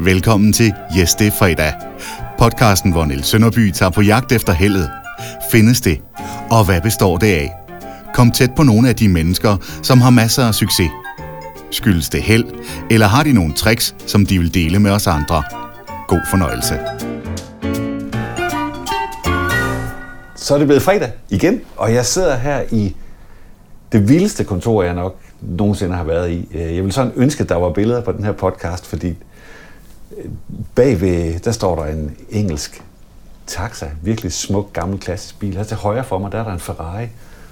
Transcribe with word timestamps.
Velkommen 0.00 0.52
til 0.52 0.74
Yes, 0.98 1.14
det 1.14 1.26
er 1.26 1.30
fredag. 1.30 1.72
Podcasten, 2.38 2.92
hvor 2.92 3.04
Niels 3.04 3.26
Sønderby 3.26 3.70
tager 3.70 3.90
på 3.90 4.02
jagt 4.02 4.32
efter 4.32 4.52
heldet. 4.52 4.90
Findes 5.52 5.80
det? 5.80 6.00
Og 6.50 6.64
hvad 6.64 6.80
består 6.80 7.16
det 7.16 7.26
af? 7.26 7.52
Kom 8.14 8.30
tæt 8.30 8.50
på 8.56 8.62
nogle 8.62 8.88
af 8.88 8.96
de 8.96 9.08
mennesker, 9.08 9.56
som 9.82 10.00
har 10.00 10.10
masser 10.10 10.44
af 10.44 10.54
succes. 10.54 10.90
Skyldes 11.70 12.08
det 12.08 12.22
held, 12.22 12.44
eller 12.90 13.06
har 13.06 13.22
de 13.22 13.32
nogle 13.32 13.54
tricks, 13.54 13.94
som 14.06 14.26
de 14.26 14.38
vil 14.38 14.54
dele 14.54 14.78
med 14.78 14.90
os 14.90 15.06
andre? 15.06 15.42
God 16.08 16.20
fornøjelse. 16.30 16.78
Så 20.36 20.54
er 20.54 20.58
det 20.58 20.66
blevet 20.66 20.82
fredag 20.82 21.12
igen, 21.30 21.60
og 21.76 21.94
jeg 21.94 22.06
sidder 22.06 22.36
her 22.36 22.62
i 22.70 22.96
det 23.92 24.08
vildeste 24.08 24.44
kontor, 24.44 24.82
jeg 24.82 24.94
nok 24.94 25.16
nogensinde 25.40 25.96
har 25.96 26.04
været 26.04 26.30
i. 26.30 26.48
Jeg 26.54 26.84
vil 26.84 26.92
sådan 26.92 27.12
ønske, 27.16 27.42
at 27.42 27.48
der 27.48 27.56
var 27.56 27.72
billeder 27.72 28.00
på 28.00 28.12
den 28.12 28.24
her 28.24 28.32
podcast, 28.32 28.86
fordi 28.86 29.16
bagved, 30.74 31.38
der 31.38 31.52
står 31.52 31.76
der 31.76 31.84
en 31.92 32.16
engelsk 32.30 32.82
taxa, 33.46 33.86
virkelig 34.02 34.32
smuk, 34.32 34.72
gammel, 34.72 35.00
klassisk 35.00 35.38
bil. 35.38 35.56
Her 35.56 35.64
til 35.64 35.76
højre 35.76 36.04
for 36.04 36.18
mig, 36.18 36.32
der 36.32 36.38
er 36.40 36.44
der 36.44 36.52
en 36.52 36.60
Ferrari. 36.60 37.06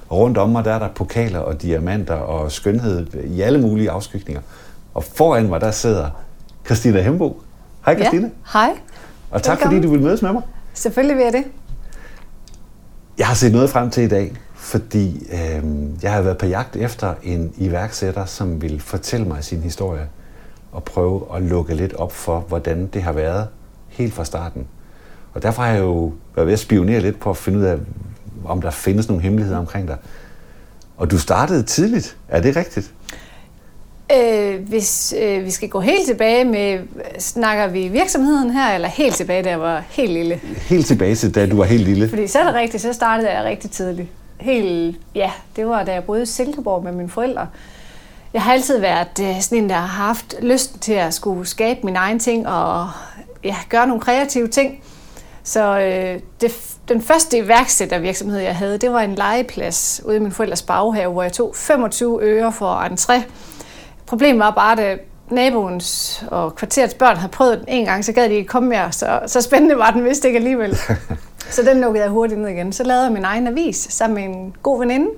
Og 0.09 0.19
rundt 0.19 0.39
om 0.39 0.51
mig, 0.51 0.65
der 0.65 0.73
er 0.73 0.79
der 0.79 0.89
pokaler 0.89 1.39
og 1.39 1.63
diamanter 1.63 2.15
og 2.15 2.53
skønhed 2.53 3.07
i 3.25 3.41
alle 3.41 3.61
mulige 3.61 3.91
afskygninger. 3.91 4.43
Og 4.95 5.05
foran 5.05 5.49
mig, 5.49 5.61
der 5.61 5.71
sidder 5.71 6.11
Christina 6.67 7.01
Hembo. 7.01 7.43
Hej 7.85 7.95
Christina. 7.95 8.27
Ja, 8.27 8.59
hej. 8.59 8.71
Og 9.31 9.43
tak 9.43 9.53
Velkommen. 9.57 9.77
fordi 9.77 9.87
du 9.87 9.93
vil 9.93 10.03
mødes 10.03 10.23
med 10.23 10.33
mig. 10.33 10.43
Selvfølgelig 10.75 11.17
vil 11.17 11.25
jeg 11.25 11.33
det. 11.33 11.45
Jeg 13.19 13.27
har 13.27 13.35
set 13.35 13.53
noget 13.53 13.71
frem 13.71 13.91
til 13.91 14.03
i 14.03 14.09
dag, 14.09 14.33
fordi 14.55 15.27
øh, 15.33 15.65
jeg 16.03 16.13
har 16.13 16.23
været 16.23 16.39
på 16.39 16.47
jagt 16.47 16.77
efter 16.77 17.15
en 17.23 17.53
iværksætter, 17.57 18.25
som 18.25 18.63
vil 18.63 18.81
fortælle 18.81 19.27
mig 19.27 19.45
sin 19.45 19.61
historie 19.61 20.09
og 20.77 20.85
prøve 20.85 21.23
at 21.37 21.43
lukke 21.43 21.75
lidt 21.75 21.95
op 21.95 22.13
for, 22.13 22.39
hvordan 22.49 22.87
det 22.87 23.03
har 23.03 23.13
været 23.13 23.49
helt 23.89 24.15
fra 24.15 24.25
starten. 24.25 24.67
Og 25.35 25.43
derfor 25.43 25.63
har 25.63 25.71
jeg 25.71 25.81
jo 25.81 26.13
været 26.35 26.47
ved 26.47 26.53
at 26.53 26.59
spionere 26.59 27.01
lidt 27.01 27.21
på 27.21 27.31
at 27.31 27.37
finde 27.37 27.59
ud 27.59 27.65
af, 27.65 27.77
om 28.45 28.63
der 28.63 28.71
findes 28.71 29.09
nogle 29.09 29.23
hemmeligheder 29.23 29.59
omkring 29.59 29.89
dig. 29.89 29.97
Og 30.97 31.11
du 31.11 31.19
startede 31.19 31.63
tidligt. 31.63 32.17
Er 32.29 32.41
det 32.41 32.57
rigtigt? 32.57 32.93
Øh, 34.17 34.69
hvis 34.69 35.15
øh, 35.23 35.45
vi 35.45 35.51
skal 35.51 35.69
gå 35.69 35.81
helt 35.81 36.07
tilbage 36.07 36.45
med, 36.45 36.79
snakker 37.19 37.67
vi 37.67 37.89
virksomheden 37.89 38.51
her, 38.51 38.75
eller 38.75 38.89
helt 38.89 39.15
tilbage, 39.15 39.43
da 39.43 39.49
jeg 39.49 39.61
var 39.61 39.85
helt 39.89 40.13
lille? 40.13 40.41
Helt 40.57 40.87
tilbage 40.87 41.15
til, 41.15 41.35
da 41.35 41.47
du 41.47 41.57
var 41.57 41.65
helt 41.65 41.85
lille? 41.85 42.09
Fordi 42.09 42.27
så 42.27 42.39
er 42.39 42.45
det 42.45 42.55
rigtigt, 42.55 42.83
så 42.83 42.93
startede 42.93 43.33
jeg 43.33 43.45
rigtig 43.45 43.71
tidligt. 43.71 44.09
Helt, 44.41 44.97
ja, 45.15 45.31
det 45.57 45.67
var 45.67 45.85
da 45.85 45.93
jeg 45.93 46.05
boede 46.05 46.23
i 46.23 46.27
Silkeborg 46.27 46.85
med 46.85 46.93
mine 46.93 47.09
forældre. 47.09 47.47
Jeg 48.33 48.43
har 48.43 48.53
altid 48.53 48.79
været 48.79 49.21
øh, 49.21 49.41
sådan 49.41 49.59
en, 49.59 49.71
der 49.71 49.75
har 49.75 50.05
haft 50.07 50.35
lyst 50.43 50.81
til 50.81 50.93
at 50.93 51.15
skulle 51.15 51.47
skabe 51.47 51.81
mine 51.85 51.99
egne 51.99 52.19
ting 52.19 52.49
og 52.49 52.89
ja, 53.45 53.57
gøre 53.69 53.87
nogle 53.87 54.01
kreative 54.01 54.49
ting. 54.49 54.83
Så 55.45 55.79
øh, 55.79 56.21
det, 56.41 56.77
den 56.89 57.03
første 57.03 57.39
iværksættervirksomhed, 57.39 58.39
jeg 58.39 58.57
havde, 58.57 58.79
det 58.79 58.93
var 58.93 59.01
en 59.01 59.15
legeplads 59.15 60.03
ude 60.05 60.17
i 60.17 60.19
min 60.19 60.33
forældres 60.33 60.63
baghave, 60.63 61.13
hvor 61.13 61.23
jeg 61.23 61.33
tog 61.33 61.53
25 61.57 62.23
øre 62.23 62.53
for 62.53 62.81
entré. 62.81 63.23
Problemet 64.07 64.39
var 64.39 64.51
bare, 64.51 64.83
at 64.83 64.99
naboens 65.31 66.25
og 66.31 66.55
kvarterets 66.55 66.95
børn 66.95 67.17
havde 67.17 67.33
prøvet 67.33 67.59
den 67.59 67.69
en 67.69 67.85
gang, 67.85 68.05
så 68.05 68.13
gad 68.13 68.29
de 68.29 68.35
ikke 68.35 68.49
komme 68.49 68.69
mere. 68.69 68.93
Så, 68.93 69.21
så 69.27 69.41
spændende 69.41 69.79
var 69.79 69.91
den 69.91 70.05
vist 70.05 70.25
ikke 70.25 70.37
alligevel. 70.37 70.77
så 71.51 71.63
den 71.63 71.81
lukkede 71.81 72.05
jeg 72.05 72.11
hurtigt 72.11 72.41
ned 72.41 72.49
igen. 72.49 72.73
Så 72.73 72.85
lavede 72.85 73.05
jeg 73.05 73.13
min 73.13 73.25
egen 73.25 73.47
avis 73.47 73.77
sammen 73.91 74.15
med 74.15 74.39
en 74.39 74.55
god 74.63 74.79
veninde. 74.79 75.09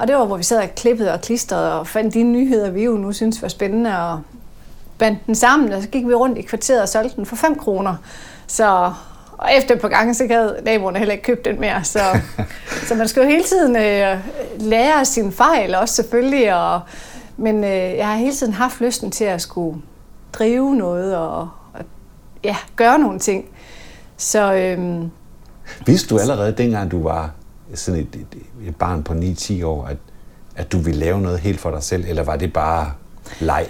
Og 0.00 0.08
det 0.08 0.16
var, 0.16 0.24
hvor 0.24 0.36
vi 0.36 0.42
sad 0.42 0.62
og 0.62 0.74
klippede 0.76 1.12
og 1.12 1.20
klistrede 1.20 1.80
og 1.80 1.86
fandt 1.86 2.14
de 2.14 2.22
nyheder, 2.22 2.70
vi 2.70 2.84
jo 2.84 2.92
nu 2.92 3.12
synes 3.12 3.42
var 3.42 3.48
spændende, 3.48 3.98
og 3.98 4.20
bandt 4.98 5.26
den 5.26 5.34
sammen, 5.34 5.72
og 5.72 5.82
så 5.82 5.88
gik 5.88 6.06
vi 6.06 6.14
rundt 6.14 6.38
i 6.38 6.42
kvarteret 6.42 6.82
og 6.82 6.88
solgte 6.88 7.16
den 7.16 7.26
for 7.26 7.36
5 7.36 7.54
kroner. 7.54 7.96
Så 8.46 8.92
og 9.38 9.48
efter 9.58 9.74
et 9.74 9.80
par 9.80 9.88
gange, 9.88 10.14
så 10.14 10.26
havde 10.30 10.60
naboerne 10.64 10.98
heller 10.98 11.12
ikke 11.12 11.24
købt 11.24 11.44
den 11.44 11.60
mere. 11.60 11.84
Så, 11.84 11.98
så 12.88 12.94
man 12.94 13.08
skal 13.08 13.22
jo 13.22 13.28
hele 13.28 13.44
tiden 13.44 13.76
øh, 13.76 14.18
lære 14.58 15.04
sine 15.04 15.32
fejl 15.32 15.74
også 15.74 15.94
selvfølgelig. 15.94 16.54
Og, 16.54 16.80
men 17.36 17.64
øh, 17.64 17.70
jeg 17.70 18.08
har 18.08 18.16
hele 18.16 18.34
tiden 18.34 18.52
haft 18.52 18.80
lysten 18.80 19.10
til 19.10 19.24
at 19.24 19.42
skulle 19.42 19.80
drive 20.32 20.74
noget 20.74 21.16
og, 21.16 21.48
og 21.72 21.80
ja, 22.44 22.56
gøre 22.76 22.98
nogle 22.98 23.18
ting. 23.18 23.44
Så, 24.16 24.54
øh, 24.54 25.02
Vidste 25.86 26.14
du 26.14 26.18
allerede 26.18 26.52
dengang, 26.52 26.90
du 26.90 27.02
var 27.02 27.30
sådan 27.74 28.00
et, 28.00 28.14
et, 28.14 28.68
et 28.68 28.76
barn 28.76 29.02
på 29.02 29.12
9-10 29.12 29.64
år, 29.64 29.84
at, 29.84 29.96
at 30.56 30.72
du 30.72 30.78
ville 30.78 31.00
lave 31.00 31.20
noget 31.20 31.38
helt 31.38 31.60
for 31.60 31.70
dig 31.70 31.82
selv, 31.82 32.04
eller 32.08 32.22
var 32.22 32.36
det 32.36 32.52
bare 32.52 32.92
leg? 33.40 33.66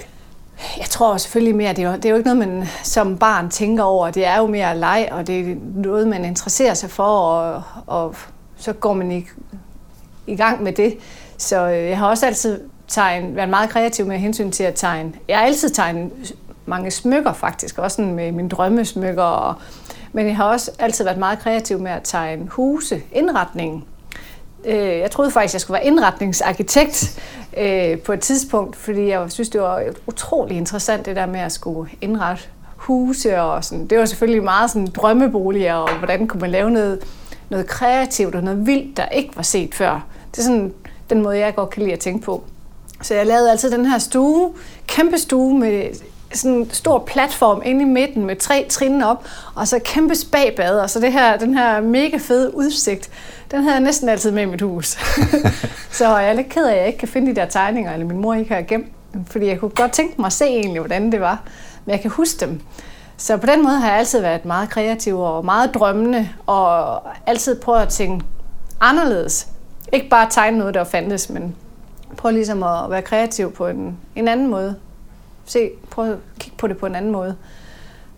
Jeg 0.79 0.87
tror 0.87 1.17
selvfølgelig 1.17 1.57
mere, 1.57 1.73
det 1.73 1.85
er, 1.85 1.91
jo, 1.91 1.97
det 1.97 2.05
er 2.05 2.11
jo 2.11 2.17
ikke 2.17 2.35
noget, 2.35 2.49
man 2.49 2.69
som 2.85 3.19
barn 3.19 3.51
tænker 3.51 3.83
over. 3.83 4.11
Det 4.11 4.27
er 4.27 4.39
jo 4.39 4.47
mere 4.47 4.79
leg, 4.79 5.09
og 5.13 5.27
det 5.27 5.41
er 5.41 5.55
noget, 5.75 6.09
man 6.09 6.25
interesserer 6.25 6.75
sig 6.75 6.91
for, 6.91 7.05
og, 7.05 7.63
og 7.87 8.15
så 8.57 8.73
går 8.73 8.93
man 8.93 9.13
i, 9.13 9.27
i 10.27 10.37
gang 10.37 10.63
med 10.63 10.73
det. 10.73 10.97
Så 11.39 11.69
øh, 11.71 11.89
jeg 11.89 11.99
har 11.99 12.09
også 12.09 12.27
altid 12.27 12.61
tegnet, 12.89 13.37
været 13.37 13.49
meget 13.49 13.71
kreativ 13.71 14.07
med 14.07 14.19
hensyn 14.19 14.51
til 14.51 14.65
at 14.65 14.75
tegne. 14.75 15.13
Jeg 15.29 15.39
har 15.39 15.45
altid 15.45 15.69
tegnet 15.71 16.11
mange 16.67 16.91
smykker 16.91 17.33
faktisk, 17.33 17.79
også 17.79 17.97
sådan 17.97 18.15
med 18.15 18.33
mine 18.33 18.49
drømmesmykker. 18.49 19.23
Og, 19.23 19.55
men 20.13 20.27
jeg 20.27 20.37
har 20.37 20.45
også 20.45 20.71
altid 20.79 21.05
været 21.05 21.19
meget 21.19 21.39
kreativ 21.39 21.79
med 21.79 21.91
at 21.91 22.01
tegne 22.05 22.47
huse, 22.49 23.03
indretningen. 23.13 23.85
Øh, 24.65 24.99
jeg 24.99 25.11
troede 25.11 25.31
faktisk, 25.31 25.55
jeg 25.55 25.61
skulle 25.61 25.75
være 25.75 25.87
indretningsarkitekt 25.87 27.21
øh, 27.57 27.99
på 27.99 28.13
et 28.13 28.21
tidspunkt, 28.21 28.77
fordi 28.77 29.09
jeg 29.09 29.33
synes, 29.33 29.49
det 29.49 29.61
var 29.61 29.83
utrolig 30.07 30.57
interessant, 30.57 31.07
det 31.07 31.17
der 31.17 31.27
med 31.27 31.41
at 31.41 31.53
skulle 31.53 31.91
indrette 32.01 32.43
huse 32.77 33.41
og 33.41 33.65
sådan. 33.65 33.87
Det 33.87 33.99
var 33.99 34.05
selvfølgelig 34.05 34.45
meget 34.45 34.71
sådan 34.71 34.87
drømmeboliger, 34.87 35.75
og 35.75 35.99
hvordan 35.99 36.27
kunne 36.27 36.41
man 36.41 36.51
lave 36.51 36.71
noget, 36.71 36.99
noget 37.51 37.67
kreativt 37.67 38.35
og 38.35 38.43
noget 38.43 38.67
vildt, 38.67 38.97
der 38.97 39.07
ikke 39.07 39.37
var 39.37 39.43
set 39.43 39.75
før. 39.75 40.07
Det 40.31 40.39
er 40.39 40.43
sådan 40.43 40.75
den 41.11 41.23
måde, 41.23 41.39
jeg 41.39 41.55
godt 41.55 41.71
kan 41.71 41.83
lide 41.83 41.93
at 41.93 42.01
tænke 42.01 42.25
på. 42.25 42.45
Så 43.03 43.15
jeg 43.15 43.27
lavede 43.27 43.51
altid 43.51 43.71
den 43.71 43.87
her 43.87 43.99
stue, 43.99 44.53
kæmpe 44.87 45.19
stue 45.19 45.59
med 45.59 45.89
sådan 46.35 46.57
en 46.57 46.71
stor 46.71 46.99
platform 46.99 47.63
inde 47.65 47.83
i 47.83 47.85
midten 47.85 48.27
med 48.27 48.37
tre 48.37 48.67
trin 48.69 49.03
op, 49.03 49.25
og 49.55 49.69
så 49.69 49.79
kæmpe 49.85 50.15
spagbad, 50.15 50.81
og 50.81 50.91
så 50.91 51.01
det 51.01 51.13
her, 51.13 51.37
den 51.37 51.55
her 51.55 51.81
mega 51.81 52.17
fede 52.17 52.57
udsigt, 52.57 53.11
den 53.51 53.63
havde 53.63 53.75
jeg 53.75 53.83
næsten 53.83 54.09
altid 54.09 54.31
med 54.31 54.43
i 54.43 54.47
mit 54.47 54.61
hus. 54.61 54.87
så 55.91 56.19
jeg 56.19 56.29
er 56.29 56.33
lidt 56.33 56.49
ked 56.49 56.67
af, 56.67 56.73
at 56.73 56.79
jeg 56.79 56.87
ikke 56.87 56.99
kan 56.99 57.09
finde 57.09 57.31
de 57.31 57.37
der 57.37 57.47
tegninger, 57.47 57.93
eller 57.93 58.07
min 58.07 58.19
mor 58.19 58.35
ikke 58.35 58.55
har 58.55 58.63
gemt 58.63 58.87
dem, 59.15 59.25
fordi 59.25 59.47
jeg 59.47 59.61
kunne 59.61 59.71
godt 59.71 59.93
tænke 59.93 60.15
mig 60.19 60.27
at 60.27 60.33
se 60.33 60.45
egentlig, 60.45 60.81
hvordan 60.81 61.13
det 61.13 61.21
var, 61.21 61.43
men 61.85 61.93
jeg 61.93 62.01
kan 62.01 62.11
huske 62.11 62.47
dem. 62.47 62.61
Så 63.17 63.37
på 63.37 63.47
den 63.47 63.63
måde 63.63 63.79
har 63.79 63.89
jeg 63.89 63.99
altid 63.99 64.21
været 64.21 64.45
meget 64.45 64.71
kreativ 64.71 65.21
og 65.21 65.45
meget 65.45 65.75
drømmende, 65.75 66.29
og 66.47 67.03
altid 67.27 67.61
prøvet 67.61 67.81
at 67.81 67.89
tænke 67.89 68.25
anderledes. 68.81 69.47
Ikke 69.93 70.09
bare 70.09 70.27
tegne 70.31 70.59
noget, 70.59 70.75
der 70.75 70.85
fandtes, 70.85 71.31
men 71.31 71.57
prøve 72.17 72.33
ligesom 72.33 72.63
at 72.63 72.91
være 72.91 73.03
kreativ 73.03 73.53
på 73.53 73.67
en, 73.67 73.97
en 74.17 74.29
anden 74.29 74.47
måde 74.47 74.77
se, 75.51 75.71
prøv 75.91 76.11
at 76.11 76.19
kigge 76.39 76.57
på 76.59 76.67
det 76.67 76.77
på 76.77 76.87
en 76.87 76.95
anden 76.95 77.13
måde. 77.13 77.37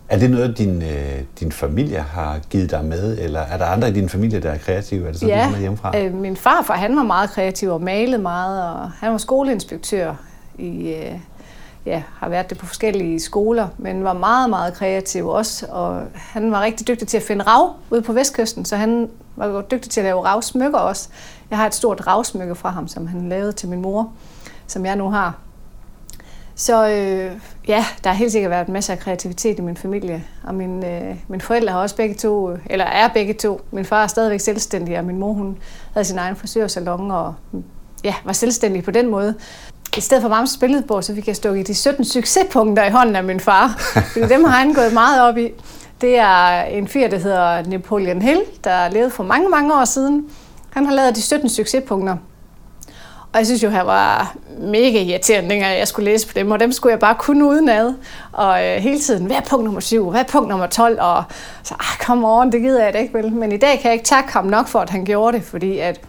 Er 0.09 0.17
det 0.17 0.31
noget, 0.31 0.57
din, 0.57 0.81
øh, 0.81 1.21
din 1.39 1.51
familie 1.51 1.99
har 1.99 2.39
givet 2.49 2.71
dig 2.71 2.85
med, 2.85 3.17
eller 3.19 3.39
er 3.39 3.57
der 3.57 3.65
andre 3.65 3.89
i 3.89 3.91
din 3.91 4.09
familie, 4.09 4.39
der 4.39 4.51
er 4.51 4.57
kreative? 4.57 5.07
Er 5.07 5.11
det 5.11 5.19
sådan, 5.19 5.35
ja, 5.35 5.49
med 5.49 5.59
hjemmefra? 5.59 5.97
Øh, 5.97 6.13
min 6.13 6.37
farfar 6.37 6.73
han 6.73 6.95
var 6.95 7.03
meget 7.03 7.29
kreativ 7.29 7.69
og 7.69 7.81
malede 7.81 8.21
meget, 8.21 8.73
og 8.73 8.91
han 8.91 9.11
var 9.11 9.17
skoleinspektør 9.17 10.13
i, 10.57 10.93
øh, 10.93 11.19
ja, 11.85 12.03
har 12.15 12.29
været 12.29 12.49
det 12.49 12.57
på 12.57 12.65
forskellige 12.65 13.19
skoler, 13.19 13.67
men 13.77 14.03
var 14.03 14.13
meget, 14.13 14.49
meget 14.49 14.73
kreativ 14.73 15.27
også, 15.27 15.65
og 15.69 16.01
han 16.15 16.51
var 16.51 16.61
rigtig 16.61 16.87
dygtig 16.87 17.07
til 17.07 17.17
at 17.17 17.23
finde 17.23 17.43
rav 17.43 17.73
ude 17.89 18.01
på 18.01 18.13
vestkysten, 18.13 18.65
så 18.65 18.75
han 18.75 19.09
var 19.35 19.61
dygtig 19.61 19.91
til 19.91 20.01
at 20.01 20.05
lave 20.05 20.25
ravsmykker 20.25 20.79
også. 20.79 21.09
Jeg 21.49 21.57
har 21.57 21.67
et 21.67 21.75
stort 21.75 22.07
ravsmykke 22.07 22.55
fra 22.55 22.69
ham, 22.69 22.87
som 22.87 23.07
han 23.07 23.29
lavede 23.29 23.51
til 23.51 23.69
min 23.69 23.81
mor, 23.81 24.11
som 24.67 24.85
jeg 24.85 24.95
nu 24.95 25.09
har. 25.09 25.39
Så 26.63 26.87
øh, 26.87 27.31
ja, 27.67 27.85
der 28.03 28.09
har 28.09 28.13
helt 28.13 28.31
sikkert 28.31 28.51
været 28.51 28.69
masser 28.69 28.93
af 28.93 28.99
kreativitet 28.99 29.59
i 29.59 29.61
min 29.61 29.77
familie, 29.77 30.23
og 30.43 30.55
min, 30.55 30.85
øh, 30.85 31.15
mine 31.27 31.41
forældre 31.41 31.73
har 31.73 31.79
også 31.79 31.95
begge 31.95 32.15
to, 32.15 32.51
øh, 32.51 32.59
eller 32.65 32.85
er 32.85 33.07
begge 33.07 33.33
to. 33.33 33.61
Min 33.71 33.85
far 33.85 34.03
er 34.03 34.07
stadigvæk 34.07 34.39
selvstændig, 34.39 34.99
og 34.99 35.05
min 35.05 35.17
mor 35.17 35.33
hun 35.33 35.57
havde 35.93 36.05
sin 36.05 36.17
egen 36.17 36.35
frisørsalon 36.35 37.11
og 37.11 37.33
ja, 38.03 38.15
var 38.25 38.33
selvstændig 38.33 38.83
på 38.83 38.91
den 38.91 39.11
måde. 39.11 39.35
I 39.97 40.01
stedet 40.01 40.21
for 40.21 40.29
Mams 40.29 40.57
billedbog, 40.59 41.03
så 41.03 41.15
fik 41.15 41.27
jeg 41.27 41.35
stukket 41.35 41.67
de 41.67 41.75
17 41.75 42.05
succespunkter 42.05 42.85
i 42.85 42.91
hånden 42.91 43.15
af 43.15 43.23
min 43.23 43.39
far. 43.39 43.75
Fordi 44.13 44.27
dem 44.27 44.43
har 44.43 44.57
han 44.57 44.73
gået 44.73 44.93
meget 44.93 45.21
op 45.21 45.37
i. 45.37 45.51
Det 46.01 46.17
er 46.17 46.63
en 46.63 46.87
fyr, 46.87 47.07
der 47.07 47.17
hedder 47.17 47.63
Napoleon 47.63 48.21
Hill, 48.21 48.41
der 48.63 48.89
levede 48.89 49.11
for 49.11 49.23
mange, 49.23 49.49
mange 49.49 49.73
år 49.73 49.85
siden. 49.85 50.29
Han 50.69 50.85
har 50.85 50.93
lavet 50.93 51.15
de 51.15 51.21
17 51.21 51.49
succespunkter. 51.49 52.17
Og 53.33 53.39
jeg 53.39 53.45
synes 53.45 53.63
jo, 53.63 53.69
han 53.69 53.85
var 53.85 54.35
mega 54.59 55.01
irriterende, 55.01 55.49
dengang 55.49 55.77
jeg 55.77 55.87
skulle 55.87 56.11
læse 56.11 56.27
på 56.27 56.33
dem, 56.35 56.51
og 56.51 56.59
dem 56.59 56.71
skulle 56.71 56.91
jeg 56.91 56.99
bare 56.99 57.15
kunne 57.19 57.45
udenad. 57.45 57.93
Og 58.31 58.65
øh, 58.65 58.75
hele 58.75 58.99
tiden, 58.99 59.25
hvad 59.25 59.35
er 59.35 59.41
punkt 59.41 59.65
nummer 59.65 59.81
7, 59.81 60.09
hvad 60.09 60.19
er 60.19 60.25
punkt 60.25 60.49
nummer 60.49 60.67
12? 60.67 60.97
Og 61.01 61.23
så, 61.63 61.73
ah, 61.79 61.97
kom 61.99 62.23
on, 62.23 62.51
det 62.51 62.61
gider 62.61 62.83
jeg 62.83 62.93
da 62.93 62.97
ikke 62.97 63.13
vel. 63.13 63.33
Men 63.33 63.51
i 63.51 63.57
dag 63.57 63.79
kan 63.79 63.85
jeg 63.85 63.93
ikke 63.93 64.05
takke 64.05 64.33
ham 64.33 64.45
nok 64.45 64.67
for, 64.67 64.79
at 64.79 64.89
han 64.89 65.05
gjorde 65.05 65.37
det, 65.37 65.45
fordi 65.45 65.77
at, 65.79 66.01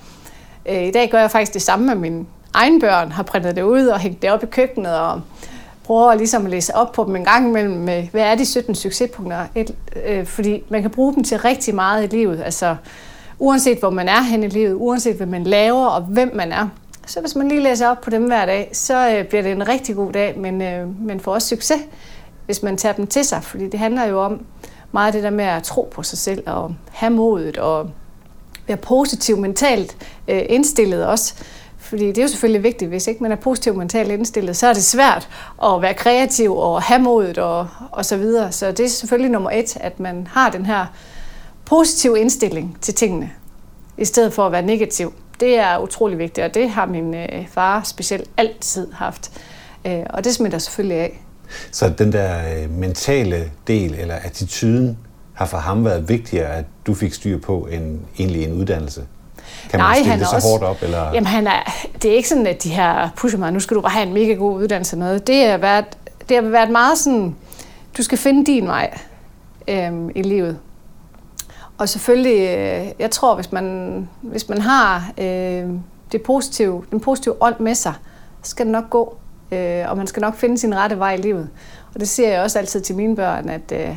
øh, 0.67 0.83
i 0.83 0.91
dag 0.91 1.11
gør 1.11 1.21
jeg 1.21 1.31
faktisk 1.31 1.55
det 1.55 1.63
samme 1.63 1.87
med 1.87 1.95
mine 1.95 2.25
egne 2.55 2.81
børn, 2.81 3.13
har 3.13 3.23
printet 3.23 3.57
det 3.57 3.63
ud 3.63 3.87
og 3.87 3.99
hængt 3.99 4.23
det 4.23 4.31
op 4.31 4.43
i 4.43 4.47
køkkenet, 4.47 4.99
og 4.99 5.21
prøver 5.85 6.15
ligesom 6.15 6.45
at 6.45 6.51
læse 6.51 6.75
op 6.75 6.93
på 6.93 7.05
dem 7.05 7.17
en 7.17 7.25
gang 7.25 7.49
imellem 7.49 7.77
med, 7.77 8.03
hvad 8.03 8.23
er 8.23 8.35
de 8.35 8.47
17 8.47 8.75
succespunkter? 8.75 9.47
Et, 9.55 9.75
øh, 10.07 10.27
fordi 10.27 10.63
man 10.69 10.83
kan 10.83 10.91
bruge 10.91 11.15
dem 11.15 11.25
til 11.25 11.39
rigtig 11.39 11.75
meget 11.75 12.05
i 12.05 12.17
livet. 12.17 12.43
Altså, 12.45 12.77
uanset 13.39 13.79
hvor 13.79 13.91
man 13.91 14.09
er 14.09 14.23
hen 14.23 14.43
i 14.43 14.49
livet, 14.49 14.75
uanset 14.75 15.17
hvad 15.17 15.27
man 15.27 15.45
laver 15.45 15.87
og 15.87 16.03
hvem 16.03 16.31
man 16.35 16.53
er. 16.53 16.69
Så 17.07 17.21
hvis 17.21 17.35
man 17.35 17.49
lige 17.49 17.63
læser 17.63 17.89
op 17.89 18.01
på 18.01 18.11
dem 18.11 18.25
hver 18.27 18.47
dag, 18.47 18.71
så 18.73 19.11
øh, 19.11 19.25
bliver 19.25 19.43
det 19.43 19.53
en 19.53 19.69
rigtig 19.69 19.97
god 19.97 20.13
dag, 20.13 20.39
men 20.39 20.63
øh, 20.63 21.07
man 21.07 21.21
får 21.21 21.35
også 21.35 21.49
succes, 21.49 21.81
hvis 22.47 22.63
man 22.63 22.77
tager 22.77 22.93
dem 22.93 23.07
til 23.07 23.25
sig. 23.25 23.43
Fordi 23.43 23.69
det 23.69 23.81
handler 23.81 24.05
jo 24.05 24.21
om 24.21 24.41
meget 24.93 25.15
det 25.15 25.23
der 25.23 25.31
med 25.31 25.45
at 25.45 25.63
tro 25.63 25.89
på 25.93 26.03
sig 26.03 26.19
selv 26.19 26.43
og 26.47 26.75
have 26.93 27.13
modet 27.13 27.59
og 27.59 27.91
være 28.67 28.77
positiv 28.77 29.37
mentalt 29.37 29.97
øh, 30.29 30.43
indstillet 30.49 31.07
også. 31.07 31.35
Fordi 31.79 32.07
det 32.07 32.19
er 32.19 32.23
jo 32.23 32.29
selvfølgelig 32.29 32.63
vigtigt, 32.63 32.89
hvis 32.89 33.07
ikke 33.07 33.23
man 33.23 33.33
er 33.33 33.37
positiv 33.37 33.75
mentalt 33.75 34.11
indstillet, 34.11 34.57
så 34.57 34.67
er 34.67 34.73
det 34.73 34.85
svært 34.85 35.29
at 35.65 35.83
være 35.83 35.95
kreativ 35.95 36.57
og 36.57 36.83
have 36.83 37.03
modet 37.03 37.39
og, 37.39 37.69
og 37.93 38.05
så 38.05 38.17
videre. 38.17 38.53
Så 38.53 38.73
det 38.73 38.81
er 38.81 38.89
selvfølgelig 38.89 39.31
nummer 39.31 39.51
et, 39.51 39.77
at 39.77 40.01
man 40.01 40.29
har 40.31 40.51
den 40.51 40.67
her 40.67 40.87
positive 41.65 42.21
indstilling 42.21 42.79
til 42.81 42.95
tingene, 42.95 43.31
i 43.99 44.05
stedet 44.05 44.33
for 44.33 44.47
at 44.47 44.53
være 44.53 44.63
negativ. 44.63 45.13
Det 45.41 45.59
er 45.59 45.79
utrolig 45.79 46.19
vigtigt, 46.19 46.45
og 46.45 46.55
det 46.55 46.71
har 46.71 46.87
min 46.87 47.15
øh, 47.15 47.47
far 47.49 47.83
specielt 47.83 48.31
altid 48.37 48.93
haft. 48.93 49.31
Øh, 49.85 50.03
og 50.11 50.25
det 50.25 50.35
smitter 50.35 50.59
selvfølgelig 50.59 50.99
af. 50.99 51.21
Så 51.71 51.89
den 51.89 52.13
der 52.13 52.39
øh, 52.39 52.71
mentale 52.71 53.51
del, 53.67 53.95
eller 53.95 54.15
attituden, 54.15 54.99
har 55.35 55.47
for 55.47 55.59
ham 55.59 55.85
været 55.85 56.09
vigtigere, 56.09 56.49
at 56.57 56.65
du 56.87 56.95
fik 56.95 57.15
styr 57.15 57.39
på, 57.39 57.69
end 57.71 58.01
egentlig 58.19 58.45
en 58.45 58.53
uddannelse? 58.53 59.05
Kan 59.71 59.81
Nej, 59.81 59.89
man 59.89 59.95
stille 59.95 60.11
han 60.11 60.19
det 60.19 60.29
så 60.29 60.37
også, 60.37 60.49
hårdt 60.49 60.63
op? 60.65 60.83
Eller? 60.83 61.05
Jamen, 61.13 61.27
han 61.27 61.47
er, 61.47 61.73
det 62.03 62.11
er 62.11 62.15
ikke 62.15 62.29
sådan, 62.29 62.47
at 62.47 62.63
de 62.63 62.69
her 62.69 63.11
pusher 63.17 63.39
mig, 63.39 63.53
nu 63.53 63.61
skal 63.61 63.77
du 63.77 63.81
bare 63.81 63.93
have 63.93 64.07
en 64.07 64.15
mega 64.15 64.33
god 64.33 64.57
uddannelse 64.57 64.97
noget. 64.97 65.27
Det 65.27 65.47
har 65.49 65.59
været, 65.59 65.85
det 66.29 66.37
har 66.37 66.43
været 66.43 66.71
meget 66.71 66.99
sådan, 66.99 67.37
du 67.99 68.03
skal 68.03 68.19
finde 68.19 68.47
din 68.47 68.67
vej 68.67 68.99
øhm, 69.69 70.11
i 70.15 70.23
livet. 70.23 70.59
Og 71.79 71.89
selvfølgelig, 71.89 72.41
øh, 72.41 72.87
jeg 72.99 73.11
tror, 73.11 73.35
hvis 73.35 73.53
man, 73.53 74.09
hvis 74.23 74.49
man 74.49 74.61
har 74.61 75.13
øh, 75.19 75.69
det 76.13 76.23
positive, 76.23 76.85
den 76.91 77.01
positive 77.01 77.43
ånd 77.43 77.61
med 77.61 77.75
sig, 77.75 77.95
så 78.43 78.51
skal 78.51 78.67
det 78.67 78.73
nok 78.73 78.91
gå. 78.91 79.17
Øh, 79.53 79.85
og 79.89 79.97
man 79.97 80.07
skal 80.07 80.21
nok 80.21 80.35
finde 80.35 80.59
sin 80.59 80.77
rette 80.77 80.99
vej 80.99 81.15
i 81.15 81.17
livet. 81.17 81.49
Og 81.95 82.01
det 82.01 82.09
siger 82.09 82.29
jeg 82.29 82.43
også 82.43 82.59
altid 82.59 82.81
til 82.81 82.97
mine 82.97 83.17
børn, 83.17 83.49
at 83.49 83.73
øh, 83.73 83.97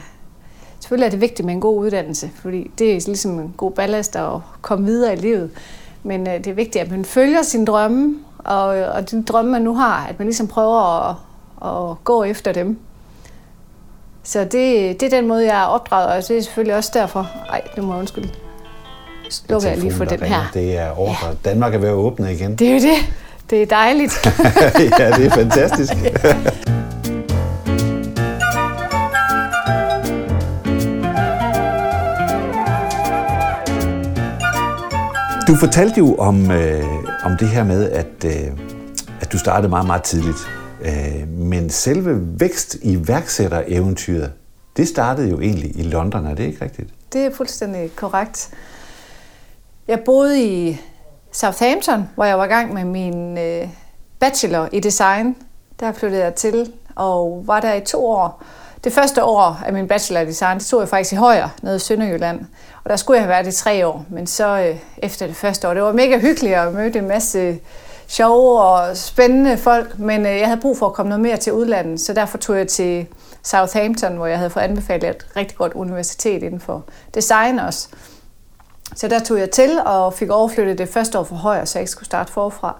selvfølgelig 0.79 1.05
er 1.05 1.09
det 1.11 1.21
vigtigt 1.21 1.45
med 1.45 1.53
en 1.53 1.61
god 1.61 1.79
uddannelse, 1.79 2.31
fordi 2.35 2.71
det 2.79 2.89
er 2.95 3.01
ligesom 3.05 3.39
en 3.39 3.53
god 3.57 3.71
ballast 3.71 4.15
at 4.15 4.31
komme 4.61 4.85
videre 4.85 5.13
i 5.13 5.17
livet. 5.17 5.51
Men 6.03 6.27
øh, 6.27 6.33
det 6.33 6.47
er 6.47 6.53
vigtigt, 6.53 6.85
at 6.85 6.91
man 6.91 7.05
følger 7.05 7.41
sine 7.41 7.65
drømme, 7.65 8.15
og, 8.37 8.67
og 8.67 9.11
de 9.11 9.23
drømme, 9.23 9.51
man 9.51 9.61
nu 9.61 9.75
har, 9.75 10.07
at 10.09 10.19
man 10.19 10.27
ligesom 10.27 10.47
prøver 10.47 11.09
at, 11.09 11.15
at 11.65 12.03
gå 12.03 12.23
efter 12.23 12.51
dem. 12.51 12.79
Så 14.27 14.39
det, 14.39 14.51
det 14.99 15.03
er 15.03 15.09
den 15.09 15.27
måde, 15.27 15.45
jeg 15.45 15.61
er 15.61 15.65
opdraget, 15.65 16.07
og 16.07 16.27
det 16.27 16.37
er 16.37 16.41
selvfølgelig 16.41 16.75
også 16.75 16.91
derfor... 16.93 17.29
Ej, 17.49 17.61
det 17.75 17.83
må 17.83 17.93
jeg 17.93 17.99
undskylde. 17.99 18.29
Lukker 19.49 19.69
jeg 19.69 19.77
lige 19.77 19.93
for 19.93 20.05
den 20.05 20.19
der 20.19 20.25
her. 20.25 20.35
ringer, 20.35 20.51
Det 20.53 20.77
er 20.77 20.99
ordre. 20.99 21.27
Ja. 21.27 21.49
Danmark 21.49 21.73
er 21.73 21.77
ved 21.77 21.87
at 21.87 21.93
åbne 21.93 22.33
igen. 22.33 22.55
Det 22.55 22.67
er 22.67 22.73
jo 22.73 22.79
det. 22.79 23.13
Det 23.49 23.61
er 23.61 23.65
dejligt. 23.65 24.25
ja, 24.99 25.11
det 25.11 25.25
er 25.25 25.29
fantastisk. 25.29 25.93
Du 35.47 35.55
fortalte 35.55 35.97
jo 35.97 36.15
om, 36.15 36.51
øh, 36.51 36.83
om 37.23 37.37
det 37.39 37.49
her 37.49 37.63
med, 37.63 37.91
at, 37.91 38.25
øh, 38.25 38.31
at 39.21 39.31
du 39.31 39.37
startede 39.37 39.69
meget, 39.69 39.87
meget 39.87 40.03
tidligt. 40.03 40.37
Øh, 40.81 41.27
men 41.27 41.69
selve 41.69 42.39
vækst 42.39 42.77
i 42.81 43.07
værksættereventyret, 43.07 44.31
det 44.77 44.87
startede 44.87 45.29
jo 45.29 45.41
egentlig 45.41 45.79
i 45.79 45.83
London, 45.83 46.25
er 46.25 46.35
det 46.35 46.43
ikke 46.43 46.65
rigtigt? 46.65 46.89
Det 47.13 47.25
er 47.25 47.31
fuldstændig 47.31 47.95
korrekt. 47.95 48.49
Jeg 49.87 49.99
boede 49.99 50.43
i 50.43 50.81
Southampton, 51.31 52.09
hvor 52.15 52.25
jeg 52.25 52.37
var 52.37 52.45
i 52.45 52.47
gang 52.47 52.73
med 52.73 52.83
min 52.83 53.37
øh, 53.37 53.67
bachelor 54.19 54.69
i 54.71 54.79
design. 54.79 55.35
Der 55.79 55.91
flyttede 55.91 56.23
jeg 56.23 56.35
til 56.35 56.71
og 56.95 57.43
var 57.45 57.59
der 57.59 57.73
i 57.73 57.81
to 57.81 58.05
år. 58.05 58.43
Det 58.83 58.93
første 58.93 59.23
år 59.23 59.61
af 59.65 59.73
min 59.73 59.87
bachelor 59.87 60.21
i 60.21 60.25
design, 60.25 60.57
det 60.57 60.65
tog 60.65 60.79
jeg 60.79 60.89
faktisk 60.89 61.13
i 61.13 61.15
Højer, 61.15 61.49
nede 61.61 61.75
i 61.75 61.79
Sønderjylland. 61.79 62.39
Og 62.83 62.89
der 62.89 62.95
skulle 62.95 63.17
jeg 63.17 63.23
have 63.23 63.29
været 63.29 63.53
i 63.53 63.57
tre 63.57 63.87
år, 63.87 64.05
men 64.09 64.27
så 64.27 64.47
øh, 64.59 64.79
efter 64.97 65.27
det 65.27 65.35
første 65.35 65.69
år, 65.69 65.73
det 65.73 65.83
var 65.83 65.91
mega 65.91 66.19
hyggeligt 66.19 66.55
at 66.55 66.73
møde 66.73 66.97
en 66.97 67.07
masse 67.07 67.59
sjove 68.07 68.61
og 68.61 68.97
spændende 68.97 69.57
folk, 69.57 69.99
men 69.99 70.25
øh, 70.25 70.37
jeg 70.37 70.47
havde 70.47 70.61
brug 70.61 70.77
for 70.77 70.85
at 70.85 70.93
komme 70.93 71.09
noget 71.09 71.21
mere 71.21 71.37
til 71.37 71.53
udlandet, 71.53 72.01
så 72.01 72.13
derfor 72.13 72.37
tog 72.37 72.57
jeg 72.57 72.67
til 72.67 73.07
Southampton, 73.43 74.15
hvor 74.15 74.25
jeg 74.25 74.37
havde 74.37 74.49
fået 74.49 74.63
anbefalet 74.63 75.09
et 75.09 75.27
rigtig 75.35 75.57
godt 75.57 75.73
universitet 75.73 76.43
inden 76.43 76.59
for 76.59 76.83
design 77.15 77.59
også. 77.59 77.87
Så 78.95 79.07
der 79.07 79.19
tog 79.19 79.39
jeg 79.39 79.51
til 79.51 79.79
og 79.85 80.13
fik 80.13 80.29
overflyttet 80.29 80.77
det 80.77 80.89
første 80.89 81.19
år 81.19 81.23
for 81.23 81.35
højre, 81.35 81.65
så 81.65 81.79
jeg 81.79 81.81
ikke 81.81 81.91
skulle 81.91 82.05
starte 82.05 82.33
forfra. 82.33 82.75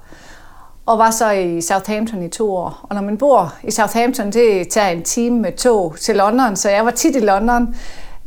Og 0.85 0.97
var 0.97 1.11
så 1.11 1.31
i 1.31 1.61
Southampton 1.61 2.23
i 2.23 2.29
to 2.29 2.55
år. 2.55 2.79
Og 2.83 2.95
når 2.95 3.01
man 3.01 3.17
bor 3.17 3.53
i 3.63 3.71
Southampton, 3.71 4.31
det 4.31 4.69
tager 4.69 4.87
en 4.87 5.03
time 5.03 5.39
med 5.39 5.51
tog 5.51 5.95
til 5.99 6.15
London, 6.15 6.55
så 6.55 6.69
jeg 6.69 6.85
var 6.85 6.91
tit 6.91 7.15
i 7.15 7.19
London. 7.19 7.75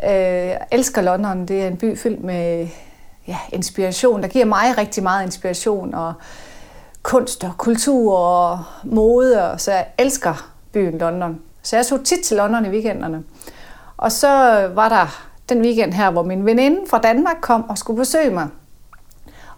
Jeg 0.03 0.59
elsker 0.71 1.03
London. 1.03 1.47
Det 1.47 1.63
er 1.63 1.67
en 1.67 1.77
by 1.77 1.99
fyldt 1.99 2.25
med 2.25 2.69
ja, 3.29 3.37
inspiration. 3.53 4.23
Der 4.23 4.29
giver 4.29 4.45
mig 4.45 4.79
rigtig 4.79 5.03
meget 5.03 5.27
inspiration 5.27 5.95
og 5.95 6.13
kunst 7.03 7.45
og 7.45 7.53
kultur 7.59 8.17
og 8.17 8.59
mode. 8.85 9.55
Så 9.59 9.73
jeg 9.73 9.87
elsker 9.99 10.51
byen 10.73 10.99
London. 10.99 11.41
Så 11.63 11.77
jeg 11.77 11.87
tog 11.87 12.05
tit 12.05 12.21
til 12.21 12.37
London 12.37 12.67
i 12.67 12.69
weekenderne. 12.69 13.23
Og 13.97 14.13
så 14.13 14.29
var 14.75 14.89
der 14.89 15.27
den 15.49 15.63
weekend 15.63 15.93
her, 15.93 16.11
hvor 16.11 16.23
min 16.23 16.47
veninde 16.47 16.81
fra 16.91 16.99
Danmark 16.99 17.37
kom 17.41 17.71
og 17.71 17.79
skulle 17.79 17.97
besøge 17.97 18.31
mig. 18.31 18.49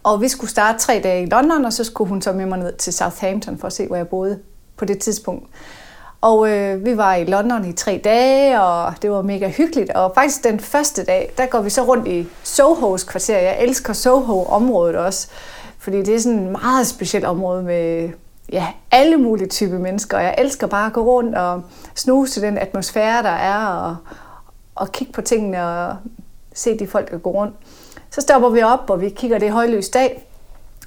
Og 0.03 0.21
vi 0.21 0.29
skulle 0.29 0.50
starte 0.50 0.79
tre 0.79 1.00
dage 1.03 1.23
i 1.23 1.27
London, 1.27 1.65
og 1.65 1.73
så 1.73 1.85
skulle 1.85 2.09
hun 2.09 2.23
så 2.23 2.33
med 2.33 2.47
mig 2.47 2.59
ned 2.59 2.73
til 2.73 2.93
Southampton 2.93 3.59
for 3.59 3.67
at 3.67 3.73
se, 3.73 3.87
hvor 3.87 3.97
jeg 3.97 4.09
boede 4.09 4.39
på 4.77 4.85
det 4.85 4.99
tidspunkt. 4.99 5.49
Og 6.21 6.50
øh, 6.50 6.85
vi 6.85 6.97
var 6.97 7.15
i 7.15 7.25
London 7.25 7.65
i 7.65 7.73
tre 7.73 8.00
dage, 8.05 8.61
og 8.61 8.94
det 9.03 9.11
var 9.11 9.23
mega 9.23 9.49
hyggeligt. 9.49 9.91
Og 9.91 10.12
faktisk 10.15 10.44
den 10.44 10.61
første 10.61 11.05
dag, 11.05 11.33
der 11.37 11.47
går 11.47 11.61
vi 11.61 11.71
så 11.71 11.83
rundt 11.83 12.09
i 12.09 12.29
Soho's 12.44 13.06
kvarter. 13.06 13.39
Jeg 13.39 13.56
elsker 13.61 13.93
Soho-området 13.93 14.97
også, 14.97 15.29
fordi 15.82 16.02
det 16.02 16.14
er 16.14 16.19
sådan 16.19 16.38
et 16.38 16.52
meget 16.52 16.87
specielt 16.87 17.25
område 17.25 17.62
med 17.62 18.11
ja, 18.52 18.67
alle 18.90 19.17
mulige 19.17 19.49
typer 19.49 19.79
mennesker. 19.79 20.17
Og 20.17 20.24
jeg 20.24 20.34
elsker 20.39 20.67
bare 20.67 20.86
at 20.86 20.93
gå 20.93 21.03
rundt 21.03 21.34
og 21.34 21.62
snuse 21.94 22.32
til 22.32 22.43
den 22.43 22.58
atmosfære, 22.58 23.22
der 23.22 23.29
er, 23.29 23.67
og, 23.67 23.96
og 24.74 24.93
kigge 24.93 25.12
på 25.12 25.20
tingene 25.20 25.69
og 25.69 25.96
se 26.55 26.79
de 26.79 26.86
folk, 26.86 27.10
der 27.10 27.19
går 27.19 27.32
rundt. 27.32 27.55
Så 28.10 28.20
stopper 28.20 28.48
vi 28.48 28.62
op, 28.62 28.91
og 28.91 29.01
vi 29.01 29.08
kigger 29.08 29.39
det 29.39 29.51
højløs 29.51 29.89
dag. 29.89 30.29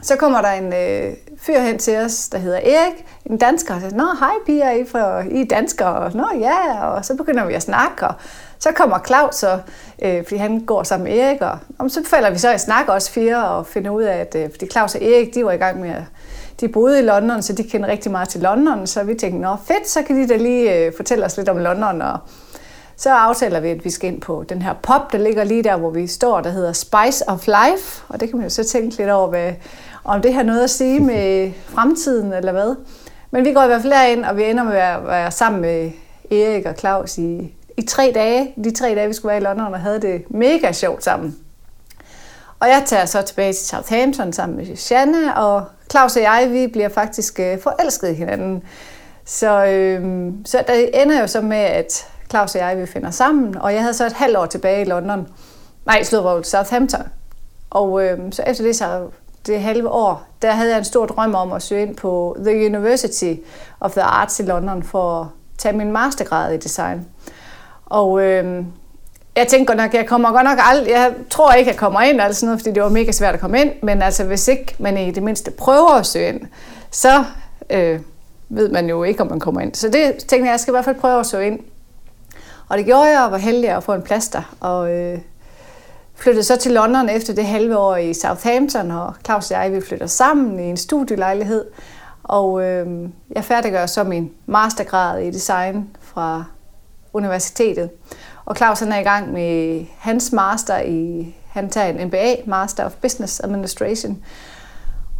Så 0.02 0.16
kommer 0.16 0.42
der 0.42 0.52
en 0.52 0.74
øh, 0.74 1.14
fyr 1.38 1.60
hen 1.60 1.78
til 1.78 1.98
os, 1.98 2.30
der 2.30 2.38
hedder 2.38 2.58
Erik, 2.58 3.06
en 3.26 3.38
dansker, 3.38 3.76
og 3.76 3.82
siger, 3.82 3.96
Nå, 3.96 4.06
hej 4.20 4.34
piger, 4.46 4.72
I, 4.72 4.86
for, 4.86 5.20
I 5.32 5.42
er 5.42 5.46
danskere, 5.46 5.96
og 5.96 6.12
Nå, 6.14 6.28
ja, 6.40 6.88
og 6.88 7.06
så 7.06 7.16
begynder 7.16 7.46
vi 7.46 7.54
at 7.54 7.62
snakke, 7.62 8.08
og 8.08 8.14
så 8.60 8.70
kommer 8.72 9.00
Claus, 9.08 9.44
og, 9.44 9.60
øh, 10.02 10.24
fordi 10.24 10.36
han 10.36 10.60
går 10.60 10.84
sammen 10.84 11.04
med 11.12 11.20
Erik, 11.20 11.42
og, 11.42 11.58
og 11.80 11.92
så 11.92 12.02
falder 12.06 12.30
vi 12.30 12.38
så 12.38 12.54
i 12.54 12.58
snak 12.58 12.88
også 12.88 13.12
fire, 13.12 13.48
og 13.48 13.66
finder 13.68 13.92
ud 13.92 14.04
af, 14.04 14.18
at 14.18 14.36
øh, 14.36 14.50
fordi 14.52 14.68
Claus 14.72 14.96
og 14.96 15.04
Erik, 15.04 15.36
de 15.36 15.46
var 15.46 15.52
i 15.52 15.58
gang 15.58 15.82
med 15.82 15.90
at 15.90 16.04
de 16.62 16.68
boede 16.68 17.00
i 17.00 17.02
London, 17.02 17.42
så 17.42 17.54
de 17.54 17.64
kender 17.64 17.90
rigtig 17.90 18.12
meget 18.12 18.30
til 18.30 18.42
London, 18.42 18.88
så 18.88 19.04
vi 19.04 19.14
tænkte, 19.14 19.42
nå 19.42 19.56
fedt, 19.66 19.88
så 19.88 20.02
kan 20.02 20.16
de 20.16 20.28
da 20.28 20.36
lige 20.36 20.76
øh, 20.76 20.94
fortælle 20.96 21.26
os 21.26 21.38
lidt 21.38 21.50
om 21.50 21.58
London, 21.58 22.02
og 22.02 22.18
så 22.98 23.10
aftaler 23.10 23.60
vi, 23.60 23.70
at 23.70 23.86
vi 23.86 23.90
skal 23.90 24.14
ind 24.14 24.22
på 24.22 24.46
den 24.50 24.62
her 24.62 24.74
pop, 24.74 25.12
der 25.12 25.18
ligger 25.18 25.44
lige 25.44 25.64
der, 25.64 25.78
hvor 25.78 25.90
vi 25.90 26.08
står, 26.08 26.42
der 26.42 26.50
hedder 26.50 26.74
Spice 26.74 27.30
of 27.30 27.48
Life. 27.48 28.04
Og 28.08 28.20
det 28.20 28.30
kan 28.30 28.38
man 28.38 28.46
jo 28.46 28.50
så 28.50 28.64
tænke 28.64 28.98
lidt 28.98 29.10
over, 29.10 29.28
hvad, 29.28 29.54
om 30.04 30.22
det 30.22 30.34
har 30.34 30.44
noget 30.44 30.64
at 30.64 30.70
sige 30.70 31.00
med 31.00 31.52
fremtiden 31.66 32.34
eller 32.34 32.52
hvad. 32.52 32.76
Men 33.32 33.46
vi 33.46 33.54
går 33.54 33.64
i 33.64 33.68
hvert 33.68 33.82
fald 33.82 34.18
ind, 34.18 34.26
og 34.26 34.38
vi 34.38 34.44
ender 34.44 34.64
med 34.64 34.78
at 34.78 35.08
være 35.08 35.32
sammen 35.32 35.62
med 35.62 35.92
Erik 36.32 36.66
og 36.66 36.76
Claus 36.80 37.18
i, 37.18 37.55
i 37.78 37.82
tre 37.82 38.12
dage. 38.16 38.54
De 38.64 38.72
tre 38.72 38.96
dage, 38.96 39.08
vi 39.08 39.14
skulle 39.14 39.30
være 39.30 39.42
i 39.42 39.44
London, 39.44 39.74
og 39.74 39.80
havde 39.80 40.02
det 40.02 40.24
mega 40.30 40.72
sjovt 40.72 41.04
sammen. 41.04 41.38
Og 42.60 42.68
jeg 42.68 42.84
tager 42.86 43.06
så 43.06 43.22
tilbage 43.22 43.54
til 43.54 43.66
Southampton 43.66 44.34
sammen 44.34 44.58
med 44.58 44.76
Shanna, 44.76 45.32
og 45.32 45.64
Claus 45.92 46.16
og 46.16 46.22
jeg, 46.22 46.48
vi 46.52 46.68
bliver 46.68 46.90
faktisk 46.90 47.40
øh, 47.40 47.60
forelsket 47.60 48.10
i 48.10 48.14
hinanden. 48.14 48.64
Så, 49.26 49.66
øh, 49.66 50.32
så 50.46 50.64
det 50.68 51.02
ender 51.02 51.20
jo 51.20 51.28
så 51.28 51.42
med, 51.42 51.58
at 51.58 52.08
Claus 52.30 52.56
og 52.56 52.62
jeg, 52.62 52.78
vi 52.78 52.86
finder 52.86 53.12
sammen, 53.12 53.58
og 53.58 53.74
jeg 53.74 53.82
havde 53.82 53.94
så 53.94 54.06
et 54.06 54.14
halvt 54.14 54.38
år 54.38 54.46
tilbage 54.46 54.82
i 54.82 54.86
London. 54.86 55.28
Nej, 55.86 56.04
slået 56.04 56.24
var 56.24 56.42
Southampton. 56.42 57.02
Og 57.70 58.04
øh, 58.04 58.20
så 58.32 58.44
efter 58.48 58.64
det, 58.64 58.76
så 58.76 59.08
det 59.48 59.62
halve 59.62 59.90
år, 59.90 60.28
der 60.42 60.52
havde 60.52 60.70
jeg 60.70 60.78
en 60.78 60.86
stor 60.86 61.06
drøm 61.06 61.36
om 61.36 61.52
at 61.52 61.62
søge 61.62 61.82
ind 61.82 61.96
på 61.96 62.38
The 62.46 62.66
University 62.66 63.34
of 63.80 63.92
the 63.92 64.02
Arts 64.02 64.40
i 64.40 64.44
London 64.44 64.84
for 64.84 65.22
at 65.22 65.28
tage 65.58 65.78
min 65.78 65.92
mastergrad 65.92 66.54
i 66.54 66.58
design. 66.58 67.08
Og 67.86 68.22
øh, 68.22 68.64
jeg 69.36 69.48
tænkte 69.48 69.74
godt 69.74 69.78
nok, 69.78 69.94
jeg 69.94 70.08
kommer 70.08 70.32
godt 70.32 70.44
nok 70.44 70.58
aldrig, 70.62 70.92
jeg 70.92 71.14
tror 71.30 71.54
ikke, 71.54 71.72
jeg 71.72 71.78
kommer 71.78 72.02
ind, 72.02 72.22
altså 72.22 72.46
noget, 72.46 72.60
fordi 72.60 72.72
det 72.72 72.84
var 72.84 72.90
mega 72.90 73.12
svært 73.12 73.34
at 73.34 73.40
komme 73.40 73.62
ind, 73.62 73.72
men 73.84 74.02
altså 74.02 74.24
hvis 74.24 74.48
ikke 74.48 74.76
man 74.80 74.98
i 74.98 75.12
det 75.12 75.24
mindste 75.24 75.52
prøver 75.52 75.92
at 75.92 76.06
søge 76.06 76.28
ind, 76.28 76.42
så, 76.92 77.24
øh, 77.70 78.00
ved 78.50 78.70
man 78.70 78.90
jo 78.90 79.04
ikke, 79.04 79.22
om 79.22 79.30
man 79.30 79.40
kommer 79.40 79.62
ind. 79.62 79.76
Så 79.76 79.88
det 79.88 80.16
tænkte 80.16 80.36
jeg, 80.36 80.52
jeg 80.52 80.60
skal 80.60 80.72
i 80.72 80.76
hvert 80.76 80.86
fald 80.86 80.96
prøve 80.96 81.20
at 81.20 81.26
søge 81.26 81.48
ind. 81.48 81.60
Og 82.70 82.78
det 82.78 82.86
gjorde 82.86 83.04
jeg, 83.04 83.26
og 83.26 83.32
var 83.32 83.38
heldig 83.38 83.70
at 83.70 83.84
få 83.84 83.94
en 83.94 84.02
plads 84.02 84.30
der. 84.30 84.56
Og 84.60 84.92
øh, 84.92 85.20
flyttede 86.16 86.44
så 86.44 86.56
til 86.56 86.72
London 86.72 87.10
efter 87.10 87.34
det 87.34 87.46
halve 87.46 87.78
år 87.78 87.96
i 87.96 88.14
Southampton, 88.14 88.92
og 88.92 89.14
Claus 89.26 89.52
og 89.52 89.58
jeg, 89.58 89.74
vi 89.74 89.82
flytter 89.82 90.08
sammen 90.08 90.60
i 90.60 90.64
en 90.64 90.78
studielejlighed. 90.78 91.66
Og 92.24 92.64
øh, 92.64 93.10
jeg 93.36 93.44
færdiggør 93.44 93.86
så 93.86 94.04
min 94.04 94.32
mastergrad 94.46 95.22
i 95.22 95.32
design 95.32 95.90
fra 96.02 96.44
universitetet. 97.16 97.90
Og 98.46 98.56
Claus 98.56 98.80
han 98.80 98.92
er 98.92 99.00
i 99.00 99.04
gang 99.04 99.34
med 99.34 99.86
hans 99.98 100.32
master 100.32 100.80
i, 100.80 101.36
han 101.50 101.70
tager 101.70 101.88
en 101.88 102.08
MBA, 102.08 102.36
Master 102.46 102.86
of 102.86 102.92
Business 103.02 103.40
Administration, 103.40 104.24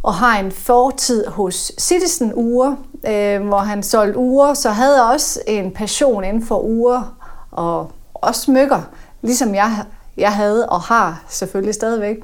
og 0.02 0.14
har 0.14 0.38
en 0.38 0.52
fortid 0.52 1.26
hos 1.26 1.72
Citizen 1.78 2.32
Ure, 2.34 2.76
øh, 3.08 3.46
hvor 3.46 3.58
han 3.58 3.82
solgte 3.82 4.18
ure, 4.18 4.56
så 4.56 4.70
havde 4.70 5.10
også 5.10 5.40
en 5.46 5.70
passion 5.70 6.24
inden 6.24 6.46
for 6.46 6.58
ure 6.58 7.08
og 7.50 7.92
også 8.14 8.40
smykker, 8.40 8.82
ligesom 9.22 9.54
jeg, 9.54 9.84
jeg 10.16 10.32
havde 10.32 10.68
og 10.68 10.80
har 10.80 11.24
selvfølgelig 11.28 11.74
stadigvæk. 11.74 12.16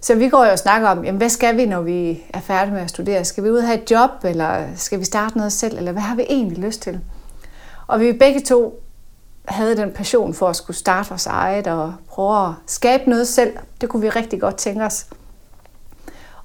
Så 0.00 0.14
vi 0.14 0.28
går 0.28 0.44
jo 0.44 0.50
og 0.50 0.58
snakker 0.58 0.88
om, 0.88 1.04
jamen, 1.04 1.18
hvad 1.18 1.28
skal 1.28 1.56
vi, 1.56 1.66
når 1.66 1.80
vi 1.80 2.24
er 2.34 2.40
færdige 2.40 2.74
med 2.74 2.82
at 2.82 2.90
studere? 2.90 3.24
Skal 3.24 3.44
vi 3.44 3.50
ud 3.50 3.56
og 3.56 3.66
have 3.66 3.82
et 3.82 3.90
job, 3.90 4.10
eller 4.24 4.64
skal 4.76 4.98
vi 5.00 5.04
starte 5.04 5.36
noget 5.36 5.52
selv, 5.52 5.78
eller 5.78 5.92
hvad 5.92 6.02
har 6.02 6.14
vi 6.14 6.22
egentlig 6.28 6.58
lyst 6.58 6.82
til? 6.82 7.00
Og 7.86 8.00
vi 8.00 8.12
begge 8.12 8.40
to 8.40 8.82
havde 9.44 9.76
den 9.76 9.92
passion 9.92 10.34
for 10.34 10.48
at 10.48 10.56
skulle 10.56 10.76
starte 10.76 11.08
vores 11.08 11.26
eget 11.26 11.66
og 11.66 11.94
prøve 12.08 12.48
at 12.48 12.54
skabe 12.66 13.10
noget 13.10 13.28
selv. 13.28 13.56
Det 13.80 13.88
kunne 13.88 14.02
vi 14.02 14.08
rigtig 14.08 14.40
godt 14.40 14.56
tænke 14.56 14.84
os. 14.84 15.06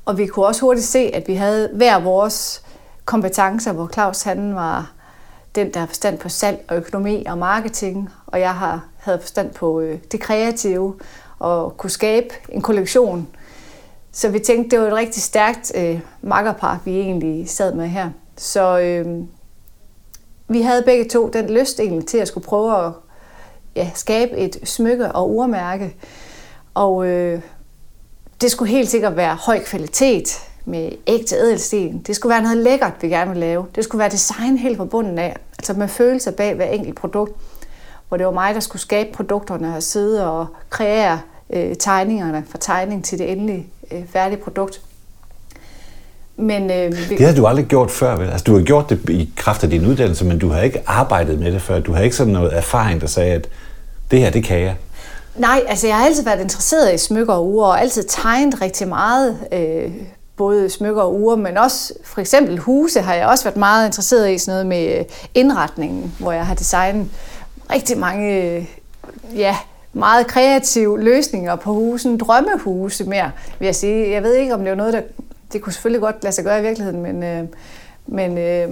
Og 0.05 0.17
vi 0.17 0.27
kunne 0.27 0.45
også 0.45 0.61
hurtigt 0.61 0.85
se, 0.85 0.99
at 1.13 1.27
vi 1.27 1.35
havde 1.35 1.69
hver 1.73 1.99
vores 1.99 2.63
kompetencer, 3.05 3.73
hvor 3.73 3.89
Claus 3.93 4.21
han 4.21 4.55
var 4.55 4.91
den, 5.55 5.73
der 5.73 5.79
har 5.79 5.87
forstand 5.87 6.17
på 6.17 6.29
salg 6.29 6.65
og 6.67 6.75
økonomi 6.75 7.25
og 7.25 7.37
marketing, 7.37 8.09
og 8.27 8.39
jeg 8.39 8.55
har 8.55 8.85
havde 8.97 9.19
forstand 9.19 9.53
på 9.53 9.79
øh, 9.79 9.99
det 10.11 10.19
kreative 10.19 10.95
og 11.39 11.77
kunne 11.77 11.89
skabe 11.89 12.27
en 12.49 12.61
kollektion. 12.61 13.27
Så 14.11 14.29
vi 14.29 14.39
tænkte, 14.39 14.69
det 14.69 14.79
var 14.83 14.87
et 14.87 14.93
rigtig 14.93 15.23
stærkt 15.23 15.71
øh, 15.75 15.99
makkerpar, 16.21 16.79
vi 16.85 16.99
egentlig 16.99 17.49
sad 17.49 17.73
med 17.73 17.87
her. 17.87 18.09
Så 18.37 18.79
øh, 18.79 19.23
vi 20.47 20.61
havde 20.61 20.83
begge 20.83 21.09
to 21.09 21.29
den 21.29 21.49
lyst 21.49 21.79
egentlig 21.79 22.07
til 22.07 22.17
at 22.17 22.27
skulle 22.27 22.45
prøve 22.45 22.85
at 22.85 22.91
ja, 23.75 23.89
skabe 23.95 24.37
et 24.37 24.59
smykke 24.63 25.11
og 25.11 25.35
urmærke. 25.35 25.95
Og 26.73 27.07
øh, 27.07 27.41
det 28.41 28.51
skulle 28.51 28.71
helt 28.71 28.89
sikkert 28.89 29.15
være 29.15 29.35
høj 29.35 29.63
kvalitet 29.63 30.39
med 30.65 30.91
ægte 31.07 31.35
ædelsten. 31.35 31.99
Det 31.99 32.15
skulle 32.15 32.33
være 32.33 32.41
noget 32.41 32.57
lækkert, 32.57 32.93
vi 33.01 33.07
gerne 33.07 33.31
ville 33.31 33.45
lave. 33.45 33.65
Det 33.75 33.83
skulle 33.83 33.99
være 33.99 34.09
design 34.09 34.57
helt 34.57 34.77
fra 34.77 34.85
bunden 34.85 35.19
af. 35.19 35.35
Altså 35.57 35.73
med 35.73 35.87
følelser 35.87 36.31
bag 36.31 36.55
hver 36.55 36.65
enkelt 36.65 36.95
produkt. 36.95 37.31
Hvor 38.07 38.17
det 38.17 38.25
var 38.25 38.31
mig, 38.31 38.53
der 38.53 38.59
skulle 38.59 38.81
skabe 38.81 39.09
produkterne 39.13 39.75
og 39.75 39.83
sidde 39.83 40.31
og 40.31 40.47
kreere 40.69 41.19
øh, 41.49 41.75
tegningerne 41.75 42.45
fra 42.49 42.57
tegning 42.61 43.05
til 43.05 43.19
det 43.19 43.31
endelige 43.31 43.67
øh, 43.91 44.07
færdige 44.07 44.41
produkt. 44.41 44.81
Men, 46.37 46.71
øh, 46.71 47.09
det 47.09 47.25
har 47.25 47.33
du 47.35 47.45
aldrig 47.45 47.65
gjort 47.65 47.91
før, 47.91 48.15
vel? 48.15 48.29
Altså, 48.29 48.43
du 48.43 48.55
har 48.57 48.63
gjort 48.63 48.89
det 48.89 49.09
i 49.09 49.29
kraft 49.35 49.63
af 49.63 49.69
din 49.69 49.85
uddannelse, 49.85 50.25
men 50.25 50.39
du 50.39 50.49
har 50.49 50.61
ikke 50.61 50.81
arbejdet 50.85 51.39
med 51.39 51.51
det 51.51 51.61
før. 51.61 51.79
Du 51.79 51.93
har 51.93 52.01
ikke 52.01 52.15
sådan 52.15 52.33
noget 52.33 52.57
erfaring, 52.57 53.01
der 53.01 53.07
sagde, 53.07 53.33
at 53.33 53.47
det 54.11 54.19
her, 54.19 54.29
det 54.29 54.43
kan 54.43 54.59
jeg. 54.59 54.75
Nej, 55.35 55.61
altså 55.67 55.87
jeg 55.87 55.95
har 55.95 56.05
altid 56.05 56.23
været 56.23 56.41
interesseret 56.41 56.93
i 56.93 56.97
smykker 56.97 57.33
og 57.33 57.47
uger, 57.47 57.65
og 57.65 57.81
altid 57.81 58.03
tegnet 58.03 58.61
rigtig 58.61 58.87
meget, 58.87 59.37
øh, 59.51 59.91
både 60.37 60.69
smykker 60.69 61.01
og 61.01 61.19
uger, 61.19 61.35
men 61.35 61.57
også 61.57 61.93
for 62.03 62.21
eksempel 62.21 62.57
huse 62.57 63.01
har 63.01 63.13
jeg 63.13 63.27
også 63.27 63.43
været 63.43 63.57
meget 63.57 63.85
interesseret 63.85 64.31
i, 64.31 64.37
sådan 64.37 64.51
noget 64.51 64.65
med 64.65 65.05
indretningen, 65.33 66.15
hvor 66.19 66.31
jeg 66.31 66.45
har 66.45 66.55
designet 66.55 67.07
rigtig 67.71 67.97
mange, 67.97 68.43
øh, 68.43 68.65
ja, 69.35 69.57
meget 69.93 70.27
kreative 70.27 71.03
løsninger 71.03 71.55
på 71.55 71.73
husen, 71.73 72.17
drømmehuse 72.17 73.03
mere, 73.03 73.31
vil 73.59 73.65
jeg 73.65 73.75
sige. 73.75 74.11
Jeg 74.11 74.23
ved 74.23 74.35
ikke, 74.35 74.53
om 74.53 74.59
det 74.59 74.69
var 74.69 74.75
noget, 74.75 74.93
der 74.93 75.01
det 75.53 75.61
kunne 75.61 75.73
selvfølgelig 75.73 76.01
godt 76.01 76.23
lade 76.23 76.35
sig 76.35 76.43
gøre 76.43 76.59
i 76.59 76.61
virkeligheden, 76.61 77.01
men, 77.01 77.23
øh, 77.23 77.43
men 78.07 78.37
øh, 78.37 78.67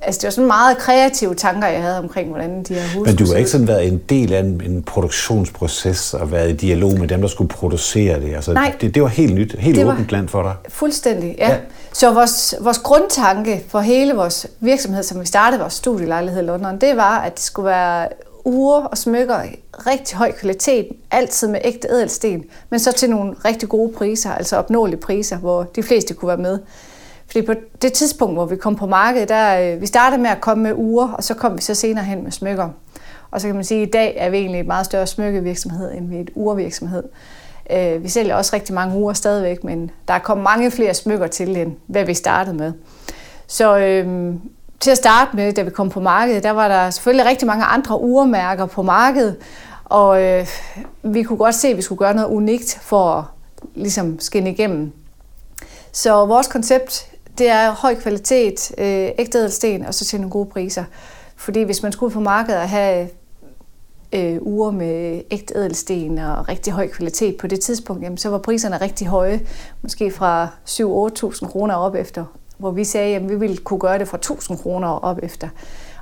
altså, 0.00 0.18
det 0.18 0.24
var 0.24 0.30
sådan 0.30 0.46
meget 0.46 0.78
kreative 0.78 1.34
tanker, 1.34 1.68
jeg 1.68 1.82
havde 1.82 1.98
omkring, 1.98 2.28
hvordan 2.28 2.62
de 2.62 2.74
her 2.74 2.82
huse 2.94 3.10
Men 3.10 3.16
du 3.16 3.26
har 3.26 3.34
ikke 3.34 3.50
sådan 3.50 3.68
været 3.68 3.88
en 3.88 3.98
del 3.98 4.32
af 4.32 4.40
en, 4.40 4.62
en 4.64 4.82
produktionsproces 4.82 6.14
og 6.14 6.32
været 6.32 6.50
i 6.50 6.56
dialog 6.56 6.98
med 6.98 7.08
dem, 7.08 7.20
der 7.20 7.28
skulle 7.28 7.48
producere 7.48 8.20
det? 8.20 8.34
Altså, 8.34 8.52
Nej. 8.52 8.74
Det, 8.80 8.94
det 8.94 9.02
var 9.02 9.08
helt 9.08 9.34
nyt, 9.34 9.56
helt 9.58 9.84
åbent 9.84 10.12
land 10.12 10.28
for 10.28 10.42
dig? 10.42 10.54
Fuldstændig, 10.68 11.34
ja. 11.38 11.50
ja. 11.50 11.56
Så 11.92 12.12
vores, 12.12 12.54
vores 12.60 12.78
grundtanke 12.78 13.64
for 13.68 13.80
hele 13.80 14.14
vores 14.14 14.46
virksomhed, 14.60 15.02
som 15.02 15.20
vi 15.20 15.26
startede 15.26 15.60
vores 15.60 15.74
studielejlighed 15.74 16.42
i 16.42 16.46
London, 16.46 16.78
det 16.78 16.96
var, 16.96 17.18
at 17.18 17.34
det 17.34 17.42
skulle 17.42 17.66
være 17.66 18.08
ure 18.48 18.88
og 18.88 18.98
smykker 18.98 19.42
i 19.42 19.60
rigtig 19.72 20.18
høj 20.18 20.32
kvalitet, 20.32 20.88
altid 21.10 21.48
med 21.48 21.60
ægte 21.64 21.88
ædelsten, 21.90 22.44
men 22.70 22.80
så 22.80 22.92
til 22.92 23.10
nogle 23.10 23.34
rigtig 23.44 23.68
gode 23.68 23.92
priser, 23.92 24.32
altså 24.32 24.56
opnåelige 24.56 25.00
priser, 25.00 25.36
hvor 25.36 25.62
de 25.62 25.82
fleste 25.82 26.14
kunne 26.14 26.28
være 26.28 26.36
med. 26.36 26.58
Fordi 27.26 27.46
på 27.46 27.54
det 27.82 27.92
tidspunkt, 27.92 28.34
hvor 28.34 28.44
vi 28.44 28.56
kom 28.56 28.76
på 28.76 28.86
markedet, 28.86 29.28
der, 29.28 29.60
øh, 29.60 29.80
vi 29.80 29.86
startede 29.86 30.22
med 30.22 30.30
at 30.30 30.40
komme 30.40 30.62
med 30.62 30.72
uger, 30.76 31.08
og 31.08 31.24
så 31.24 31.34
kom 31.34 31.56
vi 31.56 31.62
så 31.62 31.74
senere 31.74 32.04
hen 32.04 32.24
med 32.24 32.30
smykker. 32.30 32.68
Og 33.30 33.40
så 33.40 33.48
kan 33.48 33.54
man 33.54 33.64
sige, 33.64 33.82
at 33.82 33.88
i 33.88 33.90
dag 33.90 34.14
er 34.18 34.30
vi 34.30 34.36
egentlig 34.36 34.60
et 34.60 34.66
meget 34.66 34.86
større 34.86 35.06
smykkevirksomhed, 35.06 35.92
end 35.92 36.08
vi 36.08 36.16
er 36.16 36.20
et 36.20 36.30
urvirksomhed. 36.34 37.02
Øh, 37.70 38.02
vi 38.02 38.08
sælger 38.08 38.34
også 38.34 38.56
rigtig 38.56 38.74
mange 38.74 38.98
uger 38.98 39.12
stadigvæk, 39.12 39.64
men 39.64 39.90
der 40.08 40.14
er 40.14 40.18
kommet 40.18 40.44
mange 40.44 40.70
flere 40.70 40.94
smykker 40.94 41.26
til, 41.26 41.56
end 41.56 41.72
hvad 41.86 42.04
vi 42.04 42.14
startede 42.14 42.56
med. 42.56 42.72
Så 43.46 43.78
øhm, 43.78 44.40
til 44.80 44.90
at 44.90 44.96
starte 44.96 45.36
med, 45.36 45.52
da 45.52 45.62
vi 45.62 45.70
kom 45.70 45.90
på 45.90 46.00
markedet, 46.00 46.42
der 46.42 46.50
var 46.50 46.68
der 46.68 46.90
selvfølgelig 46.90 47.26
rigtig 47.26 47.46
mange 47.46 47.64
andre 47.64 48.00
urmærker 48.00 48.66
på 48.66 48.82
markedet, 48.82 49.36
og 49.84 50.22
øh, 50.22 50.46
vi 51.02 51.22
kunne 51.22 51.36
godt 51.36 51.54
se, 51.54 51.68
at 51.68 51.76
vi 51.76 51.82
skulle 51.82 51.98
gøre 51.98 52.14
noget 52.14 52.28
unikt 52.28 52.78
for 52.82 53.10
at 53.10 53.24
ligesom 53.74 54.20
skinne 54.20 54.50
igennem. 54.50 54.92
Så 55.92 56.26
vores 56.26 56.46
koncept, 56.46 57.10
det 57.38 57.48
er 57.48 57.70
høj 57.70 57.94
kvalitet, 57.94 58.72
øh, 58.78 59.08
ægte 59.18 59.38
ædelsten, 59.38 59.86
og 59.86 59.94
så 59.94 60.04
til 60.04 60.20
nogle 60.20 60.30
gode 60.30 60.46
priser. 60.46 60.84
Fordi 61.36 61.62
hvis 61.62 61.82
man 61.82 61.92
skulle 61.92 62.12
på 62.12 62.20
markedet 62.20 62.60
og 62.60 62.68
have 62.68 63.08
øh, 64.12 64.38
uger 64.40 64.70
med 64.70 65.22
ægte 65.30 65.54
ædelsten 65.54 66.18
og 66.18 66.48
rigtig 66.48 66.72
høj 66.72 66.88
kvalitet 66.88 67.36
på 67.36 67.46
det 67.46 67.60
tidspunkt, 67.60 68.02
jamen, 68.02 68.18
så 68.18 68.28
var 68.28 68.38
priserne 68.38 68.80
rigtig 68.80 69.06
høje. 69.06 69.40
Måske 69.82 70.10
fra 70.10 70.48
7-8.000 70.66 71.48
kroner 71.48 71.74
op 71.74 71.94
efter 71.94 72.24
hvor 72.58 72.70
vi 72.70 72.84
sagde, 72.84 73.16
at 73.16 73.28
vi 73.28 73.34
ville 73.34 73.56
kunne 73.56 73.80
gøre 73.80 73.98
det 73.98 74.08
fra 74.08 74.16
1000 74.16 74.58
kroner 74.58 74.88
op 74.88 75.18
efter. 75.22 75.48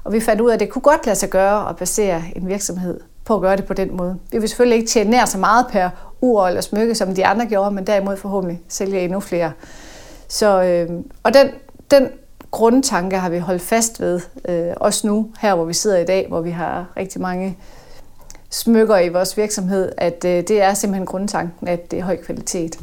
Og 0.05 0.13
vi 0.13 0.21
fandt 0.21 0.41
ud 0.41 0.51
af, 0.51 0.55
at 0.55 0.61
det 0.61 0.71
kunne 0.71 0.83
godt 0.83 1.07
lade 1.07 1.17
sig 1.17 1.31
gøre 1.31 1.69
at 1.69 1.77
basere 1.77 2.23
en 2.37 2.49
virksomhed 2.49 3.01
på 3.25 3.35
at 3.35 3.41
gøre 3.41 3.57
det 3.57 3.65
på 3.65 3.75
den 3.75 3.97
måde. 3.97 4.19
Vi 4.33 4.39
vil 4.39 4.49
selvfølgelig 4.49 4.79
ikke 4.79 4.89
tjene 4.89 5.11
nær 5.11 5.25
så 5.25 5.39
meget 5.39 5.67
per 5.71 5.89
ur 6.21 6.47
eller 6.47 6.61
smykke, 6.61 6.95
som 6.95 7.15
de 7.15 7.27
andre 7.27 7.47
gjorde, 7.47 7.71
men 7.71 7.87
derimod 7.87 8.17
forhåbentlig 8.17 8.61
sælge 8.69 9.01
endnu 9.01 9.21
flere. 9.21 9.53
Så, 10.29 10.63
øh, 10.63 10.91
og 11.23 11.35
den, 11.35 11.51
den 11.91 12.09
grundtanke 12.51 13.19
har 13.19 13.29
vi 13.29 13.39
holdt 13.39 13.63
fast 13.63 14.01
ved, 14.01 14.21
øh, 14.49 14.73
også 14.77 15.07
nu, 15.07 15.31
her 15.41 15.55
hvor 15.55 15.65
vi 15.65 15.75
sidder 15.75 15.99
i 15.99 16.05
dag, 16.05 16.27
hvor 16.29 16.41
vi 16.41 16.51
har 16.51 16.87
rigtig 16.97 17.21
mange 17.21 17.59
smykker 18.51 18.99
i 18.99 19.09
vores 19.09 19.37
virksomhed, 19.37 19.93
at 19.97 20.25
øh, 20.25 20.31
det 20.49 20.63
er 20.63 20.75
simpelthen 20.75 21.07
grundtanken, 21.07 21.69
at 21.69 21.91
det 21.91 21.99
er 21.99 22.05
høj 22.05 22.17
kvalitet. 22.23 22.79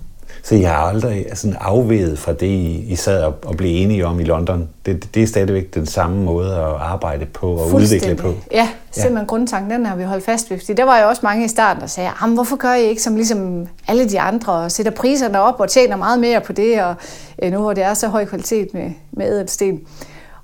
Så 0.45 0.55
jeg 0.55 0.69
har 0.69 0.77
aldrig 0.77 1.25
sådan 1.33 1.57
afveget 1.59 2.19
fra 2.19 2.33
det, 2.33 2.47
I 2.87 2.95
sad 2.95 3.23
og, 3.23 3.35
og 3.45 3.57
blev 3.57 3.83
enige 3.83 4.05
om 4.05 4.19
i 4.19 4.23
London. 4.23 4.69
Det, 4.85 5.15
det 5.15 5.23
er 5.23 5.27
stadigvæk 5.27 5.73
den 5.73 5.85
samme 5.85 6.23
måde 6.23 6.55
at 6.55 6.75
arbejde 6.79 7.25
på 7.25 7.51
og 7.51 7.73
udvikle 7.73 8.15
på. 8.15 8.33
Ja, 8.51 8.69
simpelthen 8.91 9.17
ja. 9.17 9.25
grundtanken, 9.25 9.71
den 9.71 9.85
har 9.85 9.95
vi 9.95 10.03
holdt 10.03 10.25
fast 10.25 10.51
ved. 10.51 10.59
Fordi 10.59 10.73
der 10.73 10.83
var 10.83 10.99
jo 10.99 11.07
også 11.07 11.21
mange 11.23 11.45
i 11.45 11.47
starten, 11.47 11.81
der 11.81 11.87
sagde, 11.87 12.09
hvorfor 12.33 12.55
gør 12.55 12.73
I 12.73 12.83
ikke 12.83 13.01
som 13.01 13.15
ligesom 13.15 13.67
alle 13.87 14.09
de 14.09 14.19
andre, 14.19 14.53
og 14.53 14.71
sætter 14.71 14.91
priserne 14.91 15.41
op 15.41 15.59
og 15.59 15.69
tjener 15.69 15.95
meget 15.95 16.19
mere 16.19 16.41
på 16.41 16.53
det, 16.53 16.81
og 16.81 16.95
øh, 17.43 17.51
nu 17.51 17.59
hvor 17.59 17.73
det 17.73 17.83
er 17.83 17.93
så 17.93 18.07
høj 18.07 18.25
kvalitet 18.25 18.73
med, 18.73 18.91
med 19.11 19.27
ædelsten. 19.27 19.81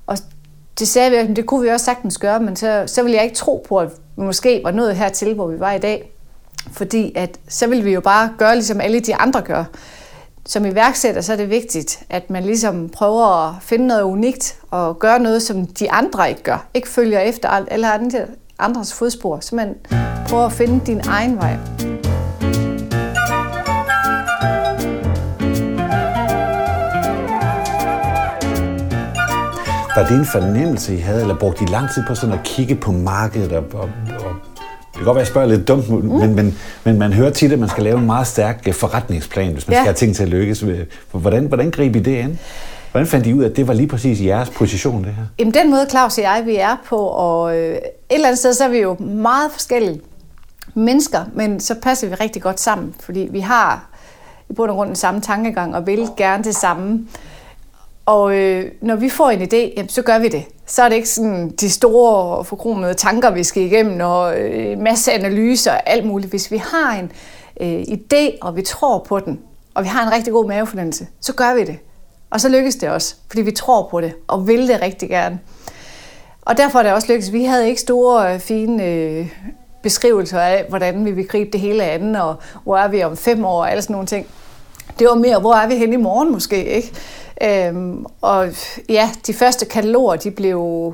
Og 0.07 0.17
det 0.79 0.87
sagde 0.87 1.11
vi, 1.11 1.15
at 1.15 1.35
det 1.35 1.45
kunne 1.45 1.63
vi 1.63 1.69
også 1.69 1.85
sagtens 1.85 2.17
gøre, 2.17 2.39
men 2.39 2.55
så, 2.55 2.83
så 2.87 3.03
ville 3.03 3.15
jeg 3.15 3.23
ikke 3.23 3.35
tro 3.35 3.65
på, 3.69 3.77
at 3.77 3.89
vi 4.17 4.23
måske 4.23 4.61
var 4.63 4.71
nået 4.71 4.95
hertil, 4.95 5.33
hvor 5.33 5.47
vi 5.47 5.59
var 5.59 5.71
i 5.73 5.79
dag. 5.79 6.11
Fordi 6.73 7.11
at 7.15 7.39
så 7.47 7.67
vil 7.67 7.85
vi 7.85 7.93
jo 7.93 8.01
bare 8.01 8.29
gøre, 8.37 8.55
ligesom 8.55 8.81
alle 8.81 8.99
de 8.99 9.15
andre 9.15 9.41
gør. 9.41 9.63
Som 10.45 10.65
iværksætter, 10.65 11.21
så 11.21 11.33
er 11.33 11.37
det 11.37 11.49
vigtigt, 11.49 12.03
at 12.09 12.29
man 12.29 12.43
ligesom 12.43 12.89
prøver 12.89 13.47
at 13.47 13.55
finde 13.61 13.87
noget 13.87 14.01
unikt 14.01 14.55
og 14.71 14.99
gøre 14.99 15.19
noget, 15.19 15.41
som 15.41 15.65
de 15.67 15.91
andre 15.91 16.29
ikke 16.29 16.43
gør. 16.43 16.67
Ikke 16.73 16.87
følger 16.87 17.19
efter 17.19 17.49
alle 17.49 17.87
andres 18.59 18.93
fodspor, 18.93 19.39
så 19.39 19.55
man 19.55 19.75
prøver 20.27 20.45
at 20.45 20.51
finde 20.51 20.85
din 20.85 21.01
egen 21.07 21.37
vej. 21.37 21.57
Var 29.95 30.07
det 30.07 30.19
en 30.19 30.25
fornemmelse, 30.25 30.95
I 30.95 30.97
havde, 30.97 31.21
eller 31.21 31.39
brugte 31.39 31.63
I 31.63 31.67
lang 31.67 31.89
tid 31.93 32.03
på 32.07 32.15
sådan 32.15 32.39
at 32.39 32.43
kigge 32.43 32.75
på 32.75 32.91
markedet 32.91 33.51
og, 33.51 33.63
og, 33.73 33.89
og 34.09 34.18
kan 34.99 35.05
godt 35.05 35.15
være, 35.15 35.21
at 35.21 35.27
jeg 35.27 35.31
spørger 35.31 35.47
lidt 35.47 35.67
dumt, 35.67 35.89
mm. 35.89 36.11
men, 36.11 36.35
men, 36.35 36.57
men 36.83 36.99
man 36.99 37.13
hører 37.13 37.29
tit, 37.29 37.51
at 37.51 37.59
man 37.59 37.69
skal 37.69 37.83
lave 37.83 37.99
en 37.99 38.05
meget 38.05 38.27
stærk 38.27 38.63
øh, 38.67 38.73
forretningsplan, 38.73 39.53
hvis 39.53 39.67
man 39.67 39.73
ja. 39.73 39.79
skal 39.79 39.85
have 39.85 39.95
ting 39.95 40.15
til 40.15 40.23
at 40.23 40.29
lykkes. 40.29 40.65
Hvordan, 41.11 41.45
hvordan 41.45 41.71
griber 41.71 41.99
I 41.99 42.03
det 42.03 42.17
ind? 42.17 42.37
Hvordan 42.91 43.07
fandt 43.07 43.27
I 43.27 43.33
ud 43.33 43.43
af, 43.43 43.49
at 43.49 43.55
det 43.55 43.67
var 43.67 43.73
lige 43.73 43.87
præcis 43.87 44.21
jeres 44.21 44.49
position, 44.49 45.03
det 45.03 45.13
her? 45.13 45.23
Jamen, 45.39 45.53
den 45.53 45.69
måde 45.69 45.85
Claus 45.89 46.17
og 46.17 46.23
jeg, 46.23 46.43
vi 46.45 46.55
er 46.55 46.75
på, 46.85 46.97
og 46.97 47.57
øh, 47.57 47.75
et 47.75 47.81
eller 48.09 48.27
andet 48.27 48.39
sted, 48.39 48.53
så 48.53 48.63
er 48.63 48.69
vi 48.69 48.77
jo 48.77 48.93
meget 48.99 49.51
forskellige 49.51 50.01
mennesker, 50.73 51.19
men 51.33 51.59
så 51.59 51.75
passer 51.75 52.07
vi 52.07 52.13
rigtig 52.13 52.41
godt 52.41 52.59
sammen, 52.59 52.95
fordi 52.99 53.27
vi 53.31 53.39
har 53.39 53.89
i 54.49 54.53
bund 54.53 54.71
og 54.71 54.75
grund 54.75 54.87
den 54.87 54.95
samme 54.95 55.21
tankegang, 55.21 55.75
og 55.75 55.87
vil 55.87 56.07
gerne 56.17 56.43
det 56.43 56.55
samme. 56.55 57.07
Og 58.09 58.35
øh, 58.35 58.71
når 58.81 58.95
vi 58.95 59.09
får 59.09 59.29
en 59.29 59.41
idé, 59.41 59.73
jamen, 59.77 59.89
så 59.89 60.01
gør 60.01 60.19
vi 60.19 60.27
det. 60.27 60.45
Så 60.65 60.83
er 60.83 60.89
det 60.89 60.95
ikke 60.95 61.09
sådan 61.09 61.49
de 61.49 61.69
store 61.69 62.45
forkromede 62.45 62.93
tanker, 62.93 63.31
vi 63.31 63.43
skal 63.43 63.63
igennem, 63.63 64.01
og 64.01 64.39
øh, 64.39 64.79
masse 64.79 65.11
analyser 65.11 65.71
og 65.71 65.89
alt 65.89 66.05
muligt. 66.05 66.29
Hvis 66.29 66.51
vi 66.51 66.57
har 66.57 66.99
en 66.99 67.11
øh, 67.61 67.81
idé, 67.81 68.37
og 68.41 68.55
vi 68.55 68.61
tror 68.61 68.99
på 68.99 69.19
den, 69.19 69.39
og 69.73 69.83
vi 69.83 69.87
har 69.87 70.07
en 70.07 70.11
rigtig 70.11 70.33
god 70.33 70.47
mavefornemmelse, 70.47 71.07
så 71.21 71.33
gør 71.33 71.53
vi 71.53 71.63
det. 71.63 71.77
Og 72.29 72.41
så 72.41 72.49
lykkes 72.49 72.75
det 72.75 72.89
også, 72.89 73.15
fordi 73.27 73.41
vi 73.41 73.51
tror 73.51 73.87
på 73.91 74.01
det, 74.01 74.13
og 74.27 74.47
vil 74.47 74.67
det 74.67 74.81
rigtig 74.81 75.09
gerne. 75.09 75.39
Og 76.41 76.57
derfor 76.57 76.79
er 76.79 76.83
det 76.83 76.91
også 76.93 77.07
lykkedes. 77.07 77.33
Vi 77.33 77.43
havde 77.43 77.67
ikke 77.67 77.81
store, 77.81 78.33
øh, 78.33 78.39
fine 78.39 78.85
øh, 78.85 79.33
beskrivelser 79.83 80.39
af, 80.39 80.65
hvordan 80.69 81.05
vi 81.05 81.11
vil 81.11 81.27
gribe 81.27 81.51
det 81.51 81.59
hele 81.59 81.83
an, 81.83 82.15
og 82.15 82.35
hvor 82.63 82.77
er 82.77 82.87
vi 82.87 83.03
om 83.03 83.17
fem 83.17 83.45
år, 83.45 83.59
og 83.59 83.71
alle 83.71 83.81
sådan 83.81 83.93
nogle 83.93 84.07
ting. 84.07 84.27
Det 84.99 85.07
var 85.07 85.15
mere, 85.15 85.39
hvor 85.39 85.53
er 85.53 85.67
vi 85.67 85.75
hen 85.75 85.93
i 85.93 85.95
morgen 85.95 86.31
måske, 86.31 86.65
ikke? 86.65 86.91
Øhm, 87.43 88.05
og 88.21 88.47
ja, 88.89 89.09
de 89.27 89.33
første 89.33 89.65
kataloger, 89.65 90.15
de 90.15 90.31
blev, 90.31 90.93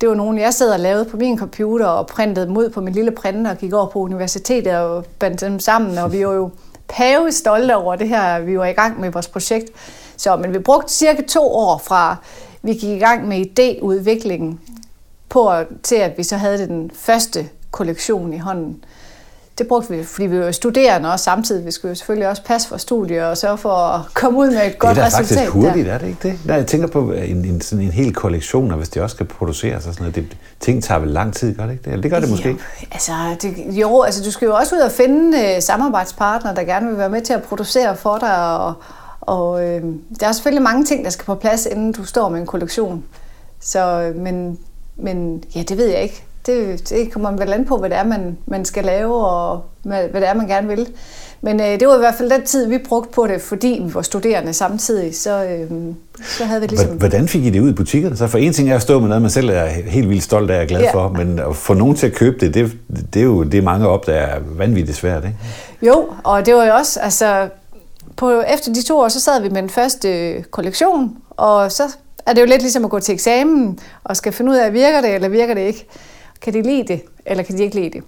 det 0.00 0.08
var 0.08 0.14
nogle, 0.14 0.40
jeg 0.40 0.54
sad 0.54 0.72
og 0.72 0.80
lavede 0.80 1.04
på 1.04 1.16
min 1.16 1.38
computer 1.38 1.86
og 1.86 2.06
printede 2.06 2.46
dem 2.46 2.56
ud 2.56 2.70
på 2.70 2.80
min 2.80 2.94
lille 2.94 3.10
printer 3.10 3.50
og 3.50 3.58
gik 3.58 3.72
over 3.72 3.86
på 3.86 3.98
universitetet 3.98 4.76
og 4.78 5.04
bandt 5.18 5.40
dem 5.40 5.60
sammen, 5.60 5.98
og 5.98 6.12
vi 6.12 6.26
var 6.26 6.32
jo 6.32 6.50
pave 6.88 7.32
stolte 7.32 7.76
over 7.76 7.96
det 7.96 8.08
her, 8.08 8.40
vi 8.40 8.58
var 8.58 8.66
i 8.66 8.72
gang 8.72 9.00
med 9.00 9.10
vores 9.10 9.28
projekt. 9.28 9.70
Så, 10.16 10.36
men 10.36 10.52
vi 10.52 10.58
brugte 10.58 10.92
cirka 10.92 11.22
to 11.22 11.54
år 11.54 11.78
fra, 11.84 12.16
vi 12.62 12.72
gik 12.72 12.96
i 12.96 12.98
gang 12.98 13.28
med 13.28 13.46
idéudviklingen 13.46 14.58
på, 15.28 15.52
til 15.82 15.96
at 15.96 16.18
vi 16.18 16.22
så 16.22 16.36
havde 16.36 16.58
den 16.58 16.90
første 16.94 17.48
kollektion 17.70 18.32
i 18.32 18.38
hånden 18.38 18.84
det 19.58 19.66
brugte 19.66 19.96
vi, 19.96 20.04
fordi 20.04 20.26
vi 20.26 20.40
var 20.40 20.50
studerende 20.50 21.12
også 21.12 21.24
samtidig. 21.24 21.66
Vi 21.66 21.70
skulle 21.70 21.90
jo 21.90 21.94
selvfølgelig 21.94 22.28
også 22.28 22.42
passe 22.42 22.68
for 22.68 22.76
studier 22.76 23.26
og 23.26 23.36
sørge 23.36 23.58
for 23.58 23.70
at 23.70 24.00
komme 24.14 24.38
ud 24.38 24.50
med 24.50 24.66
et 24.66 24.78
godt 24.78 24.98
resultat. 24.98 25.28
Det 25.28 25.32
er 25.32 25.36
da 25.36 25.42
faktisk 25.42 25.52
hurtigt, 25.52 25.86
der. 25.86 25.92
er 25.92 25.98
det 25.98 26.06
ikke 26.06 26.28
det? 26.28 26.38
Nej, 26.44 26.56
jeg 26.56 26.66
tænker 26.66 26.88
på 26.88 27.12
en, 27.12 27.44
en, 27.44 27.60
sådan 27.60 27.84
en 27.84 27.90
hel 27.90 28.14
kollektion, 28.14 28.70
og 28.70 28.76
hvis 28.76 28.88
det 28.88 29.02
også 29.02 29.14
skal 29.14 29.26
produceres 29.26 29.86
og 29.86 29.94
sådan 29.94 30.02
noget. 30.02 30.14
Det, 30.14 30.36
ting 30.60 30.84
tager 30.84 30.98
vel 30.98 31.08
lang 31.08 31.34
tid, 31.34 31.56
gør 31.56 31.64
det 31.64 31.72
ikke 31.72 31.84
det? 31.84 31.92
Eller 31.92 32.02
det 32.02 32.10
gør 32.10 32.20
det 32.20 32.30
måske 32.30 32.48
jo, 32.48 32.56
Altså, 32.92 33.12
det, 33.42 33.54
jo, 33.70 34.02
altså 34.02 34.24
du 34.24 34.30
skal 34.30 34.46
jo 34.46 34.54
også 34.54 34.76
ud 34.76 34.80
og 34.80 34.92
finde 34.92 35.38
uh, 35.38 35.62
samarbejdspartnere, 35.62 36.54
der 36.54 36.64
gerne 36.64 36.86
vil 36.86 36.98
være 36.98 37.10
med 37.10 37.22
til 37.22 37.32
at 37.32 37.42
producere 37.42 37.96
for 37.96 38.18
dig, 38.18 38.58
og, 38.58 38.74
og 39.20 39.64
øh, 39.64 39.82
der 40.20 40.28
er 40.28 40.32
selvfølgelig 40.32 40.62
mange 40.62 40.84
ting, 40.84 41.04
der 41.04 41.10
skal 41.10 41.24
på 41.24 41.34
plads, 41.34 41.66
inden 41.66 41.92
du 41.92 42.04
står 42.04 42.28
med 42.28 42.40
en 42.40 42.46
kollektion. 42.46 43.04
Så, 43.60 44.12
men, 44.16 44.58
men 44.96 45.44
ja, 45.54 45.62
det 45.62 45.76
ved 45.76 45.86
jeg 45.86 46.02
ikke 46.02 46.24
det, 46.46 46.88
det 46.88 47.12
kommer 47.12 47.30
vel 47.30 47.52
an 47.52 47.64
på, 47.64 47.76
hvad 47.76 47.90
det 47.90 47.98
er, 47.98 48.04
man, 48.04 48.36
man 48.46 48.64
skal 48.64 48.84
lave, 48.84 49.26
og 49.26 49.64
hvad, 49.82 50.02
det 50.02 50.28
er, 50.28 50.34
man 50.34 50.46
gerne 50.46 50.68
vil. 50.68 50.88
Men 51.40 51.60
øh, 51.60 51.80
det 51.80 51.88
var 51.88 51.94
i 51.94 51.98
hvert 51.98 52.14
fald 52.14 52.30
den 52.30 52.42
tid, 52.42 52.68
vi 52.68 52.78
brugte 52.78 53.10
på 53.12 53.26
det, 53.26 53.40
fordi 53.40 53.82
vi 53.86 53.94
var 53.94 54.02
studerende 54.02 54.52
samtidig, 54.52 55.16
så, 55.16 55.44
øh, 55.44 55.70
så 56.38 56.44
havde 56.44 56.60
vi 56.60 56.66
ligesom... 56.66 56.88
Hvordan 56.88 57.28
fik 57.28 57.44
I 57.44 57.50
det 57.50 57.60
ud 57.60 57.70
i 57.70 57.72
butikkerne? 57.72 58.16
Så 58.16 58.26
for 58.26 58.38
en 58.38 58.52
ting 58.52 58.70
er 58.70 58.76
at 58.76 58.82
stå 58.82 59.00
med 59.00 59.08
noget, 59.08 59.22
man 59.22 59.30
selv 59.30 59.48
er 59.48 59.66
helt 59.66 60.08
vildt 60.08 60.22
stolt 60.22 60.50
af 60.50 60.60
og 60.60 60.66
glad 60.66 60.80
ja. 60.80 60.92
for, 60.92 61.08
men 61.08 61.38
at 61.38 61.56
få 61.56 61.74
nogen 61.74 61.96
til 61.96 62.06
at 62.06 62.12
købe 62.12 62.46
det, 62.46 62.54
det, 62.54 62.72
det 63.14 63.20
er 63.20 63.24
jo 63.24 63.42
det 63.42 63.64
mange 63.64 63.88
op, 63.88 64.06
der 64.06 64.12
er 64.12 64.38
vanvittigt 64.56 64.98
svært, 64.98 65.24
ikke? 65.24 65.36
Jo, 65.82 66.08
og 66.24 66.46
det 66.46 66.54
var 66.54 66.64
jo 66.64 66.74
også, 66.74 67.00
altså, 67.00 67.48
på, 68.16 68.42
efter 68.54 68.72
de 68.72 68.82
to 68.82 68.98
år, 68.98 69.08
så 69.08 69.20
sad 69.20 69.42
vi 69.42 69.48
med 69.48 69.62
den 69.62 69.70
første 69.70 70.34
kollektion, 70.50 71.16
og 71.30 71.72
så 71.72 71.82
er 72.26 72.32
det 72.32 72.40
jo 72.40 72.46
lidt 72.46 72.62
ligesom 72.62 72.84
at 72.84 72.90
gå 72.90 73.00
til 73.00 73.14
eksamen, 73.14 73.78
og 74.04 74.16
skal 74.16 74.32
finde 74.32 74.50
ud 74.50 74.56
af, 74.56 74.72
virker 74.72 75.00
det, 75.00 75.14
eller 75.14 75.28
virker 75.28 75.54
det 75.54 75.60
ikke. 75.60 75.86
Kan 76.44 76.54
de 76.54 76.62
lide 76.62 76.84
det, 76.88 77.02
eller 77.26 77.44
kan 77.44 77.58
de 77.58 77.62
ikke 77.62 77.76
lide 77.76 77.90
det? 77.90 78.02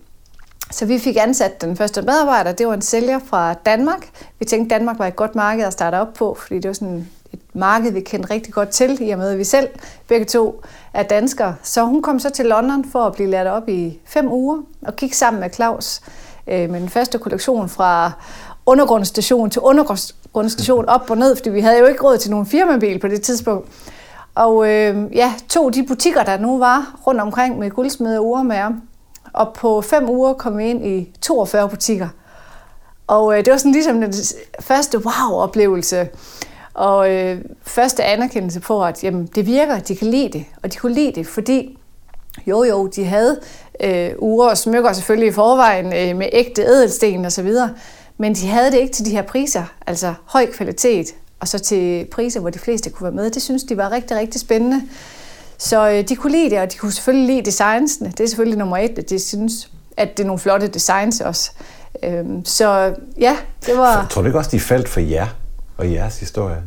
Så 0.71 0.87
vi 0.87 0.99
fik 0.99 1.17
ansat 1.21 1.61
den 1.61 1.77
første 1.77 2.03
medarbejder, 2.03 2.53
det 2.53 2.67
var 2.67 2.75
en 2.75 2.83
sælger 2.83 3.19
fra 3.27 3.55
Danmark. 3.55 4.09
Vi 4.39 4.45
tænkte, 4.45 4.75
at 4.75 4.81
Danmark 4.81 4.99
var 4.99 5.07
et 5.07 5.17
godt 5.17 5.35
marked 5.35 5.65
at 5.65 5.73
starte 5.73 5.97
op 6.01 6.15
på, 6.15 6.37
fordi 6.41 6.55
det 6.55 6.69
var 6.69 6.73
sådan 6.73 7.09
et 7.33 7.41
marked, 7.53 7.93
vi 7.93 8.01
kendte 8.01 8.31
rigtig 8.31 8.55
godt 8.55 8.69
til, 8.69 8.99
i 9.09 9.11
og 9.11 9.19
med 9.19 9.31
at 9.31 9.39
vi 9.39 9.45
selv 9.45 9.69
begge 10.09 10.27
to 10.27 10.63
er 10.95 11.03
danskere. 11.03 11.55
Så 11.63 11.85
hun 11.85 12.03
kom 12.03 12.19
så 12.19 12.31
til 12.31 12.47
London 12.47 12.85
for 12.93 13.05
at 13.05 13.13
blive 13.13 13.31
lært 13.31 13.47
op 13.47 13.69
i 13.69 13.99
fem 14.05 14.33
uger, 14.33 14.63
og 14.83 14.97
gik 14.97 15.15
sammen 15.15 15.41
med 15.41 15.51
Claus 15.51 16.01
øh, 16.47 16.71
med 16.71 16.81
den 16.81 16.89
første 16.89 17.19
kollektion 17.19 17.69
fra 17.69 18.13
undergrundsstation 18.67 19.51
til 19.51 19.63
undergrundsstation 19.63 20.85
op 20.85 21.11
og 21.11 21.19
ned, 21.19 21.37
fordi 21.37 21.51
vi 21.51 21.61
havde 21.61 21.79
jo 21.79 21.87
ikke 21.87 22.03
råd 22.03 22.19
til 22.19 22.31
nogen 22.31 22.47
firmabil 22.47 22.99
på 22.99 23.09
det 23.09 23.23
tidspunkt. 23.23 23.69
Og 24.37 24.69
øh, 24.69 25.17
ja, 25.17 25.35
to 25.49 25.71
de 25.71 25.83
butikker, 25.83 26.23
der 26.23 26.39
nu 26.39 26.59
var 26.59 27.01
rundt 27.07 27.21
omkring 27.21 27.59
med 27.59 27.71
guldsmede 27.71 28.19
og 28.19 28.27
urmager. 28.27 28.71
Og 29.33 29.53
på 29.55 29.81
fem 29.81 30.11
uger 30.11 30.33
kom 30.33 30.59
vi 30.59 30.65
ind 30.65 30.87
i 30.87 31.13
42 31.23 31.69
butikker. 31.69 32.09
Og 33.07 33.39
øh, 33.39 33.45
det 33.45 33.51
var 33.51 33.57
sådan 33.57 33.73
ligesom 33.73 34.01
den 34.01 34.15
første 34.61 34.99
wow-oplevelse. 34.99 36.09
Og 36.75 37.13
øh, 37.15 37.41
første 37.63 38.05
anerkendelse 38.05 38.61
på, 38.61 38.85
at 38.85 39.05
jamen, 39.05 39.27
det 39.27 39.47
virker, 39.47 39.79
de 39.79 39.97
kan 39.97 40.07
lide 40.07 40.29
det. 40.39 40.45
Og 40.63 40.73
de 40.73 40.79
kunne 40.79 40.95
lide 40.95 41.13
det, 41.13 41.27
fordi 41.27 41.79
jo 42.47 42.65
jo, 42.65 42.87
de 42.87 43.05
havde 43.05 43.41
øh, 43.81 44.11
uger 44.19 44.49
og 44.49 44.59
smykker 44.59 44.93
selvfølgelig 44.93 45.29
i 45.29 45.33
forvejen 45.33 45.87
øh, 45.87 46.17
med 46.17 46.29
ægte 46.33 46.63
ædelsten 46.63 47.25
og 47.25 47.33
så 47.33 47.43
videre. 47.43 47.71
Men 48.19 48.35
de 48.35 48.49
havde 48.49 48.71
det 48.71 48.79
ikke 48.79 48.93
til 48.93 49.05
de 49.05 49.11
her 49.11 49.23
priser, 49.23 49.65
altså 49.87 50.15
høj 50.25 50.53
kvalitet, 50.53 51.15
og 51.41 51.49
så 51.49 51.59
til 51.59 52.07
priser, 52.13 52.41
hvor 52.41 52.51
de 52.51 52.59
fleste 52.59 52.91
kunne 52.91 53.05
være 53.05 53.23
med. 53.23 53.31
Det 53.31 53.43
synes 53.43 53.63
de 53.63 53.77
var 53.77 53.93
rigtig, 53.93 54.17
rigtig 54.17 54.41
spændende. 54.41 54.83
Så 55.59 55.91
øh, 55.91 56.09
de 56.09 56.17
kunne 56.17 56.33
lide 56.33 56.51
det, 56.51 56.59
og 56.59 56.73
de 56.73 56.77
kunne 56.77 56.93
selvfølgelig 56.93 57.35
lide 57.35 57.47
designsene. 57.47 58.09
Det 58.11 58.21
er 58.21 58.29
selvfølgelig 58.29 58.59
nummer 58.59 58.77
et, 58.77 58.99
at 58.99 59.11
de 59.11 59.19
synes, 59.19 59.71
at 59.97 60.17
det 60.17 60.23
er 60.23 60.27
nogle 60.27 60.41
flotte 60.41 60.69
designs 60.69 61.21
også. 61.21 61.51
Øhm, 62.03 62.45
så 62.45 62.95
ja, 63.19 63.37
det 63.67 63.77
var... 63.77 64.03
Så, 64.03 64.15
tror 64.15 64.23
du 64.23 64.27
ikke 64.27 64.39
også, 64.39 64.51
de 64.51 64.61
faldt 64.61 64.89
for 64.89 65.01
jer 65.01 65.27
og 65.77 65.93
jeres 65.93 66.21
historie? 66.21 66.63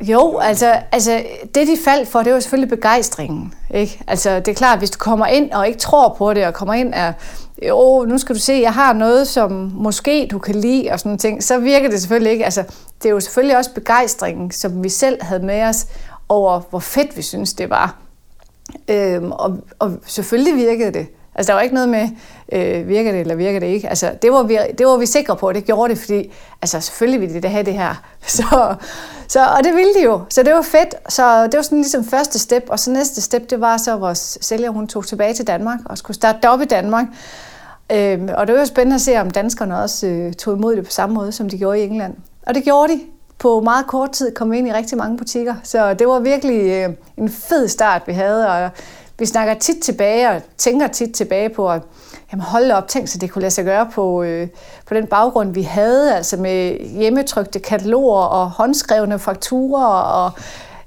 Jo, 0.00 0.38
altså, 0.38 0.74
altså 0.92 1.22
det 1.54 1.66
de 1.68 1.76
faldt 1.84 2.08
for, 2.08 2.22
det 2.22 2.32
var 2.32 2.40
selvfølgelig 2.40 2.70
begejstringen. 2.70 3.54
Ikke? 3.74 4.00
Altså, 4.06 4.36
det 4.40 4.48
er 4.48 4.54
klart, 4.54 4.78
hvis 4.78 4.90
du 4.90 4.98
kommer 4.98 5.26
ind 5.26 5.52
og 5.52 5.66
ikke 5.66 5.78
tror 5.78 6.14
på 6.18 6.34
det, 6.34 6.46
og 6.46 6.54
kommer 6.54 6.74
ind 6.74 6.94
og 6.94 7.12
jo, 7.62 8.04
nu 8.08 8.18
skal 8.18 8.34
du 8.34 8.40
se, 8.40 8.52
jeg 8.52 8.74
har 8.74 8.92
noget, 8.92 9.28
som 9.28 9.72
måske 9.74 10.28
du 10.30 10.38
kan 10.38 10.54
lide, 10.54 10.90
og 10.90 11.00
sådan 11.00 11.18
ting, 11.18 11.42
så 11.42 11.58
virker 11.58 11.88
det 11.90 12.00
selvfølgelig 12.00 12.32
ikke. 12.32 12.44
Altså, 12.44 12.62
det 13.02 13.08
er 13.08 13.12
jo 13.12 13.20
selvfølgelig 13.20 13.56
også 13.56 13.74
begejstringen, 13.74 14.50
som 14.50 14.84
vi 14.84 14.88
selv 14.88 15.22
havde 15.22 15.46
med 15.46 15.62
os, 15.62 15.86
over 16.28 16.60
hvor 16.70 16.78
fedt 16.78 17.16
vi 17.16 17.22
synes, 17.22 17.54
det 17.54 17.70
var. 17.70 17.96
Øhm, 18.88 19.32
og, 19.32 19.58
og 19.78 19.92
selvfølgelig 20.06 20.56
virkede 20.56 20.92
det. 20.92 21.06
Altså, 21.36 21.52
der 21.52 21.54
var 21.54 21.62
ikke 21.62 21.74
noget 21.74 21.88
med, 21.88 22.08
øh, 22.52 22.88
virker 22.88 23.12
det 23.12 23.20
eller 23.20 23.34
virker 23.34 23.60
det 23.60 23.66
ikke. 23.66 23.88
Altså, 23.88 24.12
det 24.22 24.32
var, 24.32 24.42
vi, 24.42 24.58
det 24.78 24.86
var 24.86 24.96
vi 24.96 25.06
sikre 25.06 25.36
på, 25.36 25.46
at 25.46 25.54
det 25.54 25.64
gjorde 25.64 25.90
det, 25.90 25.98
fordi 25.98 26.32
altså, 26.62 26.80
selvfølgelig 26.80 27.20
ville 27.20 27.34
de 27.34 27.42
det 27.42 27.50
have 27.50 27.64
det 27.64 27.74
her. 27.74 28.02
Så, 28.26 28.74
så, 29.28 29.40
og 29.58 29.64
det 29.64 29.74
ville 29.74 29.94
de 29.94 30.04
jo. 30.04 30.20
Så 30.28 30.42
det 30.42 30.54
var 30.54 30.62
fedt. 30.62 30.94
Så 31.08 31.42
det 31.44 31.56
var 31.56 31.62
sådan 31.62 31.78
ligesom 31.78 32.04
første 32.04 32.38
step. 32.38 32.64
Og 32.68 32.78
så 32.78 32.90
næste 32.90 33.20
step, 33.20 33.50
det 33.50 33.60
var 33.60 33.76
så, 33.76 33.94
at 33.94 34.00
vores 34.00 34.38
sælger, 34.40 34.70
hun 34.70 34.88
tog 34.88 35.06
tilbage 35.06 35.34
til 35.34 35.46
Danmark 35.46 35.78
og 35.84 35.98
skulle 35.98 36.14
starte 36.14 36.48
op 36.48 36.60
i 36.60 36.64
Danmark. 36.64 37.06
Øhm, 37.92 38.28
og 38.36 38.46
det 38.46 38.54
var 38.54 38.60
jo 38.60 38.66
spændende 38.66 38.94
at 38.94 39.00
se, 39.00 39.20
om 39.20 39.30
danskerne 39.30 39.78
også 39.78 40.06
øh, 40.06 40.32
tog 40.32 40.56
imod 40.56 40.76
det 40.76 40.84
på 40.84 40.90
samme 40.90 41.14
måde, 41.14 41.32
som 41.32 41.48
de 41.48 41.58
gjorde 41.58 41.80
i 41.80 41.82
England. 41.82 42.14
Og 42.46 42.54
det 42.54 42.64
gjorde 42.64 42.92
de. 42.92 43.00
På 43.38 43.60
meget 43.60 43.86
kort 43.86 44.10
tid 44.10 44.34
kom 44.34 44.50
vi 44.50 44.58
ind 44.58 44.68
i 44.68 44.72
rigtig 44.72 44.98
mange 44.98 45.16
butikker. 45.16 45.54
Så 45.62 45.94
det 45.94 46.08
var 46.08 46.18
virkelig 46.18 46.60
øh, 46.60 46.88
en 47.16 47.28
fed 47.28 47.68
start, 47.68 48.02
vi 48.06 48.12
havde. 48.12 48.48
Og 48.48 48.70
vi 49.18 49.26
snakker 49.26 49.54
tit 49.54 49.82
tilbage 49.82 50.30
og 50.30 50.42
tænker 50.56 50.86
tit 50.86 51.14
tilbage 51.14 51.48
på, 51.48 51.70
at 51.70 51.82
jamen 52.32 52.42
hold 52.42 52.70
op, 52.70 52.88
tænk 52.88 53.08
så 53.08 53.18
det 53.18 53.30
kunne 53.30 53.42
lade 53.42 53.50
sig 53.50 53.64
gøre 53.64 53.88
på, 53.94 54.22
øh, 54.22 54.48
på 54.86 54.94
den 54.94 55.06
baggrund, 55.06 55.54
vi 55.54 55.62
havde, 55.62 56.16
altså 56.16 56.36
med 56.36 56.80
hjemmetrykte 56.98 57.58
kataloger 57.58 58.22
og 58.22 58.50
håndskrevne 58.50 59.18
fakturer 59.18 59.86
og 59.86 60.30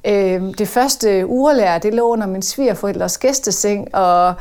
øh, 0.05 0.41
det 0.57 0.67
første 0.67 1.27
urlærer, 1.27 1.77
det 1.77 1.93
lå 1.93 2.07
under 2.07 2.27
min 2.27 2.41
svigerforældres 2.41 3.17
gæsteseng, 3.17 3.95
og 3.95 4.33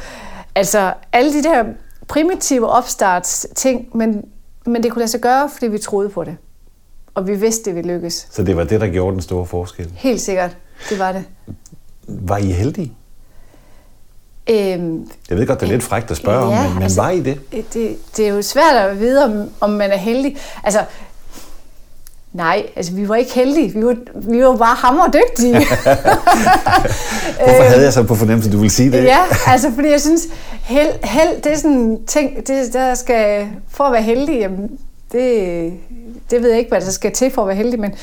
altså 0.54 0.92
alle 1.12 1.32
de 1.32 1.42
der 1.42 1.64
primitive 2.08 2.68
opstartsting, 2.68 3.96
men, 3.96 4.24
men 4.66 4.82
det 4.82 4.92
kunne 4.92 5.00
lade 5.00 5.10
sig 5.10 5.20
gøre, 5.20 5.48
fordi 5.52 5.66
vi 5.66 5.78
troede 5.78 6.08
på 6.08 6.24
det. 6.24 6.36
Og 7.14 7.26
vi 7.26 7.34
vidste, 7.34 7.64
det 7.64 7.74
ville 7.74 7.94
lykkes. 7.94 8.28
Så 8.30 8.42
det 8.42 8.56
var 8.56 8.64
det, 8.64 8.80
der 8.80 8.88
gjorde 8.88 9.12
den 9.12 9.22
store 9.22 9.46
forskel? 9.46 9.92
Helt 9.96 10.20
sikkert. 10.20 10.56
Det 10.90 10.98
var 10.98 11.12
det. 11.12 11.24
Var 12.08 12.36
I 12.36 12.52
heldige? 12.52 12.94
Øhm, 14.50 15.10
jeg 15.30 15.38
ved 15.38 15.46
godt, 15.46 15.60
det 15.60 15.66
er 15.66 15.70
lidt 15.70 15.82
frækt 15.82 16.10
at 16.10 16.16
spørge 16.16 16.52
ja, 16.52 16.58
om, 16.58 16.64
men, 16.64 16.74
men 16.74 16.82
altså, 16.82 17.00
var 17.00 17.10
I 17.10 17.20
det? 17.20 17.40
det? 17.74 17.96
Det 18.16 18.28
er 18.28 18.34
jo 18.34 18.42
svært 18.42 18.76
at 18.76 19.00
vide, 19.00 19.24
om, 19.24 19.50
om 19.60 19.70
man 19.70 19.90
er 19.90 19.96
heldig. 19.96 20.36
Altså, 20.64 20.80
Nej, 22.32 22.66
altså 22.76 22.92
vi 22.92 23.08
var 23.08 23.16
ikke 23.16 23.34
heldige. 23.34 23.74
Vi 23.74 23.84
var, 23.84 23.96
vi 24.14 24.44
var 24.44 24.56
bare 24.56 24.74
hammer 24.74 25.06
dygtige. 25.06 25.52
Hvorfor 27.44 27.62
havde 27.68 27.82
jeg 27.82 27.92
så 27.92 28.02
på 28.02 28.14
fornemmelse, 28.14 28.48
at 28.48 28.52
du 28.52 28.58
ville 28.58 28.70
sige 28.70 28.92
det? 28.92 29.04
ja, 29.04 29.18
altså 29.46 29.70
fordi 29.74 29.88
jeg 29.88 30.00
synes, 30.00 30.28
held, 30.62 31.04
held 31.04 31.42
det 31.42 31.52
er 31.52 31.56
sådan 31.56 31.76
en 31.76 32.06
ting, 32.06 32.46
det, 32.46 32.72
der 32.72 32.94
skal, 32.94 33.46
for 33.70 33.84
at 33.84 33.92
være 33.92 34.02
heldig, 34.02 34.38
jamen, 34.38 34.70
det, 35.12 35.72
det 36.30 36.42
ved 36.42 36.48
jeg 36.48 36.58
ikke, 36.58 36.68
hvad 36.68 36.80
der 36.80 36.90
skal 36.90 37.12
til 37.12 37.30
for 37.30 37.42
at 37.42 37.48
være 37.48 37.56
heldig, 37.56 37.80
men 37.80 37.94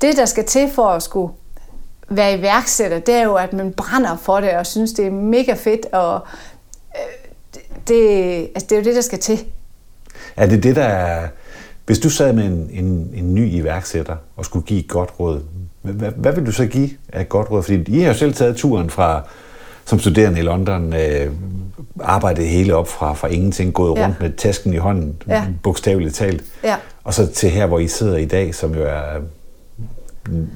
det, 0.00 0.16
der 0.16 0.24
skal 0.24 0.44
til 0.44 0.68
for 0.74 0.86
at 0.86 1.02
skulle 1.02 1.32
være 2.10 2.38
iværksætter, 2.38 2.98
det 2.98 3.14
er 3.14 3.22
jo, 3.22 3.34
at 3.34 3.52
man 3.52 3.72
brænder 3.72 4.16
for 4.16 4.40
det 4.40 4.50
og 4.50 4.66
synes, 4.66 4.92
det 4.92 5.06
er 5.06 5.10
mega 5.10 5.54
fedt, 5.54 5.86
og 5.92 6.20
øh, 6.96 7.60
det, 7.88 8.38
altså, 8.54 8.66
det 8.68 8.72
er 8.72 8.76
jo 8.76 8.84
det, 8.84 8.94
der 8.94 9.00
skal 9.00 9.18
til. 9.18 9.44
Er 10.36 10.46
det 10.46 10.62
det, 10.62 10.76
der 10.76 10.84
er... 10.84 11.28
Hvis 11.86 11.98
du 11.98 12.10
sad 12.10 12.32
med 12.32 12.44
en, 12.44 12.70
en, 12.72 13.10
en 13.14 13.34
ny 13.34 13.48
iværksætter 13.52 14.16
og 14.36 14.44
skulle 14.44 14.66
give 14.66 14.80
et 14.80 14.88
godt 14.88 15.10
råd, 15.20 15.42
hvad, 15.82 16.10
hvad 16.10 16.32
vil 16.32 16.46
du 16.46 16.52
så 16.52 16.66
give 16.66 16.90
af 17.12 17.20
et 17.20 17.28
godt 17.28 17.50
råd? 17.50 17.62
Fordi 17.62 17.98
I 17.98 18.00
har 18.00 18.08
jo 18.08 18.14
selv 18.14 18.34
taget 18.34 18.56
turen 18.56 18.90
fra, 18.90 19.22
som 19.84 19.98
studerende 19.98 20.38
i 20.38 20.42
London, 20.42 20.92
øh, 20.92 21.32
arbejdet 22.00 22.48
hele 22.48 22.74
op 22.74 22.88
fra, 22.88 23.14
fra 23.14 23.28
ingenting, 23.28 23.74
gået 23.74 23.98
ja. 23.98 24.04
rundt 24.04 24.20
med 24.20 24.30
tasken 24.36 24.74
i 24.74 24.76
hånden, 24.76 25.22
ja. 25.28 25.46
bogstaveligt 25.62 26.14
talt, 26.14 26.44
ja. 26.64 26.76
og 27.04 27.14
så 27.14 27.26
til 27.26 27.50
her, 27.50 27.66
hvor 27.66 27.78
I 27.78 27.88
sidder 27.88 28.16
i 28.16 28.24
dag, 28.24 28.54
som 28.54 28.74
jo 28.74 28.82
er 28.82 29.20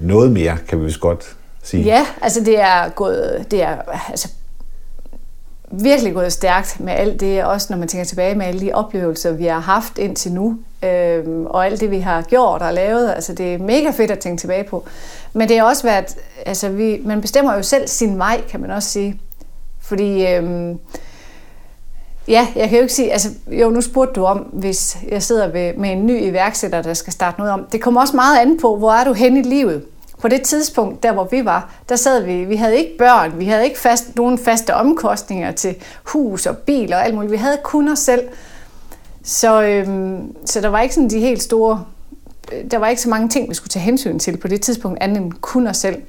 noget 0.02 0.32
mere, 0.32 0.56
kan 0.68 0.80
vi 0.80 0.84
vist 0.84 1.00
godt 1.00 1.36
sige. 1.64 1.82
Ja, 1.82 2.06
altså 2.22 2.40
det 2.40 2.60
er 2.60 2.88
gået, 2.88 3.46
det 3.50 3.62
er 3.62 3.76
altså 4.10 4.28
virkelig 5.82 6.14
gået 6.14 6.32
stærkt 6.32 6.80
med 6.80 6.92
alt 6.92 7.20
det, 7.20 7.44
også 7.44 7.66
når 7.70 7.78
man 7.78 7.88
tænker 7.88 8.04
tilbage 8.04 8.34
med 8.34 8.46
alle 8.46 8.60
de 8.60 8.72
oplevelser, 8.72 9.32
vi 9.32 9.44
har 9.44 9.60
haft 9.60 9.98
indtil 9.98 10.32
nu, 10.32 10.58
øh, 10.82 11.24
og 11.46 11.66
alt 11.66 11.80
det, 11.80 11.90
vi 11.90 11.98
har 11.98 12.22
gjort 12.22 12.62
og 12.62 12.74
lavet. 12.74 13.12
Altså, 13.12 13.34
det 13.34 13.54
er 13.54 13.58
mega 13.58 13.90
fedt 13.90 14.10
at 14.10 14.18
tænke 14.18 14.40
tilbage 14.40 14.64
på. 14.64 14.84
Men 15.32 15.48
det 15.48 15.58
har 15.58 15.64
også 15.64 15.82
været, 15.82 16.16
altså, 16.46 16.68
vi, 16.68 17.00
man 17.04 17.20
bestemmer 17.20 17.54
jo 17.54 17.62
selv 17.62 17.88
sin 17.88 18.18
vej, 18.18 18.40
kan 18.48 18.60
man 18.60 18.70
også 18.70 18.88
sige. 18.88 19.20
Fordi, 19.80 20.26
øh, 20.26 20.74
ja, 22.28 22.48
jeg 22.56 22.68
kan 22.68 22.78
jo 22.78 22.82
ikke 22.82 22.94
sige, 22.94 23.12
altså, 23.12 23.28
jo, 23.46 23.70
nu 23.70 23.80
spurgte 23.80 24.20
du 24.20 24.24
om, 24.24 24.38
hvis 24.38 24.96
jeg 25.08 25.22
sidder 25.22 25.48
ved, 25.48 25.74
med 25.74 25.90
en 25.90 26.06
ny 26.06 26.22
iværksætter, 26.22 26.82
der 26.82 26.94
skal 26.94 27.12
starte 27.12 27.38
noget 27.38 27.52
om. 27.52 27.66
Det 27.72 27.80
kommer 27.80 28.00
også 28.00 28.16
meget 28.16 28.38
an 28.38 28.58
på, 28.60 28.76
hvor 28.76 28.92
er 28.92 29.04
du 29.04 29.12
hen 29.12 29.36
i 29.36 29.42
livet 29.42 29.82
på 30.24 30.28
det 30.28 30.42
tidspunkt, 30.42 31.02
der 31.02 31.12
hvor 31.12 31.24
vi 31.24 31.44
var, 31.44 31.74
der 31.88 31.96
sad 31.96 32.22
vi, 32.22 32.44
vi 32.44 32.56
havde 32.56 32.76
ikke 32.76 32.98
børn, 32.98 33.38
vi 33.38 33.44
havde 33.44 33.64
ikke 33.64 33.78
fast, 33.78 34.16
nogen 34.16 34.38
faste 34.38 34.74
omkostninger 34.74 35.52
til 35.52 35.74
hus 36.04 36.46
og 36.46 36.58
bil 36.58 36.92
og 36.92 37.04
alt 37.04 37.14
muligt. 37.14 37.32
Vi 37.32 37.36
havde 37.36 37.58
kun 37.62 37.88
os 37.88 37.98
selv. 37.98 38.28
Så, 39.22 39.62
øhm, 39.62 40.36
så 40.46 40.60
der 40.60 40.68
var 40.68 40.80
ikke 40.80 40.94
sådan 40.94 41.10
de 41.10 41.20
helt 41.20 41.42
store, 41.42 41.84
øh, 42.52 42.70
der 42.70 42.78
var 42.78 42.88
ikke 42.88 43.02
så 43.02 43.08
mange 43.08 43.28
ting, 43.28 43.48
vi 43.48 43.54
skulle 43.54 43.68
tage 43.68 43.82
hensyn 43.82 44.18
til 44.18 44.36
på 44.36 44.48
det 44.48 44.60
tidspunkt, 44.60 44.98
andet 45.00 45.22
end 45.22 45.32
kun 45.32 45.66
os 45.66 45.76
selv. 45.76 46.02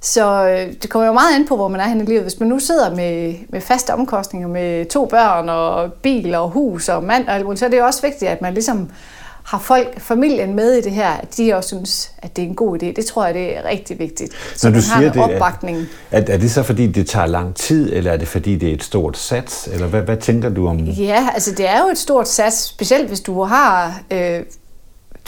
Så 0.00 0.48
øh, 0.48 0.72
det 0.82 0.90
kommer 0.90 1.06
jo 1.06 1.12
meget 1.12 1.34
an 1.34 1.46
på, 1.46 1.56
hvor 1.56 1.68
man 1.68 1.80
er 1.80 1.88
henne 1.88 2.02
i 2.02 2.06
livet. 2.06 2.22
Hvis 2.22 2.40
man 2.40 2.48
nu 2.48 2.58
sidder 2.58 2.96
med, 2.96 3.34
med 3.48 3.60
faste 3.60 3.94
omkostninger, 3.94 4.48
med 4.48 4.86
to 4.86 5.06
børn 5.06 5.48
og 5.48 5.92
bil 5.92 6.34
og 6.34 6.50
hus 6.50 6.88
og 6.88 7.04
mand 7.04 7.28
og 7.28 7.34
alt 7.34 7.44
muligt, 7.44 7.58
så 7.58 7.64
er 7.64 7.70
det 7.70 7.78
jo 7.78 7.84
også 7.84 8.02
vigtigt, 8.02 8.30
at 8.30 8.42
man 8.42 8.54
ligesom 8.54 8.90
har 9.44 9.58
folk, 9.58 10.00
familien 10.00 10.54
med 10.54 10.72
i 10.72 10.80
det 10.80 10.92
her, 10.92 11.10
at 11.10 11.36
de 11.36 11.54
også 11.54 11.68
synes, 11.68 12.10
at 12.18 12.36
det 12.36 12.44
er 12.44 12.48
en 12.48 12.54
god 12.54 12.82
idé. 12.82 12.86
Det 12.86 13.06
tror 13.06 13.24
jeg, 13.24 13.34
det 13.34 13.56
er 13.56 13.64
rigtig 13.64 13.98
vigtigt. 13.98 14.32
Så 14.56 14.70
Når 14.70 14.74
du 14.76 14.82
siger 14.82 15.12
det, 15.12 15.22
opbakning. 15.22 15.86
Er, 16.10 16.22
er 16.28 16.36
det 16.36 16.50
så 16.50 16.62
fordi, 16.62 16.86
det 16.86 17.08
tager 17.08 17.26
lang 17.26 17.54
tid, 17.54 17.92
eller 17.92 18.12
er 18.12 18.16
det 18.16 18.28
fordi, 18.28 18.56
det 18.56 18.68
er 18.68 18.74
et 18.74 18.82
stort 18.82 19.18
sats? 19.18 19.68
Eller 19.72 19.86
hvad, 19.86 20.02
hvad 20.02 20.16
tænker 20.16 20.48
du 20.48 20.68
om? 20.68 20.78
Ja, 20.78 21.28
altså 21.34 21.50
det 21.50 21.68
er 21.68 21.78
jo 21.82 21.88
et 21.88 21.98
stort 21.98 22.28
sats, 22.28 22.62
specielt 22.62 23.08
hvis 23.08 23.20
du 23.20 23.42
har, 23.42 24.00
øh, 24.10 24.40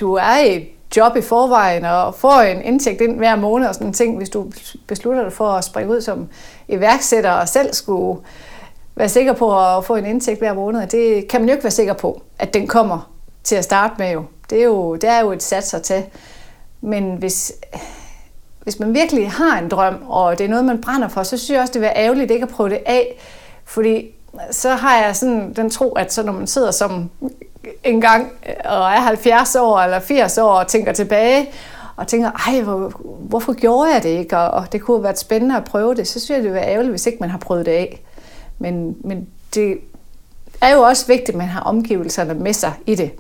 du 0.01 0.15
er 0.15 0.45
i 0.45 0.69
job 0.97 1.17
i 1.17 1.21
forvejen 1.21 1.85
og 1.85 2.15
får 2.15 2.41
en 2.41 2.63
indtægt 2.63 3.01
ind 3.01 3.17
hver 3.17 3.37
måned 3.37 3.69
og 3.69 3.75
sådan 3.75 3.87
en 3.87 3.93
ting, 3.93 4.17
hvis 4.17 4.31
du 4.31 4.47
beslutter 4.87 5.23
dig 5.23 5.33
for 5.33 5.49
at 5.49 5.65
springe 5.65 5.93
ud 5.97 6.01
som 6.01 6.29
iværksætter 6.69 7.31
og 7.31 7.49
selv 7.49 7.75
skulle 7.75 8.21
være 8.97 9.09
sikker 9.09 9.33
på 9.33 9.77
at 9.77 9.85
få 9.85 9.97
en 9.97 10.07
indtægt 10.07 10.39
hver 10.39 10.55
måned, 10.55 10.87
det 10.87 11.29
kan 11.29 11.41
man 11.41 11.49
jo 11.49 11.53
ikke 11.53 11.65
være 11.65 11.71
sikker 11.71 11.93
på, 11.93 12.23
at 12.39 12.55
den 12.55 12.67
kommer 12.67 13.14
til 13.45 13.57
at 13.57 13.65
starte 13.65 13.95
med 13.99 14.13
jo. 14.13 14.25
Det 14.51 14.61
er 14.61 14.65
jo, 14.65 14.95
det 14.95 15.11
er 15.11 15.21
jo 15.21 15.33
et 15.33 15.43
sats 15.43 15.75
at. 15.75 15.93
Men 16.81 17.17
hvis, 17.17 17.53
hvis 18.63 18.79
man 18.79 18.95
virkelig 18.95 19.31
har 19.31 19.59
en 19.59 19.69
drøm, 19.69 20.03
og 20.09 20.39
det 20.39 20.45
er 20.45 20.49
noget, 20.49 20.65
man 20.65 20.81
brænder 20.81 21.09
for, 21.09 21.23
så 21.23 21.37
synes 21.39 21.51
jeg 21.51 21.61
også, 21.61 21.73
det 21.73 21.81
vil 21.81 21.87
være 21.87 21.97
ærgerligt 21.97 22.31
ikke 22.31 22.43
at 22.43 22.49
prøve 22.49 22.71
det 22.71 22.81
af. 22.87 23.19
Fordi 23.65 24.15
så 24.51 24.71
har 24.71 25.05
jeg 25.05 25.17
sådan 25.17 25.53
den 25.53 25.71
tro, 25.71 25.93
at 25.93 26.13
så 26.13 26.23
når 26.23 26.33
man 26.33 26.47
sidder 26.47 26.71
som 26.71 27.11
en 27.85 28.01
gang 28.01 28.33
øh, 28.49 28.55
og 28.65 28.91
er 28.91 29.01
70 29.01 29.57
år 29.57 29.79
eller 29.79 30.01
80 30.01 30.39
år 30.39 30.51
og 30.51 30.67
tænker 30.67 30.93
tilbage, 30.93 31.51
og 31.97 32.07
tænker, 32.07 32.31
ej, 32.31 32.61
hvor, 32.61 32.93
hvorfor 33.21 33.53
gjorde 33.53 33.93
jeg 33.93 34.03
det 34.03 34.09
ikke? 34.09 34.39
Og, 34.39 34.51
og 34.51 34.73
det 34.73 34.81
kunne 34.81 34.97
have 34.97 35.05
været 35.05 35.19
spændende 35.19 35.57
at 35.57 35.65
prøve 35.65 35.95
det. 35.95 36.09
Så 36.09 36.21
synes 36.21 36.31
jeg, 36.31 36.37
det 36.37 36.45
ville 36.45 36.55
være 36.55 36.69
ærgerligt, 36.69 36.93
hvis 36.93 37.07
ikke 37.07 37.19
man 37.21 37.31
har 37.31 37.39
prøvet 37.39 37.67
det 37.67 37.73
af. 37.73 38.01
Men, 38.59 38.97
men 39.05 39.29
det 39.55 39.79
er 40.61 40.75
jo 40.75 40.81
også 40.83 41.07
vigtigt, 41.07 41.29
at 41.29 41.35
man 41.35 41.47
har 41.47 41.61
omgivelserne 41.61 42.35
med 42.35 42.53
sig 42.53 42.73
i 42.87 42.95
det. 42.95 43.11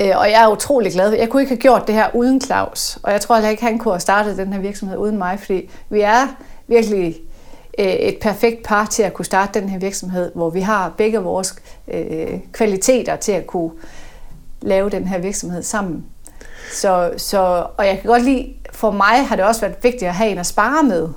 Øh, 0.00 0.12
og 0.16 0.30
jeg 0.30 0.42
er 0.42 0.48
utrolig 0.48 0.92
glad. 0.92 1.12
Jeg 1.12 1.28
kunne 1.28 1.42
ikke 1.42 1.54
have 1.54 1.60
gjort 1.60 1.86
det 1.86 1.94
her 1.94 2.14
uden 2.14 2.40
Claus, 2.40 2.98
og 3.02 3.12
jeg 3.12 3.20
tror 3.20 3.34
heller 3.34 3.50
ikke, 3.50 3.62
han 3.62 3.78
kunne 3.78 3.92
have 3.92 4.00
startet 4.00 4.36
den 4.36 4.52
her 4.52 4.60
virksomhed 4.60 4.96
uden 4.96 5.18
mig, 5.18 5.38
fordi 5.38 5.70
vi 5.88 6.00
er 6.00 6.26
virkelig 6.66 7.16
øh, 7.78 7.86
et 7.86 8.18
perfekt 8.20 8.62
par 8.62 8.86
til 8.86 9.02
at 9.02 9.14
kunne 9.14 9.24
starte 9.24 9.60
den 9.60 9.68
her 9.68 9.78
virksomhed, 9.78 10.32
hvor 10.34 10.50
vi 10.50 10.60
har 10.60 10.92
begge 10.96 11.18
vores 11.18 11.54
øh, 11.88 12.40
kvaliteter 12.52 13.16
til 13.16 13.32
at 13.32 13.46
kunne 13.46 13.70
lave 14.60 14.90
den 14.90 15.06
her 15.06 15.18
virksomhed 15.18 15.62
sammen. 15.62 16.04
Så, 16.72 17.12
så, 17.16 17.66
og 17.76 17.86
jeg 17.86 17.98
kan 18.00 18.10
godt 18.10 18.22
lide, 18.22 18.54
for 18.72 18.90
mig 18.90 19.26
har 19.26 19.36
det 19.36 19.44
også 19.44 19.60
været 19.60 19.76
vigtigt 19.82 20.08
at 20.08 20.14
have 20.14 20.30
en 20.30 20.38
at 20.38 20.46
spare 20.46 20.82
med. 20.82 21.08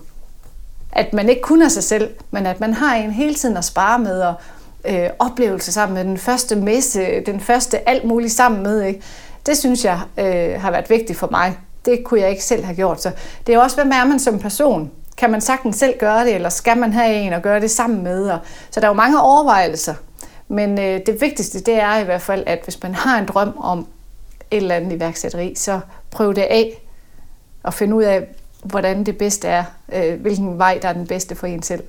At 0.91 1.13
man 1.13 1.29
ikke 1.29 1.41
kun 1.41 1.61
er 1.61 1.69
sig 1.69 1.83
selv, 1.83 2.09
men 2.31 2.45
at 2.45 2.59
man 2.59 2.73
har 2.73 2.95
en 2.95 3.11
hele 3.11 3.35
tiden 3.35 3.57
at 3.57 3.65
spare 3.65 3.99
med, 3.99 4.21
og, 4.21 4.33
øh, 4.85 5.09
oplevelse 5.19 5.71
sammen 5.71 5.95
med 5.95 6.03
den 6.03 6.17
første 6.17 6.55
messe, 6.55 7.21
den 7.25 7.39
første 7.39 7.89
alt 7.89 8.03
muligt 8.03 8.33
sammen 8.33 8.63
med. 8.63 8.81
Ikke? 8.81 9.01
Det 9.45 9.57
synes 9.57 9.85
jeg 9.85 9.99
øh, 10.17 10.61
har 10.61 10.71
været 10.71 10.89
vigtigt 10.89 11.19
for 11.19 11.27
mig. 11.31 11.57
Det 11.85 12.03
kunne 12.03 12.19
jeg 12.19 12.29
ikke 12.29 12.43
selv 12.43 12.63
have 12.63 12.75
gjort. 12.75 13.01
Så 13.01 13.11
det 13.47 13.55
er 13.55 13.59
også, 13.59 13.75
hvem 13.75 13.91
er 13.91 14.05
man 14.05 14.19
som 14.19 14.39
person? 14.39 14.91
Kan 15.17 15.31
man 15.31 15.41
sagtens 15.41 15.75
selv 15.75 15.99
gøre 15.99 16.25
det, 16.25 16.35
eller 16.35 16.49
skal 16.49 16.77
man 16.77 16.93
have 16.93 17.13
en 17.13 17.33
og 17.33 17.41
gøre 17.41 17.59
det 17.59 17.71
sammen 17.71 18.03
med? 18.03 18.29
Og, 18.29 18.39
så 18.71 18.79
der 18.79 18.87
er 18.87 18.89
jo 18.89 18.95
mange 18.95 19.21
overvejelser. 19.21 19.93
Men 20.47 20.79
øh, 20.79 20.99
det 21.05 21.21
vigtigste, 21.21 21.59
det 21.59 21.81
er 21.81 21.97
i 21.97 22.03
hvert 22.03 22.21
fald, 22.21 22.43
at 22.47 22.59
hvis 22.63 22.83
man 22.83 22.95
har 22.95 23.19
en 23.19 23.25
drøm 23.25 23.57
om 23.57 23.87
et 24.51 24.57
eller 24.57 24.75
andet 24.75 24.95
iværksætteri, 24.95 25.55
så 25.55 25.79
prøv 26.11 26.35
det 26.35 26.41
af 26.41 26.83
og 27.63 27.73
find 27.73 27.93
ud 27.93 28.03
af, 28.03 28.27
hvordan 28.63 29.03
det 29.03 29.17
bedste 29.17 29.47
er, 29.47 29.63
øh, 29.93 30.21
hvilken 30.21 30.57
vej, 30.57 30.79
der 30.81 30.87
er 30.89 30.93
den 30.93 31.07
bedste 31.07 31.35
for 31.35 31.47
en 31.47 31.63
selv. 31.63 31.83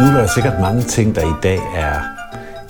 Nu 0.00 0.06
er 0.06 0.10
der 0.10 0.26
sikkert 0.26 0.60
mange 0.60 0.82
ting, 0.82 1.14
der 1.14 1.22
i 1.22 1.34
dag 1.42 1.60
er 1.76 2.00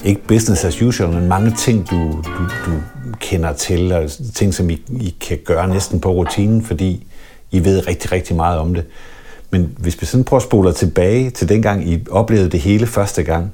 ikke 0.05 0.21
business 0.29 0.65
as 0.65 0.83
usual, 0.83 1.11
men 1.11 1.29
mange 1.29 1.51
ting, 1.51 1.91
du, 1.91 1.97
du, 2.13 2.43
du 2.67 2.73
kender 3.21 3.53
til, 3.53 3.93
og 3.93 4.11
ting, 4.35 4.55
som 4.55 4.71
I, 4.71 4.83
I 5.01 5.17
kan 5.21 5.39
gøre 5.45 5.69
næsten 5.69 6.01
på 6.01 6.13
rutinen, 6.13 6.63
fordi 6.63 7.07
I 7.51 7.65
ved 7.65 7.87
rigtig, 7.87 8.13
rigtig 8.13 8.37
meget 8.37 8.59
om 8.59 8.75
det. 8.75 8.85
Men 9.51 9.77
hvis 9.79 10.01
vi 10.01 10.07
sådan 10.07 10.25
prøver 10.25 10.41
at 10.41 10.45
spole 10.45 10.73
tilbage 10.73 11.31
til 11.31 11.49
dengang, 11.49 11.89
I 11.89 12.05
oplevede 12.11 12.51
det 12.51 12.61
hele 12.61 12.87
første 12.87 13.23
gang, 13.23 13.53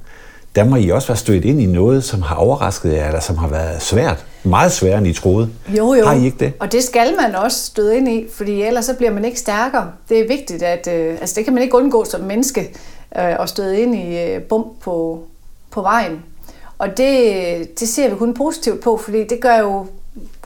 der 0.55 0.63
må 0.63 0.75
I 0.75 0.89
også 0.89 1.07
være 1.07 1.17
stødt 1.17 1.45
ind 1.45 1.61
i 1.61 1.65
noget, 1.65 2.03
som 2.03 2.21
har 2.21 2.35
overrasket 2.35 2.93
jer, 2.93 3.07
eller 3.07 3.19
som 3.19 3.37
har 3.37 3.47
været 3.47 3.81
svært. 3.81 4.25
Meget 4.43 4.71
sværere, 4.71 4.97
end 4.97 5.07
I 5.07 5.13
troede. 5.13 5.49
Jo, 5.77 5.93
jo. 5.93 6.05
Har 6.05 6.13
I 6.13 6.25
ikke 6.25 6.37
det? 6.39 6.53
Og 6.59 6.71
det 6.71 6.83
skal 6.83 7.07
man 7.21 7.35
også 7.35 7.65
støde 7.65 7.97
ind 7.97 8.09
i, 8.09 8.25
fordi 8.33 8.61
ellers 8.61 8.85
så 8.85 8.93
bliver 8.93 9.11
man 9.11 9.25
ikke 9.25 9.39
stærkere. 9.39 9.91
Det 10.09 10.19
er 10.19 10.27
vigtigt, 10.27 10.63
at 10.63 10.87
øh, 10.91 11.17
altså 11.21 11.35
det 11.35 11.45
kan 11.45 11.53
man 11.53 11.63
ikke 11.63 11.77
undgå 11.77 12.05
som 12.05 12.21
menneske 12.21 12.69
øh, 13.17 13.35
og 13.39 13.49
støde 13.49 13.81
ind 13.81 13.95
i 13.95 14.23
øh, 14.23 14.41
bump 14.41 14.67
på, 14.81 15.23
på 15.71 15.81
vejen. 15.81 16.23
Og 16.77 16.97
det, 16.97 17.79
det 17.79 17.89
ser 17.89 18.09
vi 18.09 18.15
kun 18.15 18.33
positivt 18.33 18.81
på, 18.81 18.97
fordi 18.97 19.27
det 19.27 19.39
gør 19.41 19.57
jo 19.57 19.87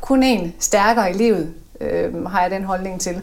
kun 0.01 0.23
en 0.23 0.53
stærkere 0.59 1.09
i 1.09 1.13
livet, 1.13 1.53
øh, 1.81 2.25
har 2.25 2.41
jeg 2.41 2.51
den 2.51 2.63
holdning 2.63 3.01
til. 3.01 3.21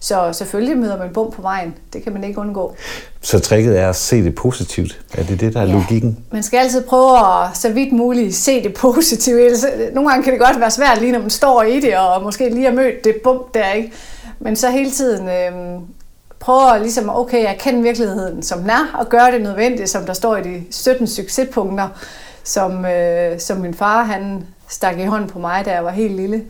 Så 0.00 0.32
selvfølgelig 0.32 0.76
møder 0.76 0.98
man 0.98 1.12
bump 1.12 1.34
på 1.34 1.42
vejen. 1.42 1.74
Det 1.92 2.02
kan 2.02 2.12
man 2.12 2.24
ikke 2.24 2.40
undgå. 2.40 2.74
Så 3.20 3.38
tricket 3.38 3.78
er 3.80 3.88
at 3.88 3.96
se 3.96 4.24
det 4.24 4.34
positivt? 4.34 5.00
Er 5.14 5.22
det 5.22 5.40
det, 5.40 5.54
der 5.54 5.60
er 5.60 5.66
ja, 5.66 5.72
logikken? 5.72 6.18
Man 6.30 6.42
skal 6.42 6.58
altid 6.58 6.84
prøve 6.84 7.18
at 7.18 7.56
så 7.56 7.72
vidt 7.72 7.92
muligt 7.92 8.34
se 8.34 8.62
det 8.62 8.74
positivt. 8.74 9.64
Nogle 9.94 10.10
gange 10.10 10.24
kan 10.24 10.32
det 10.32 10.40
godt 10.40 10.60
være 10.60 10.70
svært, 10.70 11.00
lige 11.00 11.12
når 11.12 11.20
man 11.20 11.30
står 11.30 11.62
i 11.62 11.80
det, 11.80 11.96
og 11.96 12.22
måske 12.22 12.48
lige 12.48 12.64
har 12.66 12.72
mødt 12.72 13.04
det 13.04 13.16
bump 13.24 13.54
der, 13.54 13.72
ikke? 13.72 13.92
Men 14.38 14.56
så 14.56 14.70
hele 14.70 14.90
tiden 14.90 15.28
øh, 15.28 15.80
prøver 16.40 16.78
ligesom, 16.78 17.10
okay, 17.10 17.46
at 17.46 17.58
kende 17.58 17.82
virkeligheden, 17.82 18.42
som 18.42 18.60
den 18.60 18.70
er, 18.70 18.98
og 18.98 19.08
gøre 19.08 19.32
det 19.32 19.42
nødvendigt, 19.42 19.90
som 19.90 20.06
der 20.06 20.12
står 20.12 20.36
i 20.36 20.42
de 20.42 20.62
17 20.70 21.06
succespunkter, 21.06 21.88
som, 22.44 22.84
øh, 22.84 23.40
som 23.40 23.58
min 23.58 23.74
far 23.74 24.02
han 24.02 24.46
stak 24.68 24.98
i 24.98 25.04
hånden 25.04 25.30
på 25.30 25.38
mig, 25.38 25.64
da 25.64 25.70
jeg 25.70 25.84
var 25.84 25.90
helt 25.90 26.16
lille. 26.16 26.42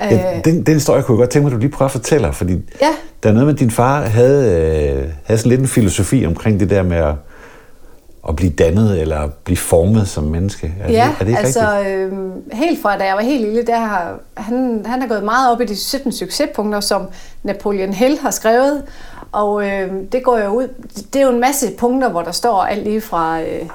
Ja, 0.00 0.36
øh. 0.36 0.44
den, 0.44 0.66
den 0.66 0.74
historie 0.74 1.02
kunne 1.02 1.16
jeg 1.16 1.18
godt 1.18 1.30
tænke 1.30 1.44
mig, 1.44 1.50
at 1.50 1.54
du 1.54 1.60
lige 1.60 1.70
prøver 1.70 1.88
at 1.88 1.92
fortælle, 1.92 2.32
fordi 2.32 2.52
ja. 2.80 2.90
der 3.22 3.28
er 3.28 3.32
noget 3.32 3.46
med, 3.46 3.54
at 3.54 3.60
din 3.60 3.70
far 3.70 4.02
havde, 4.02 4.60
øh, 5.04 5.12
havde 5.24 5.38
sådan 5.38 5.50
lidt 5.50 5.60
en 5.60 5.68
filosofi 5.68 6.26
omkring 6.26 6.60
det 6.60 6.70
der 6.70 6.82
med 6.82 6.96
at, 6.96 7.14
at 8.28 8.36
blive 8.36 8.52
dannet 8.52 9.00
eller 9.00 9.28
blive 9.44 9.56
formet 9.56 10.08
som 10.08 10.24
menneske. 10.24 10.74
Er 10.80 10.92
ja, 10.92 11.04
det, 11.04 11.14
er 11.20 11.24
det 11.24 11.28
ikke 11.28 11.38
altså 11.38 11.80
øh, 11.80 12.12
helt 12.52 12.82
fra 12.82 12.98
da 12.98 13.04
jeg 13.04 13.16
var 13.16 13.22
helt 13.22 13.40
lille, 13.40 13.66
der 13.66 13.78
har, 13.78 14.18
han, 14.36 14.82
han 14.86 15.00
har 15.00 15.08
gået 15.08 15.24
meget 15.24 15.52
op 15.52 15.60
i 15.60 15.64
de 15.64 15.76
17 15.76 16.12
succespunkter, 16.12 16.80
som 16.80 17.06
Napoleon 17.42 17.92
Hill 17.92 18.18
har 18.18 18.30
skrevet, 18.30 18.82
og 19.32 19.66
øh, 19.68 19.92
det 20.12 20.24
går 20.24 20.38
jo 20.38 20.48
ud, 20.48 20.68
det 21.12 21.20
er 21.20 21.26
jo 21.26 21.32
en 21.32 21.40
masse 21.40 21.72
punkter, 21.78 22.08
hvor 22.08 22.22
der 22.22 22.32
står 22.32 22.62
alt 22.62 22.84
lige 22.84 23.00
fra 23.00 23.40
øh, 23.40 23.68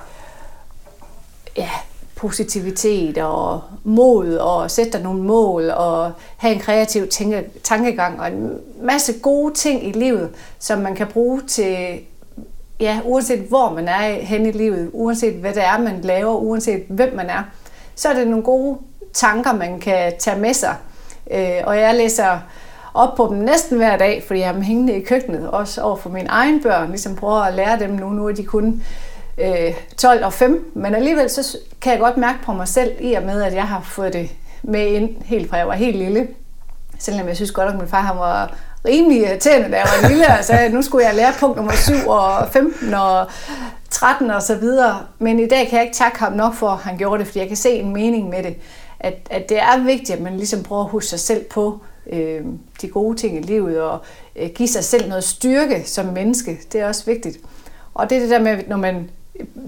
ja, 1.58 1.70
positivitet 2.16 3.18
og 3.18 3.62
mod 3.84 4.34
og 4.34 4.72
sætte 4.72 4.92
dig 4.92 5.02
nogle 5.02 5.24
mål 5.24 5.70
og 5.70 6.12
have 6.38 6.54
en 6.54 6.60
kreativ 6.60 7.08
tænke, 7.08 7.44
tankegang 7.64 8.20
og 8.20 8.28
en 8.28 8.58
masse 8.82 9.14
gode 9.14 9.54
ting 9.54 9.88
i 9.88 9.92
livet, 9.92 10.30
som 10.60 10.80
man 10.80 10.96
kan 10.96 11.08
bruge 11.08 11.42
til, 11.48 12.00
ja, 12.80 13.00
uanset 13.04 13.40
hvor 13.40 13.74
man 13.74 13.88
er 13.88 14.14
hen 14.14 14.46
i 14.46 14.52
livet, 14.52 14.90
uanset 14.94 15.34
hvad 15.34 15.54
det 15.54 15.64
er, 15.64 15.78
man 15.78 16.02
laver, 16.02 16.36
uanset 16.36 16.84
hvem 16.90 17.16
man 17.16 17.30
er, 17.30 17.44
så 17.96 18.10
er 18.10 18.14
det 18.14 18.28
nogle 18.28 18.44
gode 18.44 18.78
tanker, 19.14 19.54
man 19.54 19.80
kan 19.80 20.14
tage 20.20 20.40
med 20.40 20.54
sig. 20.54 20.76
Øh, 21.32 21.62
og 21.64 21.78
jeg 21.78 21.96
læser 21.96 22.40
op 22.94 23.16
på 23.16 23.28
dem 23.32 23.38
næsten 23.38 23.78
hver 23.78 23.98
dag, 23.98 24.24
fordi 24.28 24.40
jeg 24.40 24.48
har 24.48 24.54
dem 24.54 24.62
hængende 24.62 24.94
i 24.94 25.02
køkkenet, 25.02 25.50
også 25.50 25.82
over 25.82 25.96
for 25.96 26.10
mine 26.10 26.30
egne 26.30 26.62
børn, 26.62 26.90
ligesom 26.90 27.16
prøver 27.16 27.42
at 27.42 27.54
lære 27.54 27.80
dem 27.80 27.90
nu, 27.90 28.10
nu 28.10 28.28
er 28.28 28.32
de 28.32 28.44
kun 28.44 28.84
øh, 29.38 29.74
12 29.98 30.26
og 30.26 30.34
5, 30.34 30.72
men 30.76 30.96
alligevel 30.96 31.30
så 31.30 31.58
kan 31.82 31.92
jeg 31.92 32.00
godt 32.00 32.18
mærke 32.18 32.40
på 32.44 32.54
mig 32.54 32.68
selv, 32.68 32.92
i 33.00 33.14
og 33.14 33.24
med, 33.24 33.44
at 33.44 33.54
jeg 33.54 33.64
har 33.64 33.82
fået 33.82 34.14
det 34.14 34.30
med 34.64 34.88
ind 34.88 35.22
helt 35.24 35.50
fra 35.50 35.58
jeg 35.58 35.68
var 35.68 35.74
helt 35.74 35.98
lille. 35.98 36.28
Selvom 37.00 37.28
jeg 37.28 37.36
synes 37.36 37.52
godt, 37.52 37.70
at 37.70 37.76
min 37.76 37.88
far 37.88 38.02
han 38.02 38.18
var 38.18 38.56
rimelig 38.86 39.22
irriterende, 39.22 39.72
da 39.72 39.78
jeg 39.78 39.88
var 40.02 40.10
lille, 40.10 40.28
og 40.28 40.44
sagde, 40.44 40.66
at 40.66 40.74
nu 40.74 40.82
skulle 40.82 41.06
jeg 41.06 41.16
lære 41.16 41.34
punkt 41.40 41.56
nummer 41.56 41.74
7 41.74 41.94
og 42.08 42.50
15 42.52 42.94
og 42.94 43.28
13 43.90 44.32
og 44.32 44.42
så 44.42 44.56
videre. 44.56 45.02
Men 45.20 45.40
i 45.40 45.48
dag 45.48 45.68
kan 45.68 45.78
jeg 45.78 45.86
ikke 45.86 45.98
takke 45.98 46.20
ham 46.20 46.34
nok 46.34 46.54
for, 46.54 46.70
at 46.70 46.78
han 46.78 46.98
gjorde 46.98 47.20
det, 47.20 47.28
fordi 47.28 47.40
jeg 47.40 47.48
kan 47.48 47.58
se 47.58 47.70
en 47.70 47.94
mening 47.94 48.30
med 48.30 48.44
det. 48.44 48.56
At, 49.00 49.14
at 49.30 49.50
det 49.50 49.60
er 49.60 49.84
vigtigt, 49.84 50.12
at 50.12 50.22
man 50.22 50.38
ligesom 50.38 50.64
prøver 50.64 50.84
at 50.84 50.90
huske 50.90 51.10
sig 51.10 51.20
selv 51.20 51.44
på 51.44 51.80
øh, 52.12 52.42
de 52.82 52.88
gode 52.88 53.18
ting 53.18 53.38
i 53.38 53.42
livet, 53.42 53.82
og 53.82 54.00
øh, 54.36 54.50
give 54.56 54.68
sig 54.68 54.84
selv 54.84 55.10
noget 55.10 55.24
styrke 55.24 55.84
som 55.86 56.06
menneske. 56.06 56.60
Det 56.72 56.82
er 56.82 56.88
også 56.88 57.06
vigtigt. 57.06 57.38
Og 57.94 58.10
det 58.10 58.16
er 58.16 58.22
det 58.22 58.30
der 58.30 58.40
med, 58.40 58.58
når 58.68 58.78
man 58.78 59.10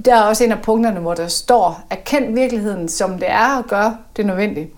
der 0.05 0.15
er 0.15 0.21
også 0.21 0.43
en 0.43 0.51
af 0.51 0.61
punkterne, 0.61 0.99
hvor 0.99 1.13
der 1.13 1.27
står, 1.27 1.81
erkend 1.89 2.33
virkeligheden, 2.33 2.89
som 2.89 3.19
det 3.19 3.29
er, 3.29 3.57
og 3.57 3.65
gør 3.67 3.91
det 4.17 4.25
nødvendigt. 4.25 4.69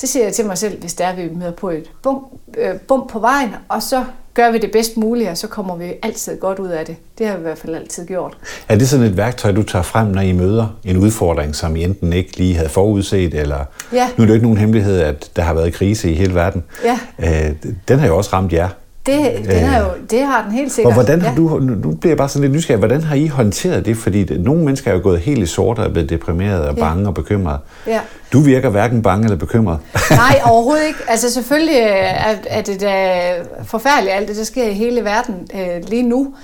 Det 0.00 0.08
siger 0.08 0.24
jeg 0.24 0.34
til 0.34 0.46
mig 0.46 0.58
selv, 0.58 0.80
hvis 0.80 0.94
er, 1.00 1.08
at 1.08 1.16
vi 1.16 1.28
møder 1.34 1.52
på 1.52 1.70
et 1.70 1.90
bum, 2.02 2.24
øh, 2.58 2.74
bum 2.88 3.06
på 3.08 3.18
vejen, 3.18 3.50
og 3.68 3.82
så 3.82 4.04
gør 4.34 4.50
vi 4.50 4.58
det 4.58 4.70
bedst 4.72 4.96
muligt, 4.96 5.30
og 5.30 5.36
så 5.38 5.46
kommer 5.46 5.76
vi 5.76 5.92
altid 6.02 6.40
godt 6.40 6.58
ud 6.58 6.68
af 6.68 6.86
det. 6.86 6.96
Det 7.18 7.26
har 7.26 7.34
vi 7.34 7.40
i 7.40 7.42
hvert 7.42 7.58
fald 7.58 7.74
altid 7.74 8.06
gjort. 8.06 8.36
Er 8.68 8.76
det 8.76 8.88
sådan 8.88 9.06
et 9.06 9.16
værktøj, 9.16 9.52
du 9.52 9.62
tager 9.62 9.82
frem, 9.82 10.06
når 10.06 10.20
I 10.20 10.32
møder 10.32 10.76
en 10.84 10.96
udfordring, 10.96 11.54
som 11.54 11.76
I 11.76 11.84
enten 11.84 12.12
ikke 12.12 12.36
lige 12.36 12.54
havde 12.54 12.68
forudset, 12.68 13.34
eller 13.34 13.64
ja. 13.92 14.08
nu 14.16 14.22
er 14.22 14.26
det 14.26 14.28
jo 14.28 14.34
ikke 14.34 14.46
nogen 14.46 14.58
hemmelighed, 14.58 15.00
at 15.00 15.30
der 15.36 15.42
har 15.42 15.54
været 15.54 15.72
krise 15.72 16.10
i 16.10 16.14
hele 16.14 16.34
verden. 16.34 16.64
Ja. 16.84 16.98
Øh, 17.18 17.54
den 17.88 17.98
har 17.98 18.06
jo 18.06 18.16
også 18.16 18.30
ramt 18.32 18.52
jer. 18.52 18.68
Det, 19.06 19.44
den 19.44 19.64
er 19.64 19.78
jo, 19.78 19.86
det 20.10 20.20
har 20.20 20.42
den 20.42 20.52
helt 20.52 20.72
sikkert. 20.72 20.90
Og 20.90 20.94
hvordan 20.94 21.22
har 21.22 21.30
ja. 21.30 21.36
du, 21.36 21.58
nu 21.58 21.90
bliver 21.94 22.10
jeg 22.10 22.16
bare 22.16 22.28
sådan 22.28 22.42
lidt 22.42 22.52
nysgerrig, 22.52 22.78
hvordan 22.78 23.02
har 23.02 23.14
I 23.14 23.26
håndteret 23.26 23.86
det? 23.86 23.96
Fordi 23.96 24.38
nogle 24.38 24.64
mennesker 24.64 24.90
er 24.90 24.94
jo 24.94 25.00
gået 25.02 25.20
helt 25.20 25.42
i 25.42 25.46
sort 25.46 25.78
og 25.78 25.84
er 25.84 25.88
blevet 25.88 26.10
deprimeret 26.10 26.68
og 26.68 26.76
bange 26.76 27.02
ja. 27.02 27.08
og 27.08 27.14
bekymret. 27.14 27.58
Ja. 27.86 28.00
Du 28.32 28.40
virker 28.40 28.68
hverken 28.68 29.02
bange 29.02 29.24
eller 29.24 29.36
bekymret. 29.36 29.78
Nej, 30.10 30.40
overhovedet 30.44 30.86
ikke. 30.86 30.98
Altså 31.08 31.30
selvfølgelig 31.32 31.76
er, 31.76 32.34
er 32.46 32.62
det 32.62 32.80
da 32.80 33.32
forfærdeligt, 33.64 34.14
alt 34.16 34.28
det, 34.28 34.36
der 34.36 34.44
sker 34.44 34.64
i 34.64 34.72
hele 34.72 35.04
verden 35.04 35.34
øh, 35.54 35.88
lige 35.88 36.02
nu. 36.02 36.34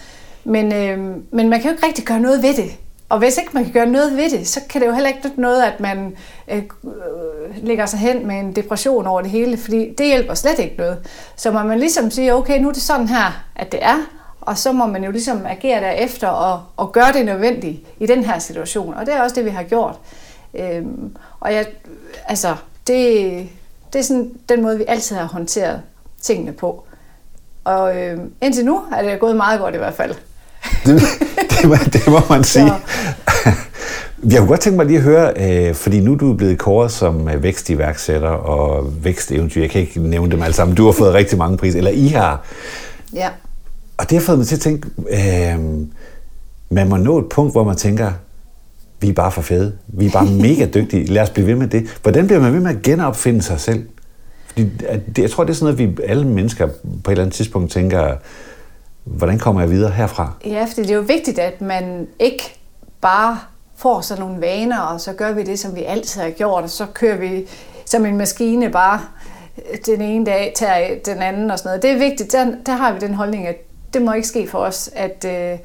Men, 0.45 0.75
øh, 0.75 0.99
men 1.33 1.49
man 1.51 1.61
kan 1.61 1.71
jo 1.71 1.71
ikke 1.71 1.87
rigtig 1.87 2.05
gøre 2.05 2.21
noget 2.21 2.43
ved 2.43 2.55
det. 2.55 2.71
Og 3.13 3.19
hvis 3.19 3.39
ikke 3.39 3.51
man 3.53 3.65
kan 3.65 3.73
gøre 3.73 3.87
noget 3.87 4.17
ved 4.17 4.31
det, 4.31 4.49
så 4.49 4.61
kan 4.69 4.81
det 4.81 4.87
jo 4.87 4.93
heller 4.93 5.09
ikke 5.09 5.31
noget, 5.37 5.63
at 5.63 5.81
man 5.81 6.17
øh, 6.49 6.63
øh, 6.85 7.65
lægger 7.65 7.87
sig 7.87 7.99
hen 7.99 8.27
med 8.27 8.35
en 8.35 8.57
depression 8.57 9.07
over 9.07 9.21
det 9.21 9.31
hele, 9.31 9.57
fordi 9.57 9.95
det 9.99 10.07
hjælper 10.07 10.35
slet 10.35 10.59
ikke 10.59 10.75
noget. 10.79 10.99
Så 11.37 11.51
må 11.51 11.63
man 11.63 11.79
ligesom 11.79 12.11
sige, 12.11 12.35
okay, 12.35 12.61
nu 12.61 12.69
er 12.69 12.73
det 12.73 12.83
sådan 12.83 13.09
her, 13.09 13.45
at 13.57 13.73
det 13.73 13.85
er, 13.85 13.97
og 14.41 14.59
så 14.59 14.73
må 14.73 14.87
man 14.87 15.05
jo 15.05 15.11
ligesom 15.11 15.47
agere 15.47 15.81
derefter 15.81 16.29
og, 16.29 16.63
og 16.77 16.93
gøre 16.93 17.13
det 17.13 17.27
nødvendigt 17.27 17.81
i 17.99 18.07
den 18.07 18.25
her 18.25 18.39
situation. 18.39 18.95
Og 18.95 19.07
det 19.07 19.15
er 19.15 19.23
også 19.23 19.37
det, 19.37 19.45
vi 19.45 19.51
har 19.51 19.63
gjort. 19.63 19.99
Øhm, 20.55 21.17
og 21.41 21.55
jeg, 21.55 21.67
altså, 22.29 22.57
det, 22.87 23.49
det 23.93 23.99
er 23.99 24.03
sådan 24.03 24.33
den 24.49 24.63
måde, 24.63 24.79
vi 24.79 24.85
altid 24.89 25.17
har 25.17 25.27
håndteret 25.27 25.83
tingene 26.21 26.53
på. 26.53 26.85
Og 27.65 27.97
øh, 27.97 28.19
indtil 28.41 28.65
nu 28.65 28.83
er 28.93 29.03
det 29.03 29.21
gået 29.21 29.37
meget 29.37 29.61
godt 29.61 29.75
i 29.75 29.79
hvert 29.79 29.95
fald. 29.95 30.15
det, 30.87 31.03
det, 31.61 31.69
må, 31.69 31.75
det 31.93 32.07
må 32.07 32.21
man 32.31 32.45
sige. 32.45 32.73
Jeg 34.31 34.39
kunne 34.39 34.49
godt 34.49 34.61
tænke 34.61 34.77
mig 34.77 34.87
lige 34.87 34.97
at 34.99 35.03
høre, 35.03 35.33
øh, 35.37 35.75
fordi 35.75 36.01
nu 36.01 36.13
er 36.13 36.17
du 36.17 36.35
blevet 36.35 36.59
kåret 36.59 36.91
som 36.91 37.29
øh, 37.29 37.43
vækstiværksætter 37.43 38.29
og 38.29 38.93
væksteventyr. 39.05 39.61
Jeg 39.61 39.71
kan 39.71 39.81
ikke 39.81 40.01
nævne 40.01 40.31
dem 40.31 40.43
alle 40.43 40.55
sammen. 40.55 40.77
Du 40.77 40.85
har 40.85 40.93
fået 40.93 41.15
rigtig 41.15 41.39
mange 41.39 41.57
priser, 41.57 41.79
eller 41.79 41.91
I 41.91 42.07
har. 42.07 42.45
Ja. 43.15 43.29
Og 43.97 44.11
det 44.11 44.19
har 44.19 44.25
fået 44.25 44.39
mig 44.39 44.47
til 44.47 44.55
at 44.55 44.61
tænke, 44.61 44.89
øh, 45.11 45.59
man 46.71 46.89
må 46.89 46.97
nå 46.97 47.19
et 47.19 47.29
punkt, 47.31 47.53
hvor 47.53 47.65
man 47.65 47.77
tænker, 47.77 48.13
vi 49.01 49.09
er 49.09 49.13
bare 49.13 49.33
for 49.33 49.43
fede. 49.43 49.73
Vi 49.89 50.07
er 50.07 50.11
bare 50.11 50.27
mega 50.49 50.67
dygtige. 50.75 51.05
Lad 51.05 51.23
os 51.23 51.31
blive 51.31 51.47
ved 51.47 51.55
med 51.55 51.69
det. 51.69 51.99
Hvordan 52.03 52.27
bliver 52.27 52.41
man 52.41 52.53
ved 52.53 52.61
med 52.61 52.71
at 52.71 52.83
genopfinde 52.83 53.43
sig 53.43 53.61
selv? 53.61 53.87
Fordi 54.47 54.71
jeg 55.19 55.31
tror, 55.31 55.45
det 55.45 55.51
er 55.51 55.55
sådan 55.55 55.75
noget, 55.75 55.97
vi 55.97 56.03
alle 56.05 56.27
mennesker 56.27 56.67
på 57.05 57.11
et 57.11 57.13
eller 57.13 57.23
andet 57.25 57.35
tidspunkt 57.35 57.71
tænker, 57.71 58.15
hvordan 59.05 59.39
kommer 59.39 59.61
jeg 59.61 59.71
videre 59.71 59.91
herfra? 59.91 60.33
Ja, 60.45 60.65
fordi 60.65 60.83
det 60.83 60.91
er 60.91 60.95
jo 60.95 61.01
vigtigt, 61.01 61.39
at 61.39 61.61
man 61.61 62.09
ikke 62.19 62.59
bare 63.01 63.39
får 63.77 64.01
sådan 64.01 64.25
nogle 64.25 64.41
vaner, 64.41 64.81
og 64.81 65.01
så 65.01 65.13
gør 65.13 65.33
vi 65.33 65.43
det, 65.43 65.59
som 65.59 65.77
vi 65.77 65.85
altid 65.85 66.21
har 66.21 66.31
gjort, 66.31 66.65
og 66.65 66.71
så 66.71 66.87
kører 66.95 67.17
vi 67.17 67.49
som 67.87 68.07
en 68.07 68.17
maskine 68.17 68.71
bare 68.71 69.01
øh, 69.59 69.79
den 69.87 70.01
ene 70.01 70.27
dag, 70.27 70.53
tager 70.57 70.99
den 71.05 71.23
anden 71.23 71.51
og 71.51 71.59
sådan 71.59 71.69
noget. 71.69 71.83
Det 71.83 71.91
er 71.91 71.99
vigtigt, 71.99 72.33
der, 72.33 72.47
der 72.67 72.73
har 72.73 72.93
vi 72.93 72.99
den 72.99 73.15
holdning, 73.15 73.47
at 73.47 73.57
det 73.95 74.03
må 74.03 74.13
ikke 74.13 74.29
ske 74.29 74.49
for 74.49 74.59
os, 74.59 74.91
at 74.95 75.25
øh, 75.25 75.59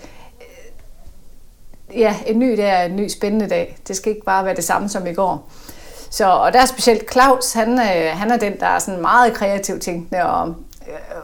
ja, 1.95 2.15
en 2.25 2.39
ny 2.39 2.57
dag 2.57 2.69
er 2.69 2.83
en 2.83 2.95
ny 2.95 3.07
spændende 3.07 3.47
dag. 3.47 3.77
Det 3.87 3.95
skal 3.95 4.11
ikke 4.11 4.25
bare 4.25 4.45
være 4.45 4.55
det 4.55 4.63
samme 4.63 4.89
som 4.89 5.07
i 5.07 5.13
går. 5.13 5.49
Så, 6.09 6.29
og 6.29 6.53
der 6.53 6.61
er 6.61 6.65
specielt 6.65 7.11
Claus, 7.11 7.53
han, 7.53 7.79
øh, 7.79 8.17
han 8.17 8.31
er 8.31 8.37
den, 8.37 8.59
der 8.59 8.67
er 8.67 8.79
sådan 8.79 9.01
meget 9.01 9.33
kreativ 9.33 9.79
tænkende 9.79 10.25
og 10.25 10.55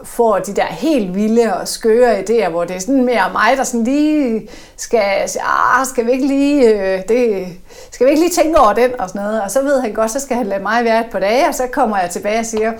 får 0.04 0.40
de 0.40 0.54
der 0.54 0.66
helt 0.66 1.16
vilde 1.16 1.54
og 1.54 1.68
skøre 1.68 2.20
idéer, 2.20 2.50
hvor 2.50 2.64
det 2.64 2.76
er 2.76 2.80
sådan 2.80 3.06
mere 3.06 3.32
mig, 3.32 3.58
der 3.58 3.64
sådan 3.64 3.84
lige 3.84 4.50
skal 4.78 5.30
sige, 5.30 5.42
ah, 5.44 5.86
skal 5.86 6.06
vi 6.06 6.12
ikke 6.12 6.28
lige, 6.28 6.70
øh, 6.70 7.02
det, 7.10 7.48
skal 7.92 8.06
vi 8.08 8.12
ikke 8.12 8.24
lige 8.24 8.44
tænke 8.44 8.60
over 8.60 8.74
den 8.74 9.00
og 9.00 9.10
sådan 9.10 9.22
noget. 9.22 9.42
Og 9.42 9.52
så 9.52 9.62
ved 9.62 9.82
han 9.82 9.94
godt, 9.94 10.12
så 10.12 10.20
skal 10.20 10.38
han 10.38 10.46
lade 10.46 10.62
mig 10.62 10.84
være 10.84 11.00
et 11.00 11.12
par 11.12 11.20
dage, 11.20 11.48
og 11.48 11.56
så 11.56 11.64
kommer 11.72 12.00
jeg 12.00 12.10
tilbage 12.10 12.40
og 12.40 12.46
siger, 12.46 12.72
åh, 12.72 12.78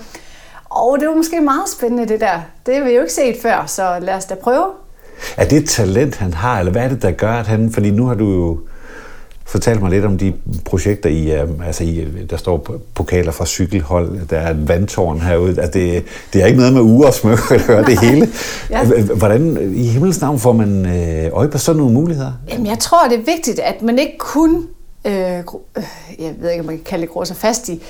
oh, 0.70 0.98
det 0.98 1.08
var 1.08 1.14
måske 1.14 1.40
meget 1.40 1.68
spændende 1.68 2.08
det 2.08 2.20
der. 2.20 2.40
Det 2.66 2.76
har 2.76 2.84
vi 2.84 2.90
jo 2.90 3.00
ikke 3.00 3.12
set 3.12 3.36
før, 3.42 3.64
så 3.66 3.98
lad 4.00 4.14
os 4.14 4.24
da 4.24 4.34
prøve. 4.34 4.66
Er 5.36 5.44
det 5.44 5.58
et 5.58 5.68
talent, 5.68 6.16
han 6.16 6.34
har, 6.34 6.58
eller 6.58 6.72
hvad 6.72 6.82
er 6.82 6.88
det, 6.88 7.02
der 7.02 7.10
gør, 7.10 7.32
at 7.32 7.46
han... 7.46 7.72
Fordi 7.72 7.90
nu 7.90 8.06
har 8.06 8.14
du 8.14 8.24
jo 8.24 8.58
fortalt 9.44 9.82
mig 9.82 9.90
lidt 9.90 10.04
om 10.04 10.18
de 10.18 10.32
projekter, 10.64 11.10
I, 11.10 11.30
altså 11.66 11.84
I, 11.84 12.08
der 12.30 12.36
står 12.36 12.68
pokaler 12.94 13.32
fra 13.32 13.46
cykelhold, 13.46 14.26
der 14.28 14.38
er 14.38 14.50
et 14.50 14.68
vandtårn 14.68 15.20
herude. 15.20 15.62
Altså 15.62 15.78
det, 15.78 16.04
det 16.32 16.42
er 16.42 16.46
ikke 16.46 16.58
noget 16.58 16.72
med 16.72 16.82
uger 16.82 17.06
og 17.06 17.14
smykker, 17.14 17.58
høre 17.66 17.84
det 17.84 18.00
hele. 18.10 18.28
ja. 18.70 18.84
Hvordan 19.02 19.72
i 19.74 19.86
himmels 19.86 20.20
navn 20.20 20.38
får 20.38 20.52
man 20.52 20.86
øh, 20.86 21.30
øje 21.32 21.48
på 21.48 21.58
sådan 21.58 21.78
nogle 21.78 21.94
muligheder? 21.94 22.32
Jamen, 22.50 22.66
jeg 22.66 22.78
tror, 22.78 23.08
det 23.08 23.18
er 23.18 23.24
vigtigt, 23.24 23.58
at 23.58 23.82
man 23.82 23.98
ikke 23.98 24.18
kun, 24.18 24.68
øh, 25.04 25.12
jeg 25.12 25.44
ved 26.40 26.50
ikke, 26.50 26.60
om 26.60 26.66
man 26.66 26.76
kan 26.76 26.84
kalde 26.84 27.02
det 27.02 27.10
grå 27.10 27.24
fast 27.24 27.68
i, 27.68 27.82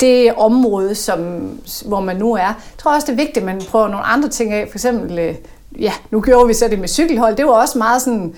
det 0.00 0.34
område, 0.34 0.94
som, 0.94 1.18
hvor 1.84 2.00
man 2.00 2.16
nu 2.16 2.32
er. 2.32 2.38
Jeg 2.38 2.54
tror 2.78 2.94
også, 2.94 3.06
det 3.06 3.12
er 3.12 3.16
vigtigt, 3.16 3.36
at 3.36 3.44
man 3.44 3.62
prøver 3.68 3.88
nogle 3.88 4.04
andre 4.04 4.28
ting 4.28 4.52
af. 4.52 4.66
For 4.70 4.76
eksempel, 4.76 5.18
øh, 5.18 5.34
ja, 5.78 5.92
nu 6.10 6.20
gjorde 6.20 6.46
vi 6.46 6.54
så 6.54 6.68
det 6.68 6.78
med 6.78 6.88
cykelhold. 6.88 7.36
Det 7.36 7.44
var 7.44 7.52
også 7.52 7.78
meget 7.78 8.02
sådan, 8.02 8.34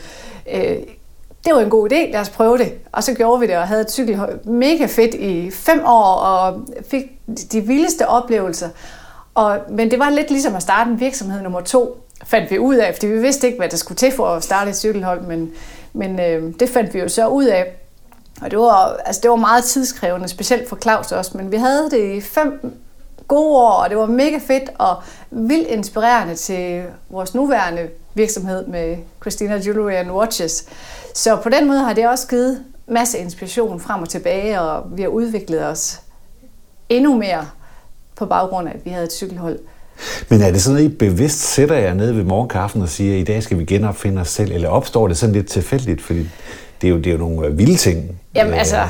øh, 0.55 0.77
det 1.47 1.55
var 1.55 1.61
en 1.61 1.71
god 1.71 1.93
idé, 1.93 2.13
lad 2.13 2.21
os 2.21 2.29
prøve 2.29 2.59
det. 2.59 2.73
Og 2.93 3.05
så 3.05 3.15
gjorde 3.15 3.41
vi 3.41 3.47
det 3.47 3.57
og 3.57 3.69
havde 3.69 3.81
et 3.81 3.91
cykelhold 3.91 4.45
mega 4.45 4.87
fedt 4.87 5.15
i 5.15 5.51
fem 5.51 5.83
år 5.85 6.15
og 6.15 6.67
fik 6.91 7.05
de 7.53 7.61
vildeste 7.61 8.09
oplevelser. 8.09 8.69
Og, 9.35 9.59
men 9.71 9.91
det 9.91 9.99
var 9.99 10.11
lidt 10.11 10.31
ligesom 10.31 10.55
at 10.55 10.63
starte 10.63 10.91
en 10.91 11.01
virksomhed 11.01 11.43
nummer 11.43 11.61
to, 11.61 12.07
fandt 12.25 12.51
vi 12.51 12.59
ud 12.59 12.75
af, 12.75 12.95
fordi 12.95 13.07
vi 13.07 13.19
vidste 13.19 13.47
ikke, 13.47 13.59
hvad 13.59 13.69
der 13.69 13.77
skulle 13.77 13.97
til 13.97 14.13
for 14.13 14.27
at 14.27 14.45
starte 14.45 14.71
et 14.71 14.77
cykelhold, 14.77 15.21
men, 15.21 15.53
men 15.93 16.21
øh, 16.21 16.53
det 16.61 16.69
fandt 16.69 16.95
vi 16.95 16.99
jo 16.99 17.09
så 17.09 17.27
ud 17.29 17.45
af. 17.45 17.65
Og 18.43 18.51
det 18.51 18.59
var, 18.59 18.97
altså 19.05 19.21
det 19.23 19.31
var 19.31 19.37
meget 19.37 19.65
tidskrævende, 19.65 20.29
specielt 20.29 20.69
for 20.69 20.77
Claus 20.77 21.13
også, 21.13 21.31
men 21.35 21.53
vi 21.53 21.57
havde 21.57 21.91
det 21.91 22.15
i 22.15 22.21
fem 22.21 22.75
gode 23.29 23.57
år, 23.57 23.71
og 23.71 23.91
det 23.91 23.99
var 23.99 24.07
mega 24.07 24.39
fedt 24.47 24.71
og 24.79 24.97
vildt 25.31 25.69
inspirerende 25.69 26.35
til 26.35 26.85
vores 27.11 27.35
nuværende 27.35 27.89
virksomhed 28.15 28.67
med 28.67 28.97
Christina 29.21 29.61
Jewelry 29.67 29.93
and 29.93 30.11
Watches. 30.11 30.69
Så 31.17 31.37
på 31.37 31.49
den 31.49 31.67
måde 31.67 31.79
har 31.79 31.93
det 31.93 32.09
også 32.09 32.29
givet 32.29 32.65
masse 32.89 33.19
inspiration 33.19 33.81
frem 33.81 34.03
og 34.03 34.09
tilbage, 34.09 34.61
og 34.61 34.85
vi 34.97 35.03
har 35.03 35.09
udviklet 35.09 35.67
os 35.67 36.01
endnu 36.89 37.17
mere 37.17 37.47
på 38.17 38.27
baggrund 38.27 38.69
af, 38.69 38.73
at 38.73 38.85
vi 38.85 38.91
havde 38.91 39.05
et 39.05 39.13
cykelhold. 39.13 39.59
Men 40.29 40.43
er 40.43 40.51
det 40.51 40.63
sådan, 40.63 40.79
at 40.79 40.85
I 40.85 40.89
bevidst 40.89 41.39
sætter 41.39 41.77
jer 41.77 41.95
ned 41.95 42.13
ved 42.13 42.25
morgenkaffen 42.25 42.83
og 42.83 42.89
siger, 42.89 43.15
at 43.15 43.21
i 43.21 43.25
dag 43.25 43.43
skal 43.43 43.59
vi 43.59 43.65
genopfinde 43.65 44.21
os 44.21 44.29
selv, 44.29 44.53
eller 44.53 44.69
opstår 44.69 45.09
det 45.09 45.17
sådan 45.17 45.35
lidt 45.35 45.49
tilfældigt? 45.49 46.03
Fordi 46.03 46.29
det 46.81 46.87
er 46.87 46.91
jo, 46.91 46.97
det 46.97 47.07
er 47.07 47.13
jo 47.13 47.19
nogle 47.19 47.47
øh, 47.47 47.59
vilde 47.59 47.77
ting. 47.77 48.21
Jamen 48.35 48.55
altså, 48.55 48.89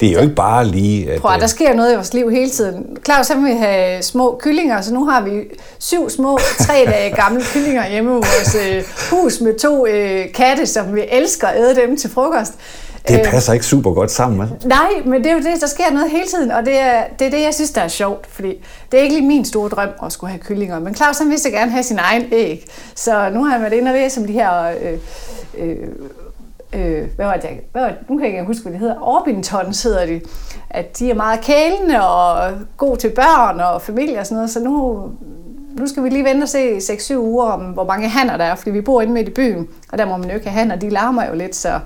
Det 0.00 0.08
er 0.08 0.12
jo 0.12 0.20
ikke 0.20 0.34
bare 0.34 0.66
lige... 0.66 1.12
At, 1.12 1.20
Prøv, 1.20 1.30
at, 1.30 1.36
øh, 1.36 1.40
der 1.40 1.46
sker 1.46 1.74
noget 1.74 1.92
i 1.92 1.94
vores 1.94 2.14
liv 2.14 2.30
hele 2.30 2.50
tiden. 2.50 2.96
Claus 3.04 3.28
han 3.28 3.44
vil 3.44 3.54
have 3.54 4.02
små 4.02 4.38
kyllinger, 4.40 4.80
så 4.80 4.94
nu 4.94 5.04
har 5.04 5.20
vi 5.20 5.30
syv 5.78 6.10
små, 6.10 6.38
tre 6.58 6.74
dage 6.92 7.10
gamle 7.16 7.42
kyllinger 7.52 7.88
hjemme 7.88 8.10
i 8.10 8.14
vores 8.14 8.56
øh, 8.68 8.84
hus 9.10 9.40
med 9.40 9.58
to 9.58 9.86
øh, 9.86 10.32
katte, 10.32 10.66
som 10.66 10.94
vi 10.94 11.00
elsker 11.10 11.48
at 11.48 11.58
æde 11.58 11.74
dem 11.74 11.96
til 11.96 12.10
frokost. 12.10 12.52
det 13.08 13.18
Øh, 13.18 13.24
passer 13.24 13.52
ikke 13.52 13.66
super 13.66 13.92
godt 13.92 14.10
sammen, 14.10 14.40
vel? 14.40 14.48
Nej, 14.64 14.90
men 15.04 15.24
det 15.24 15.30
er 15.30 15.34
jo 15.34 15.40
det, 15.40 15.60
der 15.60 15.66
sker 15.66 15.90
noget 15.92 16.10
hele 16.10 16.26
tiden, 16.26 16.50
og 16.50 16.64
det 16.64 16.80
er, 16.80 17.04
det 17.18 17.26
er 17.26 17.30
det, 17.30 17.42
jeg 17.42 17.54
synes, 17.54 17.70
der 17.70 17.80
er 17.80 17.88
sjovt, 17.88 18.26
fordi 18.30 18.64
det 18.92 18.98
er 18.98 19.02
ikke 19.02 19.14
lige 19.14 19.28
min 19.28 19.44
store 19.44 19.68
drøm 19.68 19.88
at 20.06 20.12
skulle 20.12 20.30
have 20.30 20.40
kyllinger, 20.40 20.78
men 20.78 20.94
Claus 20.94 21.18
han 21.18 21.30
vil 21.30 21.38
så 21.38 21.50
gerne 21.50 21.70
have 21.70 21.82
sin 21.82 21.98
egen 21.98 22.24
æg, 22.32 22.66
så 22.94 23.30
nu 23.32 23.44
har 23.44 23.50
han 23.52 23.60
været 23.60 23.72
inde 23.72 23.90
og 23.90 23.94
læse 23.94 24.20
om 24.20 24.26
de 24.26 24.32
her, 24.32 24.62
øh, 24.62 24.98
øh, 25.58 25.76
øh, 26.72 27.08
hvad 27.16 27.26
var 27.26 27.36
det, 27.36 27.50
hvad 27.72 27.82
var 27.82 27.88
det, 27.88 27.98
nu 28.08 28.16
kan 28.16 28.26
jeg 28.26 28.34
ikke 28.34 28.46
huske, 28.46 28.62
hvad 28.62 28.72
det 28.72 28.80
hedder, 28.80 29.08
Orbitons 29.08 29.82
hedder 29.82 30.06
de, 30.06 30.20
at 30.70 30.98
de 30.98 31.10
er 31.10 31.14
meget 31.14 31.40
kælende 31.40 32.08
og 32.08 32.52
god 32.76 32.96
til 32.96 33.10
børn 33.10 33.60
og 33.60 33.82
familie 33.82 34.18
og 34.18 34.26
sådan 34.26 34.36
noget, 34.36 34.50
så 34.50 34.60
nu, 34.60 35.02
nu 35.78 35.86
skal 35.86 36.04
vi 36.04 36.08
lige 36.08 36.24
vente 36.24 36.44
og 36.44 36.48
se 36.48 36.76
6-7 36.76 37.16
uger 37.16 37.46
om, 37.46 37.60
hvor 37.60 37.84
mange 37.84 38.08
hanner 38.08 38.36
der 38.36 38.44
er, 38.44 38.54
fordi 38.54 38.70
vi 38.70 38.80
bor 38.80 39.02
inde 39.02 39.12
midt 39.12 39.28
i 39.28 39.32
byen, 39.32 39.68
og 39.92 39.98
der 39.98 40.06
må 40.06 40.16
man 40.16 40.28
jo 40.28 40.34
ikke 40.34 40.48
have 40.48 40.58
hanner, 40.58 40.76
de 40.76 40.90
larmer 40.90 41.26
jo 41.26 41.34
lidt, 41.34 41.56
så 41.56 41.80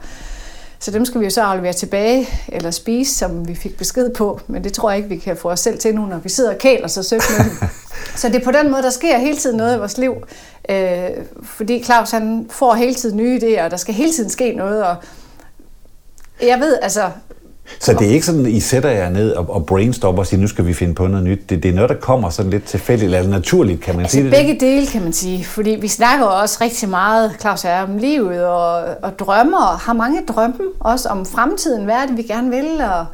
så 0.85 0.91
dem 0.91 1.05
skal 1.05 1.21
vi 1.21 1.25
jo 1.25 1.31
så 1.31 1.43
aflevere 1.43 1.73
tilbage 1.73 2.29
eller 2.49 2.71
spise, 2.71 3.15
som 3.15 3.49
vi 3.49 3.55
fik 3.55 3.77
besked 3.79 4.11
på. 4.11 4.41
Men 4.47 4.65
det 4.65 4.73
tror 4.73 4.91
jeg 4.91 4.97
ikke, 4.97 5.09
vi 5.09 5.17
kan 5.17 5.37
få 5.37 5.51
os 5.51 5.61
selv 5.61 5.79
til 5.79 5.95
nu, 5.95 6.07
når 6.07 6.19
vi 6.19 6.29
sidder 6.29 6.51
og 6.53 6.59
kæler 6.59 6.89
så 6.89 7.03
sødt 7.03 7.23
med 7.39 7.45
dem. 7.45 7.69
Så 8.17 8.29
det 8.29 8.37
er 8.37 8.45
på 8.45 8.51
den 8.51 8.71
måde, 8.71 8.83
der 8.83 8.91
sker 8.91 9.19
hele 9.19 9.37
tiden 9.37 9.57
noget 9.57 9.77
i 9.77 9.79
vores 9.79 9.99
liv. 9.99 10.15
Øh, 10.69 11.09
fordi 11.43 11.85
Claus 11.85 12.11
han 12.11 12.47
får 12.51 12.75
hele 12.75 12.95
tiden 12.95 13.17
nye 13.17 13.39
idéer, 13.43 13.63
og 13.65 13.71
der 13.71 13.77
skal 13.77 13.95
hele 13.95 14.13
tiden 14.13 14.31
ske 14.31 14.53
noget. 14.53 14.85
Og 14.85 14.97
jeg 16.43 16.61
ved, 16.61 16.79
altså, 16.83 17.03
Så 17.81 17.93
det 17.93 18.07
er 18.09 18.11
ikke 18.11 18.27
sådan, 18.27 18.47
at 18.47 18.53
I 18.53 18.61
sætter 18.61 18.91
jer 18.91 19.11
ned 19.11 19.33
og, 19.33 19.51
og 19.51 19.67
brainstormer 19.67 20.19
og 20.19 20.27
siger, 20.27 20.41
nu 20.41 20.47
skal 20.47 20.67
vi 20.67 20.75
finde 20.75 20.95
på 20.95 21.07
noget 21.07 21.25
nyt. 21.25 21.51
Det, 21.51 21.63
det 21.63 21.69
er 21.69 21.75
noget, 21.75 21.91
der 21.91 21.97
kommer 21.97 22.31
sådan 22.31 22.51
lidt 22.51 22.65
tilfældigt 22.65 23.15
eller 23.15 23.31
naturligt, 23.31 23.81
kan 23.81 23.95
man 23.95 24.03
Altså 24.05 24.15
sige 24.15 24.25
det? 24.25 24.33
begge 24.33 24.61
dele, 24.61 24.87
kan 24.87 25.03
man 25.03 25.13
sige. 25.13 25.45
Fordi 25.45 25.71
vi 25.71 25.89
snakker 25.89 26.27
også 26.27 26.59
rigtig 26.61 26.89
meget, 26.89 27.37
Claus 27.41 27.65
og 27.65 27.71
jeg, 27.71 27.83
om 27.83 27.99
livet 27.99 28.45
og, 28.47 28.85
og 29.03 29.19
drømmer, 29.19 29.63
og 29.63 29.79
har 29.79 29.93
mange 29.93 30.21
drømme 30.27 30.59
også 30.81 31.09
om 31.09 31.27
fremtiden. 31.27 31.85
Hvad 31.85 31.95
er 31.95 32.07
det, 32.07 32.17
vi 32.17 32.23
gerne 32.23 32.51
vil? 32.51 32.81
Og 32.81 33.07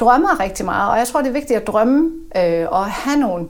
drømmer 0.00 0.40
rigtig 0.40 0.64
meget. 0.64 0.90
Og 0.90 0.98
jeg 0.98 1.06
tror, 1.08 1.20
det 1.20 1.28
er 1.28 1.32
vigtigt 1.32 1.60
at 1.60 1.66
drømme 1.66 2.10
øh, 2.36 2.66
og 2.70 2.86
have 2.86 3.16
nogle 3.20 3.46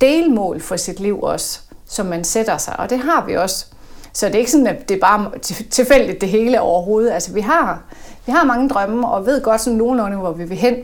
delmål 0.00 0.60
for 0.60 0.76
sit 0.76 1.00
liv 1.00 1.20
også, 1.22 1.60
som 1.92 2.06
man 2.06 2.24
sætter 2.24 2.56
sig. 2.56 2.80
Og 2.80 2.90
det 2.90 2.98
har 2.98 3.26
vi 3.26 3.36
også. 3.36 3.66
Så 4.12 4.26
det 4.26 4.34
er 4.34 4.38
ikke 4.38 4.50
sådan, 4.50 4.66
at 4.66 4.88
det 4.88 4.94
er 4.94 5.00
bare 5.00 5.30
tilfældigt 5.70 6.20
det 6.20 6.28
hele 6.28 6.60
overhovedet. 6.60 7.10
Altså 7.10 7.32
vi 7.32 7.40
har, 7.40 7.82
vi 8.26 8.32
har 8.32 8.44
mange 8.44 8.68
drømme, 8.68 9.08
og 9.08 9.26
ved 9.26 9.42
godt 9.42 9.60
sådan 9.60 9.76
nogenlunde, 9.76 10.16
hvor 10.16 10.32
vi 10.32 10.44
vil 10.44 10.56
hen. 10.56 10.76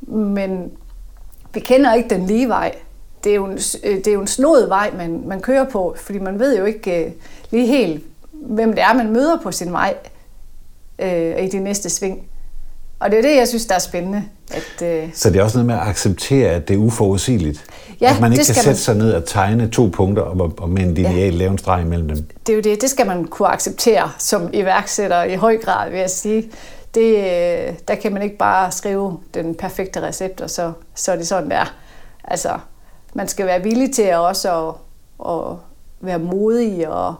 Men 0.00 0.70
vi 1.54 1.60
kender 1.60 1.94
ikke 1.94 2.08
den 2.10 2.26
lige 2.26 2.48
vej. 2.48 2.74
Det 3.24 3.30
er 3.30 3.36
jo 3.36 3.44
en, 3.44 3.58
øh, 3.84 3.96
det 3.96 4.06
er 4.06 4.12
jo 4.12 4.20
en 4.20 4.26
snodet 4.26 4.68
vej, 4.68 4.90
man, 4.96 5.22
man 5.26 5.40
kører 5.40 5.64
på, 5.64 5.94
fordi 5.96 6.18
man 6.18 6.38
ved 6.38 6.58
jo 6.58 6.64
ikke 6.64 7.04
øh, 7.04 7.12
lige 7.50 7.66
helt, 7.66 8.04
hvem 8.32 8.72
det 8.72 8.82
er, 8.82 8.94
man 8.94 9.12
møder 9.12 9.38
på 9.42 9.52
sin 9.52 9.72
vej 9.72 9.94
øh, 10.98 11.44
i 11.44 11.48
de 11.48 11.58
næste 11.58 11.90
sving. 11.90 12.28
Og 13.00 13.10
det 13.10 13.18
er 13.18 13.22
det, 13.22 13.36
jeg 13.36 13.48
synes, 13.48 13.66
der 13.66 13.74
er 13.74 13.78
spændende. 13.78 14.24
At, 14.50 15.04
uh, 15.04 15.10
Så 15.14 15.30
det 15.30 15.38
er 15.38 15.42
også 15.42 15.58
noget 15.58 15.66
med 15.66 15.74
at 15.74 15.80
acceptere, 15.80 16.50
at 16.50 16.68
det 16.68 16.74
er 16.74 16.78
uforudsigeligt. 16.78 17.64
Ja, 18.00 18.14
at 18.14 18.20
man 18.20 18.32
ikke 18.32 18.44
kan 18.44 18.54
sætte 18.54 18.68
man. 18.68 18.76
sig 18.76 18.96
ned 18.96 19.12
og 19.12 19.24
tegne 19.24 19.68
to 19.68 19.90
punkter 19.92 20.22
og, 20.22 20.52
og 20.58 20.70
med 20.70 20.82
en 20.82 20.94
lineal 20.94 21.16
ja. 21.16 21.38
lave 21.38 21.50
en 21.50 21.58
streg 21.58 21.82
imellem 21.82 22.08
dem. 22.08 22.28
det 22.46 22.52
er 22.52 22.56
jo 22.56 22.62
det, 22.62 22.80
det 22.80 22.90
skal 22.90 23.06
man 23.06 23.24
kunne 23.24 23.48
acceptere 23.48 24.10
som 24.18 24.50
iværksætter 24.52 25.22
i 25.22 25.34
høj 25.34 25.56
grad, 25.56 25.90
vil 25.90 25.98
jeg 25.98 26.10
sige. 26.10 26.50
Det, 26.94 27.16
øh, 27.16 27.74
der 27.88 27.94
kan 28.02 28.12
man 28.12 28.22
ikke 28.22 28.36
bare 28.36 28.72
skrive 28.72 29.18
den 29.34 29.54
perfekte 29.54 30.02
recept, 30.02 30.40
og 30.40 30.50
så, 30.50 30.72
så 30.94 31.12
er 31.12 31.16
det 31.16 31.28
sådan, 31.28 31.50
der. 31.50 31.74
Altså, 32.24 32.58
man 33.14 33.28
skal 33.28 33.46
være 33.46 33.62
villig 33.62 33.94
til 33.94 34.02
at 34.02 34.18
også 34.18 34.68
at, 34.68 34.74
at 35.30 35.56
være 36.00 36.18
modig 36.18 36.88
og 36.88 37.14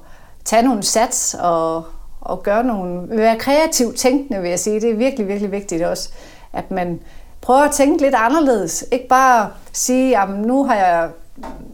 tage 0.45 0.63
nogle 0.63 0.83
sats 0.83 1.37
og, 1.41 1.85
og 2.21 2.43
gøre 2.43 2.65
nogle, 2.65 3.09
være 3.17 3.39
kreativt 3.39 3.97
tænkende, 3.97 4.41
vil 4.41 4.51
jeg 4.51 4.59
sige. 4.59 4.81
Det 4.81 4.91
er 4.91 4.97
virkelig, 4.97 5.29
virkelig 5.29 5.53
vigtigt 5.53 5.83
også, 5.83 6.11
at 6.53 6.71
man 6.71 7.01
prøver 7.41 7.61
at 7.61 7.71
tænke 7.71 8.03
lidt 8.03 8.15
anderledes. 8.15 8.85
Ikke 8.93 9.09
bare 9.09 9.51
sige, 9.73 10.11
jamen 10.11 10.43
nu 10.43 10.65
har 10.65 10.75
jeg 10.75 11.11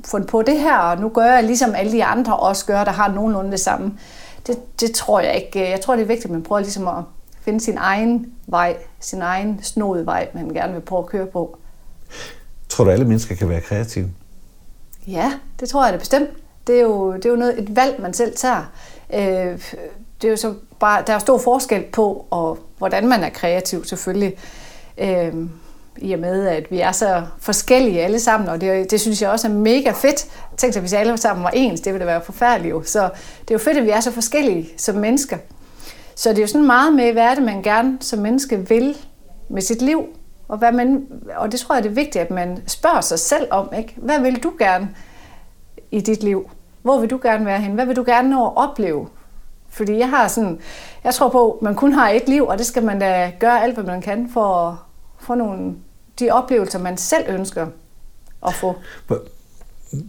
fundet 0.04 0.28
på 0.28 0.42
det 0.42 0.60
her, 0.60 0.78
og 0.78 1.00
nu 1.00 1.08
gør 1.08 1.24
jeg 1.24 1.44
ligesom 1.44 1.74
alle 1.74 1.92
de 1.92 2.04
andre 2.04 2.36
også 2.36 2.66
gør, 2.66 2.84
der 2.84 2.92
har 2.92 3.08
nogenlunde 3.08 3.50
det 3.50 3.60
samme. 3.60 3.98
Det, 4.46 4.80
det 4.80 4.94
tror 4.94 5.20
jeg 5.20 5.34
ikke. 5.34 5.70
Jeg 5.70 5.80
tror, 5.80 5.96
det 5.96 6.02
er 6.02 6.06
vigtigt, 6.06 6.24
at 6.24 6.30
man 6.30 6.42
prøver 6.42 6.60
ligesom 6.60 6.88
at 6.88 7.04
finde 7.40 7.60
sin 7.60 7.78
egen 7.78 8.26
vej, 8.46 8.76
sin 9.00 9.22
egen 9.22 9.60
snodede 9.62 10.06
vej, 10.06 10.28
man 10.34 10.48
gerne 10.48 10.72
vil 10.72 10.80
prøve 10.80 10.98
at 10.98 11.06
køre 11.06 11.26
på. 11.26 11.58
Tror 12.68 12.84
du, 12.84 12.90
alle 12.90 13.04
mennesker 13.04 13.34
kan 13.34 13.48
være 13.48 13.60
kreative? 13.60 14.10
Ja, 15.06 15.32
det 15.60 15.68
tror 15.68 15.84
jeg 15.84 15.92
da 15.92 15.98
bestemt. 15.98 16.30
Det 16.66 16.76
er 16.76 16.82
jo, 16.82 17.12
det 17.12 17.26
er 17.26 17.30
jo 17.30 17.36
noget, 17.36 17.62
et 17.62 17.76
valg, 17.76 18.02
man 18.02 18.14
selv 18.14 18.36
tager. 18.36 18.72
Øh, 19.14 19.60
det 20.24 20.28
er 20.28 20.32
jo 20.32 20.36
så 20.36 20.54
bare, 20.80 21.02
der 21.06 21.12
er 21.12 21.18
stor 21.18 21.38
forskel 21.38 21.82
på, 21.82 22.26
og 22.30 22.58
hvordan 22.78 23.08
man 23.08 23.24
er 23.24 23.28
kreativ 23.28 23.84
selvfølgelig. 23.84 24.36
Øh, 24.98 25.34
I 25.96 26.12
og 26.12 26.18
med, 26.18 26.46
at 26.46 26.70
vi 26.70 26.80
er 26.80 26.92
så 26.92 27.22
forskellige 27.40 28.02
alle 28.02 28.20
sammen, 28.20 28.48
og 28.48 28.60
det, 28.60 28.90
det 28.90 29.00
synes 29.00 29.22
jeg 29.22 29.30
også 29.30 29.48
er 29.48 29.52
mega 29.52 29.90
fedt. 29.90 30.26
Tænk 30.56 30.74
dig, 30.74 30.80
hvis 30.80 30.92
alle 30.92 31.16
sammen 31.16 31.44
var 31.44 31.50
ens, 31.50 31.80
det 31.80 31.92
ville 31.92 32.06
da 32.06 32.10
være 32.10 32.20
forfærdeligt 32.20 32.70
jo. 32.70 32.82
Så 32.82 33.02
det 33.40 33.50
er 33.50 33.54
jo 33.54 33.58
fedt, 33.58 33.78
at 33.78 33.84
vi 33.84 33.90
er 33.90 34.00
så 34.00 34.10
forskellige 34.10 34.68
som 34.76 34.94
mennesker. 34.94 35.36
Så 36.14 36.28
det 36.28 36.38
er 36.38 36.42
jo 36.42 36.46
sådan 36.46 36.66
meget 36.66 36.94
med, 36.94 37.12
hvad 37.12 37.22
er 37.22 37.34
det, 37.34 37.44
man 37.44 37.62
gerne 37.62 37.98
som 38.00 38.18
menneske 38.18 38.68
vil 38.68 38.96
med 39.50 39.62
sit 39.62 39.82
liv. 39.82 40.04
Og, 40.48 40.58
hvad 40.58 40.72
man, 40.72 41.06
og 41.36 41.52
det 41.52 41.60
tror 41.60 41.74
jeg, 41.74 41.84
det 41.84 41.90
er 41.90 41.94
vigtigt, 41.94 42.16
at 42.16 42.30
man 42.30 42.62
spørger 42.66 43.00
sig 43.00 43.18
selv 43.18 43.46
om. 43.50 43.68
Ikke? 43.78 43.94
Hvad 43.96 44.20
vil 44.20 44.42
du 44.42 44.52
gerne 44.58 44.88
i 45.90 46.00
dit 46.00 46.22
liv? 46.22 46.50
Hvor 46.82 47.00
vil 47.00 47.10
du 47.10 47.20
gerne 47.22 47.46
være 47.46 47.60
hen? 47.60 47.72
Hvad 47.72 47.86
vil 47.86 47.96
du 47.96 48.04
gerne 48.06 48.30
nå 48.30 48.46
at 48.46 48.52
opleve? 48.56 49.08
Fordi 49.76 49.98
jeg 49.98 50.10
har 50.10 50.28
sådan, 50.28 50.58
jeg 51.04 51.14
tror 51.14 51.28
på, 51.28 51.50
at 51.52 51.62
man 51.62 51.74
kun 51.74 51.92
har 51.92 52.10
et 52.10 52.28
liv, 52.28 52.46
og 52.46 52.58
det 52.58 52.66
skal 52.66 52.82
man 52.84 52.98
da 52.98 53.32
gøre 53.40 53.62
alt, 53.62 53.74
hvad 53.74 53.84
man 53.84 54.00
kan 54.00 54.30
for 54.32 54.68
at 54.68 54.74
få 55.20 55.34
nogle, 55.34 55.72
de 56.20 56.30
oplevelser, 56.30 56.78
man 56.78 56.96
selv 56.96 57.24
ønsker 57.28 57.66
at 58.46 58.54
få. 58.54 58.74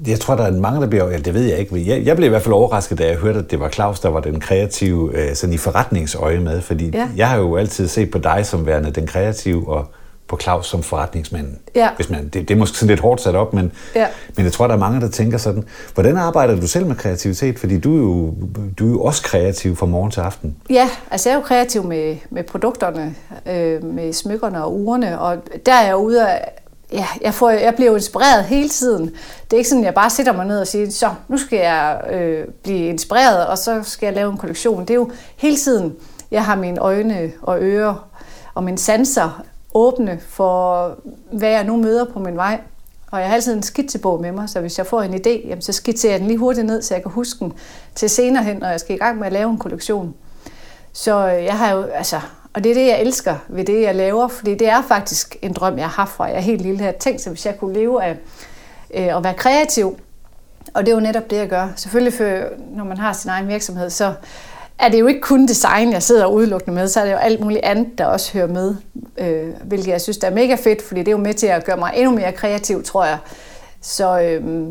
Jeg 0.08 0.20
tror, 0.20 0.36
der 0.36 0.44
er 0.44 0.52
mange, 0.52 0.82
der 0.82 0.88
bliver... 0.88 1.10
Ja, 1.12 1.18
det 1.18 1.34
ved 1.34 1.42
jeg 1.44 1.58
ikke. 1.60 1.88
Jeg, 1.88 2.06
jeg 2.06 2.16
blev 2.16 2.28
i 2.28 2.30
hvert 2.30 2.42
fald 2.42 2.54
overrasket, 2.54 2.98
da 2.98 3.08
jeg 3.08 3.16
hørte, 3.16 3.40
at 3.40 3.52
det 3.52 3.60
var 3.60 3.70
Claus, 3.70 4.00
der 4.00 4.10
var 4.10 4.20
den 4.20 4.40
kreative 4.40 5.12
øh, 5.18 5.36
sådan 5.36 5.54
i 5.54 5.58
forretningsøje 5.58 6.40
med. 6.40 6.62
Fordi 6.62 6.90
Ja. 6.90 7.10
jeg 7.16 7.30
har 7.30 7.38
jo 7.38 7.56
altid 7.56 7.88
set 7.88 8.12
på 8.12 8.18
dig 8.18 8.46
som 8.46 8.66
værende 8.66 8.92
den 8.92 9.08
kreative, 9.08 9.70
og 9.70 9.86
på 10.28 10.38
Claus 10.42 10.68
som 10.68 10.84
forretningsmanden. 10.84 11.60
Ja. 11.76 11.90
Hvis 11.96 12.10
man, 12.10 12.24
det, 12.24 12.34
det 12.34 12.52
er 12.52 12.56
måske 12.56 12.78
sådan 12.78 12.88
lidt 12.90 13.00
hårdt 13.00 13.22
sat 13.22 13.36
op, 13.36 13.54
men, 13.54 13.72
Ja. 13.96 14.08
men 14.36 14.46
jeg 14.46 14.54
tror, 14.54 14.68
der 14.68 14.74
er 14.74 14.80
mange, 14.80 15.02
der 15.02 15.10
tænker 15.10 15.38
sådan. 15.38 15.64
Hvordan 15.94 16.18
arbejder 16.18 16.56
du 16.60 16.68
selv 16.68 16.86
med 16.86 16.96
kreativitet? 16.96 17.60
Fordi 17.60 17.80
du 17.80 17.94
er 17.96 18.02
jo, 18.02 18.34
du 18.80 18.88
er 18.88 18.92
jo 18.92 19.02
også 19.02 19.24
kreativ 19.24 19.76
fra 19.76 19.86
morgen 19.86 20.12
til 20.12 20.20
aften. 20.22 20.56
Ja, 20.70 20.90
altså 21.12 21.30
jeg 21.30 21.36
er 21.36 21.40
jo 21.40 21.46
kreativ 21.46 21.84
med, 21.84 22.18
med 22.30 22.44
produkterne, 22.44 23.16
øh, 23.46 23.84
med 23.84 24.14
smykkerne 24.14 24.64
og 24.64 24.76
urene, 24.80 25.20
og 25.20 25.38
der 25.66 25.74
er 25.74 25.86
jeg 25.86 25.98
ude 25.98 26.28
af, 26.30 26.52
ja, 26.94 27.06
jeg, 27.22 27.34
får, 27.34 27.50
jeg 27.50 27.76
bliver 27.76 27.90
jo 27.90 27.96
inspireret 27.96 28.44
hele 28.44 28.70
tiden. 28.70 29.04
Det 29.44 29.54
er 29.54 29.58
ikke 29.58 29.70
sådan, 29.70 29.84
at 29.84 29.86
jeg 29.86 29.94
bare 29.94 30.10
sætter 30.10 30.34
mig 30.34 30.46
ned 30.46 30.60
og 30.60 30.68
siger, 30.68 30.92
så 30.92 31.10
nu 31.28 31.38
skal 31.38 31.60
jeg 31.60 32.02
øh, 32.12 32.46
blive 32.64 32.88
inspireret, 32.88 33.48
og 33.48 33.58
så 33.58 33.80
skal 33.84 34.08
jeg 34.08 34.16
lave 34.16 34.32
en 34.32 34.38
kollektion. 34.38 34.82
Det 34.82 34.90
er 34.90 34.96
jo 34.96 35.12
hele 35.38 35.58
tiden, 35.58 35.94
jeg 36.32 36.46
har 36.46 36.56
mine 36.56 36.80
øjne 36.80 37.32
og 37.42 37.58
ører 37.62 38.08
og 38.54 38.64
mine 38.64 38.78
sanser 38.78 39.44
åbne 39.76 40.20
for, 40.28 40.92
hvad 41.32 41.50
jeg 41.50 41.64
nu 41.64 41.78
møder 41.78 42.06
på 42.06 42.20
min 42.20 42.36
vej. 42.36 42.60
Og 43.12 43.20
jeg 43.20 43.28
har 43.28 43.36
altid 43.36 43.54
en 43.54 43.64
skitsebog 43.64 44.22
med 44.22 44.32
mig, 44.32 44.50
så 44.50 44.60
hvis 44.60 44.78
jeg 44.78 44.86
får 44.86 45.02
en 45.02 45.14
idé, 45.14 45.48
jamen, 45.48 45.62
så 45.62 45.74
skitserer 45.74 46.14
jeg 46.14 46.20
den 46.20 46.28
lige 46.28 46.38
hurtigt 46.38 46.66
ned, 46.66 46.82
så 46.82 46.94
jeg 46.94 47.04
kan 47.04 47.12
huske 47.12 47.40
den 47.40 47.54
til 47.96 48.10
senere 48.10 48.44
hen, 48.44 48.58
når 48.58 48.68
jeg 48.68 48.80
skal 48.80 48.96
i 48.96 49.00
gang 49.00 49.18
med 49.18 49.28
at 49.28 49.34
lave 49.34 49.50
en 49.50 49.58
kollektion. 49.58 50.14
Så 50.94 51.28
øh, 51.28 51.44
jeg 51.44 51.58
har 51.58 51.76
jo, 51.76 51.84
altså, 51.84 52.20
og 52.54 52.64
det 52.64 52.70
er 52.70 52.74
det, 52.74 52.88
jeg 52.88 53.02
elsker 53.02 53.36
ved 53.48 53.66
det, 53.66 53.82
jeg 53.82 53.96
laver, 53.96 54.28
fordi 54.28 54.56
det 54.56 54.70
er 54.70 54.82
faktisk 54.82 55.38
en 55.42 55.54
drøm, 55.54 55.78
jeg 55.78 55.86
har 55.86 55.92
haft 55.92 56.12
fra 56.12 56.24
jeg 56.24 56.36
er 56.36 56.40
helt 56.40 56.62
lille. 56.62 56.84
Jeg 56.84 56.96
tænkt 56.96 57.22
så 57.22 57.30
hvis 57.30 57.46
jeg 57.46 57.60
kunne 57.60 57.74
leve 57.74 58.04
af 58.04 58.18
øh, 58.94 59.18
at 59.18 59.24
være 59.24 59.34
kreativ, 59.34 60.00
og 60.74 60.86
det 60.86 60.92
er 60.92 60.96
jo 60.96 61.02
netop 61.02 61.30
det, 61.30 61.38
jeg 61.38 61.48
gør. 61.48 61.68
Selvfølgelig, 61.76 62.14
for, 62.14 62.44
når 62.76 62.84
man 62.84 62.98
har 62.98 63.14
sin 63.14 63.30
egen 63.30 63.48
virksomhed, 63.48 63.90
så 63.90 64.14
er 64.80 64.90
det 64.90 65.00
jo 65.00 65.08
ikke 65.08 65.22
kun 65.22 65.48
design, 65.48 65.92
jeg 65.92 66.04
sidder 66.04 66.26
udelukkende 66.26 66.76
med, 66.76 66.88
så 66.88 67.00
er 67.00 67.06
det 67.06 67.12
jo 67.12 67.18
alt 67.18 67.40
muligt 67.42 67.66
andet, 67.66 67.98
der 67.98 68.06
også 68.06 68.34
hører 68.34 68.48
med, 68.48 68.76
øh, 69.18 69.54
hvilket 69.64 69.88
jeg 69.88 70.02
synes, 70.02 70.18
der 70.18 70.28
er 70.28 70.34
mega 70.34 70.56
fedt, 70.56 70.82
fordi 70.82 71.00
det 71.00 71.08
er 71.08 71.12
jo 71.12 71.18
med 71.18 71.34
til 71.34 71.48
at 71.48 71.66
gøre 71.66 71.78
mig 71.78 71.92
endnu 71.96 72.16
mere 72.16 72.32
kreativ, 72.32 72.84
tror 72.84 73.06
jeg. 73.06 73.18
Så, 73.82 74.22
øh, 74.22 74.68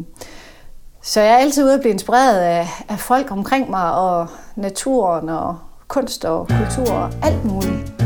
så 1.03 1.21
jeg 1.21 1.31
er 1.33 1.37
altid 1.37 1.65
ude 1.65 1.75
at 1.75 1.81
blive 1.81 1.93
inspireret 1.93 2.41
af, 2.41 2.69
af 2.89 2.99
folk 2.99 3.31
omkring 3.31 3.71
mig, 3.71 3.95
og 3.95 4.27
naturen, 4.57 5.29
og 5.29 5.57
kunst 5.89 6.25
og 6.25 6.49
kultur, 6.49 6.95
og 6.95 7.11
alt 7.23 7.45
muligt. 7.45 8.04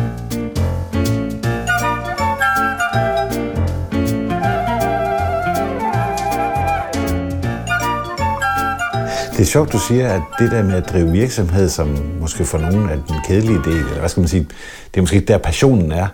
Det 9.39 9.45
er 9.45 9.49
sjovt, 9.49 9.73
du 9.73 9.79
siger, 9.79 10.09
at 10.09 10.23
det 10.39 10.51
der 10.51 10.63
med 10.63 10.75
at 10.75 10.89
drive 10.93 11.13
virksomhed, 11.13 11.69
som 11.69 11.89
måske 12.21 12.45
for 12.45 12.59
nogen 12.59 12.89
er 12.89 12.97
den 13.09 13.17
kedelige 13.27 13.61
del, 13.65 13.77
eller 13.77 13.99
hvad 13.99 14.09
skal 14.09 14.21
man 14.21 14.29
sige, 14.29 14.47
det 14.95 14.97
er 14.97 15.01
måske 15.01 15.21
der 15.21 15.39
passionen 15.39 15.93
er, 15.93 16.07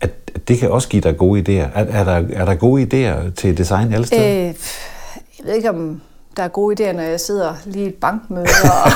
at 0.00 0.10
det 0.48 0.58
kan 0.58 0.70
også 0.70 0.88
give 0.88 1.02
dig 1.02 1.16
gode 1.16 1.40
idéer. 1.40 1.78
Er, 1.78 1.84
er, 1.84 2.04
der, 2.04 2.22
er 2.32 2.44
der 2.44 2.54
gode 2.54 2.82
idéer 2.82 3.30
til 3.30 3.58
design 3.58 3.92
alle 3.92 4.06
steder? 4.06 4.40
Øh, 4.40 4.54
jeg 5.38 5.44
ved 5.44 5.54
ikke, 5.54 5.70
om 5.70 6.00
der 6.36 6.42
er 6.42 6.48
gode 6.48 6.90
idéer, 6.90 6.92
når 6.92 7.02
jeg 7.02 7.20
sidder 7.20 7.54
lige 7.64 7.84
i 7.84 7.88
et 7.88 7.94
bankmøde. 7.94 8.42
Og 8.44 8.90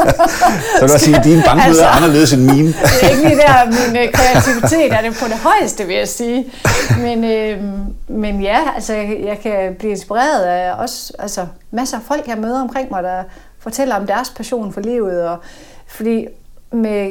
så 0.78 0.80
vil 0.80 0.90
jeg 0.90 1.00
sige, 1.00 1.16
at 1.16 1.24
dine 1.24 1.42
bankmøder 1.42 1.68
altså, 1.68 1.84
er 1.84 1.88
anderledes 1.88 2.32
end 2.32 2.42
mine. 2.42 2.68
det 2.68 3.02
er 3.02 3.08
ikke 3.08 3.22
lige 3.22 3.36
der, 3.36 3.64
min 3.64 3.96
øh, 4.02 4.12
kreativitet 4.12 4.92
er 4.92 5.00
det 5.00 5.16
på 5.22 5.28
det 5.28 5.36
højeste, 5.36 5.86
vil 5.86 5.96
jeg 5.96 6.08
sige. 6.08 6.52
Men, 6.98 7.24
øh, 7.24 7.62
men 8.08 8.42
ja, 8.42 8.58
altså, 8.74 8.94
jeg, 8.94 9.20
jeg 9.24 9.38
kan 9.40 9.74
blive 9.78 9.90
inspireret 9.90 10.42
af 10.42 10.74
også 10.74 11.12
altså, 11.18 11.46
masser 11.70 11.96
af 11.96 12.02
folk, 12.02 12.28
jeg 12.28 12.38
møder 12.38 12.60
omkring 12.60 12.90
mig, 12.90 13.02
der 13.02 13.22
fortæller 13.58 13.94
om 13.94 14.06
deres 14.06 14.30
passion 14.30 14.72
for 14.72 14.80
livet. 14.80 15.28
Og, 15.28 15.38
fordi 15.86 16.26
med, 16.72 17.10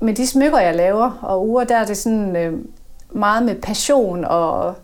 med 0.00 0.14
de 0.14 0.26
smykker, 0.26 0.58
jeg 0.58 0.74
laver, 0.74 1.18
og 1.22 1.48
uger, 1.48 1.64
der 1.64 1.76
er 1.76 1.84
det 1.84 1.96
sådan 1.96 2.36
øh, 2.36 2.52
meget 3.12 3.42
med 3.42 3.54
passion 3.54 4.24
og 4.24 4.74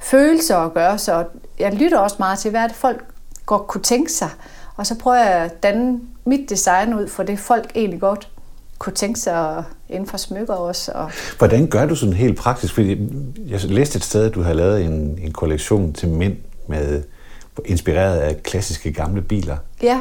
følelser 0.00 0.56
at 0.56 0.74
gøre, 0.74 0.98
så 0.98 1.24
jeg 1.58 1.74
lytter 1.74 1.98
også 1.98 2.16
meget 2.18 2.38
til, 2.38 2.50
hvad 2.50 2.60
er 2.60 2.66
det 2.66 2.76
folk 2.76 3.04
godt 3.46 3.66
kunne 3.66 3.82
tænke 3.82 4.12
sig. 4.12 4.30
Og 4.76 4.86
så 4.86 4.94
prøver 4.98 5.16
jeg 5.16 5.44
at 5.44 5.62
danne 5.62 6.00
mit 6.24 6.50
design 6.50 6.94
ud 6.94 7.08
for 7.08 7.22
det, 7.22 7.38
folk 7.38 7.72
egentlig 7.74 8.00
godt 8.00 8.28
kunne 8.78 8.92
tænke 8.92 9.20
sig 9.20 9.64
inden 9.88 10.06
for 10.06 10.16
smykker 10.16 10.54
også. 10.54 10.92
Og... 10.92 11.10
Hvordan 11.38 11.66
gør 11.66 11.86
du 11.86 11.94
sådan 11.94 12.14
helt 12.14 12.38
praktisk? 12.38 12.74
Fordi 12.74 12.90
jeg 13.48 13.60
læste 13.64 13.96
et 13.96 14.04
sted, 14.04 14.24
at 14.24 14.34
du 14.34 14.42
har 14.42 14.52
lavet 14.52 14.84
en, 14.84 15.18
en 15.22 15.32
kollektion 15.32 15.92
til 15.92 16.08
mænd 16.08 16.36
med 16.68 17.02
inspireret 17.64 18.18
af 18.18 18.42
klassiske 18.42 18.92
gamle 18.92 19.22
biler. 19.22 19.56
Ja. 19.82 20.00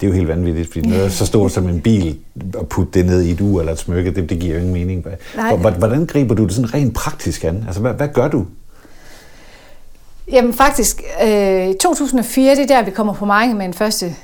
Det 0.00 0.06
er 0.06 0.10
jo 0.10 0.14
helt 0.14 0.28
vanvittigt, 0.28 0.72
fordi 0.72 0.88
noget 0.88 1.12
så 1.12 1.26
stort 1.26 1.52
som 1.52 1.68
en 1.68 1.80
bil, 1.80 2.18
og 2.54 2.68
putte 2.68 2.98
det 2.98 3.06
ned 3.06 3.22
i 3.22 3.30
et 3.30 3.40
ur 3.40 3.60
eller 3.60 3.72
et 3.72 3.78
smykke, 3.78 4.14
det, 4.14 4.30
det 4.30 4.38
giver 4.38 4.54
jo 4.54 4.60
ingen 4.60 4.74
mening. 4.74 5.06
Nej. 5.36 5.56
Hvordan 5.56 6.06
griber 6.06 6.34
du 6.34 6.44
det 6.44 6.52
sådan 6.52 6.74
rent 6.74 6.94
praktisk 6.94 7.44
an? 7.44 7.64
Altså, 7.66 7.80
hvad, 7.80 7.94
hvad 7.94 8.08
gør 8.08 8.28
du? 8.28 8.46
Jamen 10.32 10.54
faktisk, 10.54 11.02
øh, 11.22 11.68
i 11.68 11.74
2004, 11.74 12.54
det 12.54 12.62
er 12.62 12.66
der, 12.66 12.82
vi 12.82 12.90
kommer 12.90 13.14
på 13.14 13.24
markedet 13.24 13.56
med 13.56 13.66
en 13.66 13.74
første 13.74 14.16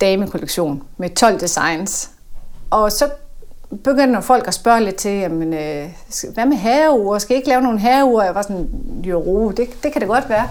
damekollektion 0.00 0.82
med 0.96 1.10
12 1.10 1.40
designs. 1.40 2.10
Og 2.70 2.92
så 2.92 3.08
begynder 3.84 4.20
folk 4.20 4.48
at 4.48 4.54
spørge 4.54 4.80
lidt 4.80 4.96
til, 4.96 5.10
jamen, 5.10 5.54
øh, 5.54 5.88
hvad 6.34 6.46
med 6.46 6.56
herreure? 6.56 7.20
Skal 7.20 7.34
I 7.34 7.36
ikke 7.36 7.48
lave 7.48 7.62
nogle 7.62 7.78
herreure? 7.78 8.24
Jeg 8.24 8.34
var 8.34 8.42
sådan, 8.42 8.68
jo, 9.04 9.50
det, 9.50 9.82
det 9.82 9.92
kan 9.92 10.00
det 10.00 10.08
godt 10.08 10.28
være. 10.28 10.48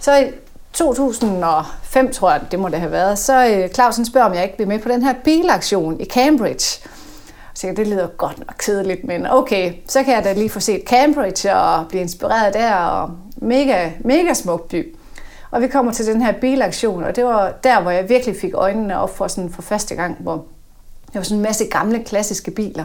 Så 0.00 0.16
i 0.16 0.24
2005, 0.72 2.12
tror 2.12 2.30
jeg, 2.30 2.40
det 2.50 2.58
må 2.58 2.68
det 2.68 2.80
have 2.80 2.92
været, 2.92 3.18
så 3.18 3.46
øh, 3.46 3.68
Clausen 3.68 4.04
spørger, 4.06 4.26
om 4.26 4.34
jeg 4.34 4.44
ikke 4.44 4.58
vil 4.58 4.68
med 4.68 4.78
på 4.78 4.88
den 4.88 5.02
her 5.02 5.14
bilaktion 5.24 6.00
i 6.00 6.04
Cambridge. 6.04 6.88
Så 7.54 7.72
det 7.76 7.86
lyder 7.86 8.06
godt 8.06 8.38
nok 8.38 8.54
kedeligt, 8.58 9.04
men 9.04 9.26
okay, 9.30 9.72
så 9.88 10.02
kan 10.02 10.14
jeg 10.14 10.24
da 10.24 10.32
lige 10.32 10.50
få 10.50 10.60
set 10.60 10.82
Cambridge 10.86 11.54
og 11.54 11.88
blive 11.88 12.02
inspireret 12.02 12.54
der, 12.54 12.74
og 12.74 13.10
mega, 13.36 13.90
mega 14.00 14.34
smuk 14.34 14.68
by. 14.68 14.94
Og 15.50 15.62
vi 15.62 15.68
kommer 15.68 15.92
til 15.92 16.06
den 16.06 16.22
her 16.22 16.32
bilaktion, 16.32 17.04
og 17.04 17.16
det 17.16 17.24
var 17.24 17.52
der, 17.64 17.80
hvor 17.80 17.90
jeg 17.90 18.08
virkelig 18.08 18.36
fik 18.40 18.54
øjnene 18.54 19.00
op 19.00 19.16
for, 19.16 19.28
sådan 19.28 19.50
for 19.50 19.62
første 19.62 19.94
gang, 19.94 20.16
hvor 20.20 20.44
der 21.12 21.18
var 21.18 21.22
sådan 21.22 21.36
en 21.36 21.42
masse 21.42 21.64
gamle, 21.66 22.04
klassiske 22.04 22.50
biler. 22.50 22.84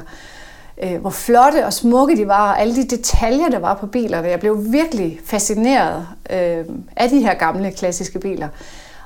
Øh, 0.83 1.01
hvor 1.01 1.09
flotte 1.09 1.65
og 1.65 1.73
smukke 1.73 2.17
de 2.17 2.27
var, 2.27 2.51
og 2.51 2.61
alle 2.61 2.75
de 2.75 2.87
detaljer, 2.87 3.49
der 3.49 3.59
var 3.59 3.73
på 3.73 3.85
bilerne. 3.85 4.27
Jeg 4.27 4.39
blev 4.39 4.57
virkelig 4.71 5.19
fascineret 5.25 6.07
øh, 6.29 6.65
af 6.95 7.09
de 7.09 7.19
her 7.19 7.33
gamle, 7.33 7.71
klassiske 7.71 8.19
biler. 8.19 8.47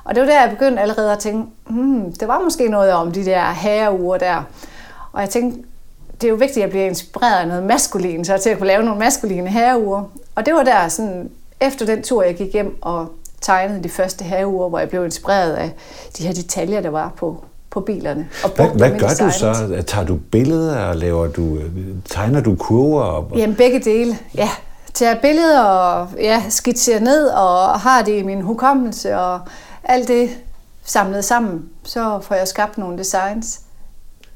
Og 0.04 0.16
det 0.16 0.22
var 0.22 0.30
der, 0.30 0.42
jeg 0.42 0.50
begyndte 0.50 0.82
allerede 0.82 1.12
at 1.12 1.20
tænke, 1.20 1.52
hmm, 1.68 2.14
det 2.14 2.28
var 2.28 2.40
måske 2.40 2.68
noget 2.68 2.92
om 2.92 3.12
de 3.12 3.26
der 3.26 3.52
herreuger 3.52 4.18
der. 4.18 4.44
Og 5.14 5.22
jeg 5.22 5.30
tænkte, 5.30 5.62
det 6.22 6.28
er 6.28 6.30
jo 6.30 6.36
vigtigt, 6.36 6.58
at 6.58 6.62
jeg 6.62 6.70
bliver 6.70 6.86
inspireret 6.86 7.40
af 7.40 7.48
noget 7.48 7.64
maskulin, 7.64 8.26
så 8.26 8.38
til 8.38 8.50
at 8.50 8.58
kunne 8.58 8.68
lave 8.68 8.84
nogle 8.84 9.00
maskuline 9.00 9.50
herreuger. 9.50 10.04
Og 10.36 10.46
det 10.46 10.54
var 10.54 10.64
der 10.64 10.88
sådan, 10.88 11.30
efter 11.62 11.86
den 11.86 12.04
tur, 12.04 12.24
jeg 12.24 12.36
gik 12.36 12.54
hjem 12.54 12.78
og 12.82 13.08
tegnede 13.42 13.84
de 13.84 13.90
første 13.90 14.24
herreuger, 14.24 14.70
hvor 14.70 14.80
jeg 14.80 14.90
blev 14.90 15.06
inspireret 15.06 15.54
af 15.54 15.72
de 16.18 16.28
her 16.28 16.34
detaljer, 16.34 16.82
der 16.82 16.90
var 16.90 17.14
på, 17.18 17.44
på 17.70 17.80
bilerne. 17.80 18.30
Og 18.44 18.50
hvad 18.50 18.68
hvad 18.68 19.00
gør 19.00 19.08
du 19.08 19.32
så? 19.32 19.84
Tager 19.88 20.06
du 20.06 20.20
billeder, 20.32 20.78
og 20.78 20.96
laver 20.96 21.28
du, 21.28 21.58
tegner 22.10 22.42
du 22.42 22.56
kurver? 22.56 23.02
Og... 23.02 23.32
Jamen 23.36 23.56
begge 23.56 23.80
dele, 23.80 24.18
ja. 24.36 24.50
Tager 24.94 25.16
billeder 25.16 25.62
og 25.62 26.08
ja, 26.18 26.44
skitserer 26.50 27.00
ned 27.00 27.28
og 27.28 27.80
har 27.80 28.02
det 28.02 28.18
i 28.18 28.24
min 28.24 28.42
hukommelse 28.42 29.18
og 29.18 29.40
alt 29.84 30.08
det 30.08 30.30
samlet 30.84 31.26
sammen, 31.26 31.70
så 31.84 32.20
får 32.22 32.36
jeg 32.36 32.48
skabt 32.48 32.78
nogle 32.78 32.98
designs. 32.98 33.62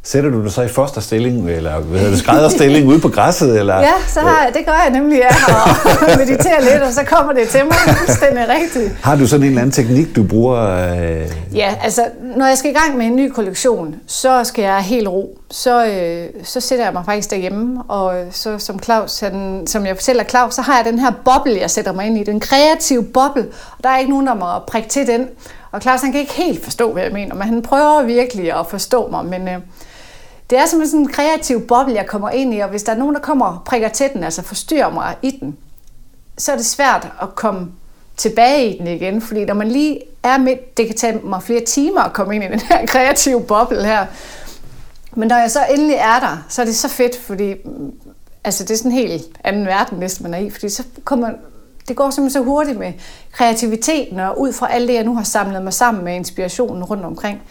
Sætter 0.08 0.30
du 0.30 0.43
dig 0.43 0.51
så 0.51 0.62
i 0.62 0.68
fosterstilling, 0.68 1.49
eller 1.49 1.80
hvad 1.80 1.99
hedder 1.99 2.12
det, 2.12 2.20
skrædderstilling 2.20 2.88
ude 2.88 2.99
på 2.99 3.10
græsset? 3.10 3.60
Eller? 3.60 3.76
Ja, 3.80 3.93
så 4.08 4.20
har 4.20 4.43
jeg, 4.45 4.53
det 4.53 4.66
gør 4.66 4.82
jeg 4.84 4.89
nemlig, 4.91 5.18
ja, 5.18 5.53
og 5.53 6.18
mediterer 6.20 6.62
lidt, 6.62 6.84
og 6.84 6.93
så 6.93 7.03
kommer 7.06 7.34
det 7.34 7.47
til 7.49 7.66
mig 7.66 7.74
fuldstændig 7.74 8.43
rigtigt. 8.49 8.91
Har 9.03 9.16
du 9.16 9.28
sådan 9.28 9.43
en 9.43 9.49
eller 9.49 9.62
anden 9.62 9.72
teknik, 9.72 10.16
du 10.16 10.24
bruger? 10.24 10.62
Øh... 10.70 11.32
Ja, 11.56 11.76
altså, 11.84 12.06
når 12.36 12.45
jeg 12.47 12.58
skal 12.58 12.72
i 12.72 12.74
gang 12.74 12.97
med 12.97 13.06
en 13.06 13.16
ny 13.16 13.32
kollektion, 13.32 13.95
så 14.08 14.43
skal 14.43 14.64
jeg 14.64 14.78
helt 14.78 15.08
ro. 15.08 15.39
Så, 15.51 15.86
øh, 15.86 16.43
så 16.43 16.60
sætter 16.60 16.86
jeg 16.86 16.93
mig 16.93 17.06
faktisk 17.06 17.32
derhjemme, 17.32 17.84
og 17.88 18.14
så 18.32 18.60
som 18.60 18.80
Claus, 18.80 19.20
han, 19.20 19.64
som 19.68 19.86
jeg 19.86 19.95
fortæller 19.95 20.24
Claus, 20.24 20.53
så 20.53 20.62
har 20.62 20.76
jeg 20.76 20.86
den 20.86 20.99
her 20.99 21.12
boble, 21.26 21.60
jeg 21.60 21.72
sætter 21.72 21.91
mig 21.91 22.06
ind 22.06 22.18
i. 22.18 22.24
Den 22.24 22.39
kreative 22.39 23.03
boble, 23.03 23.45
og 23.78 23.84
der 23.84 23.89
er 23.89 23.97
ikke 23.97 24.12
nogen, 24.12 24.28
der 24.28 24.34
må 24.34 24.45
prikke 24.68 24.89
til 24.89 25.08
den. 25.08 25.28
Og 25.72 25.82
Claus, 25.82 26.01
han 26.01 26.12
kan 26.12 26.22
ikke 26.22 26.34
helt 26.34 26.64
forstå, 26.64 26.93
hvad 26.93 27.03
jeg 27.03 27.12
mener, 27.12 27.36
men 27.36 27.43
han 27.47 27.62
prøver 27.62 28.03
virkelig 28.03 28.60
at 28.60 28.66
forstå 28.70 29.08
mig, 29.12 29.26
men... 29.26 29.47
Øh, 29.47 29.58
det 30.50 30.58
er 30.58 30.66
simpelthen 30.66 30.91
sådan 30.91 31.06
en 31.06 31.12
kreativ 31.12 31.68
boble, 31.68 31.93
jeg 31.96 32.08
kommer 32.08 32.30
ind 32.30 32.54
i, 32.54 32.60
og 32.60 32.70
hvis 32.70 32.84
der 32.84 32.91
er 32.91 32.98
nogen, 32.98 33.16
der 33.16 33.22
kommer 33.22 33.46
og 33.46 33.60
prikker 33.66 33.89
til 33.89 34.10
den, 34.14 34.24
altså 34.24 34.41
forstyrrer 34.41 34.89
mig 34.89 35.16
i 35.22 35.32
den, 35.32 35.58
så 36.38 36.52
er 36.52 36.56
det 36.56 36.66
svært 36.66 37.12
at 37.22 37.36
komme 37.36 37.72
tilbage 38.18 38.76
i 38.76 38.78
den 38.78 38.88
igen, 38.88 39.22
fordi 39.22 39.46
når 39.46 39.54
man 39.54 39.68
lige 39.68 40.02
er 40.24 40.38
midt, 40.38 40.78
det 40.78 40.88
kan 40.88 40.96
tage 40.96 41.20
mig 41.24 41.43
flere 41.43 41.66
timer 41.66 42.02
at 42.02 42.14
komme 42.14 42.36
ind 42.36 42.43
i 42.43 42.48
den 42.48 42.60
her 42.60 42.86
kreative 42.93 43.43
boble 43.43 43.86
her. 43.86 44.06
Men 45.16 45.28
når 45.28 45.36
jeg 45.36 45.52
så 45.52 45.60
endelig 45.70 45.96
er 45.96 46.20
der, 46.20 46.46
så 46.50 46.62
er 46.62 46.66
det 46.66 46.76
så 46.76 46.88
fedt, 46.88 47.18
fordi 47.18 47.54
mm, 47.66 47.91
altså 48.43 48.64
det 48.64 48.72
er 48.72 48.78
sådan 48.78 48.91
en 48.91 48.98
helt 48.98 49.26
anden 49.43 49.66
verden, 49.66 49.98
hvis 49.98 50.22
man 50.22 50.34
er 50.34 50.38
i, 50.38 50.50
fordi 50.50 50.70
så 50.70 50.84
kommer, 51.04 51.30
det 51.88 51.96
går 51.96 52.10
simpelthen 52.10 52.43
så 52.43 52.46
hurtigt 52.46 52.80
med 52.80 52.93
kreativiteten, 53.32 54.20
og 54.20 54.39
ud 54.39 54.54
fra 54.54 54.72
alt 54.72 54.88
det, 54.88 54.93
jeg 54.93 55.04
nu 55.04 55.16
har 55.16 55.24
samlet 55.24 55.64
mig 55.64 55.74
sammen 55.74 56.04
med 56.04 56.16
inspirationen 56.16 56.84
rundt 56.84 57.06
omkring 57.06 57.41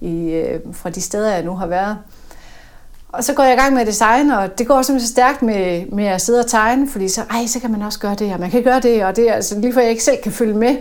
i, 0.00 0.30
øh, 0.30 0.60
fra 0.72 0.90
de 0.90 1.00
steder, 1.00 1.34
jeg 1.34 1.44
nu 1.44 1.54
har 1.54 1.66
været. 1.66 1.96
Og 3.12 3.24
så 3.24 3.34
går 3.34 3.42
jeg 3.42 3.54
i 3.54 3.56
gang 3.56 3.72
med 3.72 3.80
at 3.80 3.86
designe, 3.86 4.38
og 4.38 4.58
det 4.58 4.66
går 4.66 4.82
simpelthen 4.82 5.06
så 5.06 5.12
stærkt 5.12 5.42
med, 5.42 5.86
med 5.92 6.04
at 6.04 6.20
sidde 6.20 6.40
og 6.40 6.46
tegne, 6.46 6.88
fordi 6.90 7.08
så, 7.08 7.20
ej, 7.30 7.46
så 7.46 7.60
kan 7.60 7.70
man 7.70 7.82
også 7.82 7.98
gøre 7.98 8.14
det, 8.14 8.34
og 8.34 8.40
man 8.40 8.50
kan 8.50 8.62
gøre 8.62 8.80
det, 8.80 9.04
og 9.04 9.16
det 9.16 9.30
er 9.30 9.34
altså 9.34 9.58
lige 9.60 9.72
for 9.72 9.80
jeg 9.80 9.90
ikke 9.90 10.04
selv 10.04 10.16
kan 10.22 10.32
følge 10.32 10.54
med. 10.54 10.76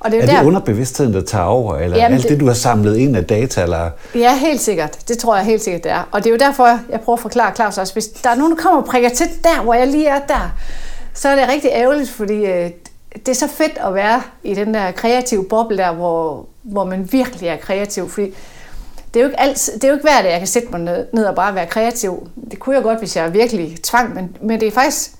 Og 0.00 0.10
det 0.10 0.18
er, 0.18 0.22
er 0.22 0.26
det 0.26 0.34
der... 0.34 0.44
underbevidstheden, 0.44 1.14
der 1.14 1.20
tager 1.20 1.44
over, 1.44 1.76
eller 1.76 1.96
Jamen, 1.96 2.18
alt 2.18 2.28
det, 2.28 2.40
du 2.40 2.46
har 2.46 2.54
samlet 2.54 2.96
ind 2.96 3.16
af 3.16 3.24
data? 3.24 3.62
Eller? 3.62 3.90
Ja, 4.14 4.36
helt 4.36 4.60
sikkert. 4.60 5.08
Det 5.08 5.18
tror 5.18 5.36
jeg 5.36 5.44
helt 5.44 5.62
sikkert, 5.62 5.84
det 5.84 5.92
er. 5.92 6.08
Og 6.12 6.24
det 6.24 6.26
er 6.26 6.30
jo 6.30 6.38
derfor, 6.38 6.66
jeg 6.90 7.00
prøver 7.00 7.16
at 7.16 7.22
forklare 7.22 7.54
Claus 7.54 7.78
også, 7.78 7.92
hvis 7.92 8.06
der 8.06 8.30
er 8.30 8.34
nogen, 8.34 8.56
der 8.56 8.62
kommer 8.62 8.80
og 8.80 8.86
prikker 8.86 9.08
til 9.08 9.26
der, 9.44 9.62
hvor 9.62 9.74
jeg 9.74 9.86
lige 9.86 10.06
er 10.06 10.20
der, 10.28 10.54
så 11.14 11.28
er 11.28 11.36
det 11.36 11.48
rigtig 11.48 11.70
ærgerligt, 11.72 12.10
fordi 12.10 12.34
øh, 12.34 12.70
det 13.16 13.28
er 13.28 13.34
så 13.34 13.48
fedt 13.48 13.78
at 13.86 13.94
være 13.94 14.22
i 14.42 14.54
den 14.54 14.74
der 14.74 14.90
kreative 14.90 15.44
boble 15.44 15.76
der, 15.76 15.92
hvor, 15.92 16.46
hvor 16.62 16.84
man 16.84 17.08
virkelig 17.12 17.48
er 17.48 17.56
kreativ, 17.56 18.08
fordi 18.08 18.34
det 19.14 19.20
er 19.20 19.24
jo 19.24 19.28
ikke, 19.28 19.40
alt, 19.40 19.70
det 19.74 19.84
er 19.84 19.88
jo 19.88 19.94
ikke 19.94 20.04
hver 20.04 20.22
dag, 20.22 20.30
jeg 20.30 20.38
kan 20.38 20.46
sætte 20.46 20.68
mig 20.68 20.80
ned, 20.80 21.06
ned 21.12 21.24
og 21.24 21.34
bare 21.34 21.54
være 21.54 21.66
kreativ. 21.66 22.28
Det 22.50 22.58
kunne 22.58 22.74
jeg 22.74 22.82
godt, 22.82 22.98
hvis 22.98 23.16
jeg 23.16 23.34
virkelig 23.34 23.82
tvang, 23.82 24.14
men, 24.14 24.36
men 24.42 24.60
det 24.60 24.68
er 24.68 24.72
faktisk 24.72 25.12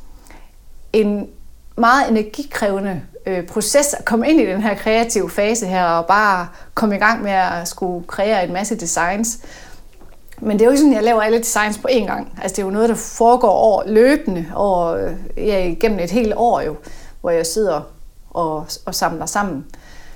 en 0.93 1.29
meget 1.77 2.11
energikrævende 2.11 3.03
øh, 3.27 3.47
proces 3.47 3.95
at 3.95 4.05
komme 4.05 4.29
ind 4.29 4.41
i 4.41 4.47
den 4.47 4.63
her 4.63 4.75
kreative 4.75 5.31
fase 5.31 5.67
her 5.67 5.85
og 5.85 6.07
bare 6.07 6.49
komme 6.75 6.97
i 6.97 6.99
gang 6.99 7.23
med 7.23 7.33
at 7.33 7.69
skulle 7.69 8.07
kreere 8.07 8.45
en 8.45 8.53
masse 8.53 8.77
designs. 8.77 9.39
Men 10.41 10.53
det 10.53 10.61
er 10.61 10.65
jo 10.65 10.71
ikke 10.71 10.79
sådan, 10.79 10.93
at 10.93 10.97
jeg 10.97 11.05
laver 11.05 11.23
alle 11.23 11.39
designs 11.39 11.79
på 11.79 11.89
én 11.91 12.07
gang. 12.07 12.39
Altså 12.43 12.57
det 12.57 12.63
er 12.63 12.67
jo 12.67 12.71
noget, 12.71 12.89
der 12.89 12.95
foregår 12.95 13.51
over 13.51 13.83
løbende 13.87 14.47
over, 14.55 14.87
øh, 14.87 15.13
ja, 15.37 15.75
gennem 15.81 15.99
et 15.99 16.11
helt 16.11 16.33
år 16.37 16.61
jo, 16.61 16.77
hvor 17.21 17.31
jeg 17.31 17.47
sidder 17.47 17.81
og, 18.31 18.67
og 18.87 18.95
samler 18.95 19.27
sammen. 19.27 19.67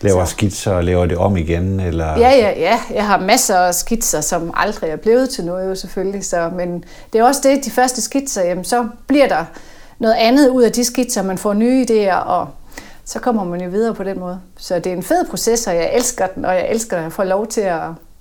Laver 0.05 0.25
skitser 0.25 0.73
og 0.73 0.85
laver 0.85 1.07
det 1.07 1.19
om 1.19 1.37
igen? 1.37 1.81
Eller? 1.81 2.07
Ja, 2.07 2.31
ja, 2.31 2.53
ja. 2.61 2.81
Jeg 2.95 3.07
har 3.07 3.21
masser 3.21 3.57
af 3.57 3.75
skitser, 3.75 4.21
som 4.21 4.51
aldrig 4.55 4.91
er 4.91 4.97
blevet 4.97 5.31
til 5.31 5.45
noget 5.45 5.69
jo 5.69 5.75
selvfølgelig. 5.75 6.25
Så, 6.25 6.51
men 6.57 6.85
det 7.13 7.19
er 7.19 7.25
også 7.25 7.41
det, 7.45 7.65
de 7.65 7.71
første 7.71 8.03
skitser, 8.03 8.43
jamen, 8.45 8.65
så 8.65 8.89
bliver 9.07 9.29
der 9.29 9.45
noget 9.99 10.15
andet 10.15 10.49
ud 10.49 10.63
af 10.63 10.73
de 10.73 10.85
skitser, 10.85 11.23
man 11.23 11.39
får 11.39 11.55
nye 11.55 11.87
idéer, 11.91 12.15
og 12.15 12.49
så 13.05 13.19
kommer 13.19 13.45
man 13.45 13.61
jo 13.61 13.71
videre 13.71 13.95
på 13.95 14.05
den 14.05 14.19
måde. 14.21 14.41
Så 14.57 14.79
det 14.79 14.87
er 14.87 14.97
en 14.97 15.03
fed 15.03 15.25
proces, 15.31 15.67
og 15.67 15.75
jeg 15.75 15.91
elsker 15.95 16.27
den, 16.27 16.45
og 16.45 16.55
jeg 16.55 16.71
elsker 16.71 16.97
at 17.07 17.13
få 17.13 17.25
lov 17.25 17.47
til 17.47 17.61
at 17.61 17.81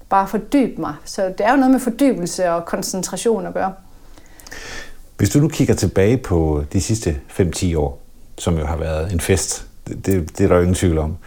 bare 0.09 0.27
fordybe 0.27 0.81
mig. 0.81 0.93
Så 1.05 1.21
det 1.38 1.45
er 1.45 1.51
jo 1.51 1.57
noget 1.57 1.71
med 1.71 1.79
fordybelse 1.79 2.49
og 2.51 2.65
koncentration 2.65 3.45
at 3.47 3.53
gøre. 3.53 3.73
Hvis 5.17 5.29
du 5.29 5.39
nu 5.39 5.47
kigger 5.47 5.73
tilbage 5.73 6.17
på 6.17 6.63
de 6.73 6.81
sidste 6.81 7.17
5-10 7.39 7.77
år, 7.77 8.01
som 8.38 8.57
jo 8.57 8.65
har 8.65 8.77
været 8.77 9.13
en 9.13 9.19
fest, 9.19 9.65
det, 9.88 10.05
det, 10.05 10.38
det 10.38 10.43
er 10.43 10.47
der 10.47 10.55
jo 10.55 10.61
ingen 10.61 10.75
tvivl 10.75 10.97
om. 10.97 11.17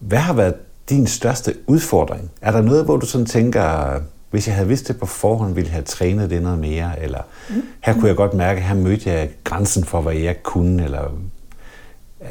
Hvad 0.00 0.18
har 0.18 0.32
været 0.32 0.54
din 0.88 1.06
største 1.06 1.54
udfordring? 1.66 2.30
Er 2.40 2.52
der 2.52 2.60
noget, 2.60 2.84
hvor 2.84 2.96
du 2.96 3.06
sådan 3.06 3.26
tænker, 3.26 4.00
hvis 4.30 4.46
jeg 4.46 4.54
havde 4.54 4.68
vidst 4.68 4.88
det 4.88 4.98
på 4.98 5.06
forhånd, 5.06 5.54
ville 5.54 5.68
jeg 5.68 5.74
have 5.74 5.84
trænet 5.84 6.30
det 6.30 6.42
noget 6.42 6.58
mere? 6.58 7.02
Eller 7.02 7.22
mm. 7.48 7.62
her 7.80 7.94
kunne 7.94 8.08
jeg 8.08 8.16
godt 8.16 8.34
mærke, 8.34 8.60
her 8.60 8.74
mødte 8.74 9.10
jeg 9.10 9.30
grænsen 9.44 9.84
for, 9.84 10.00
hvad 10.00 10.14
jeg 10.14 10.42
kunne? 10.42 10.84
Eller 10.84 11.12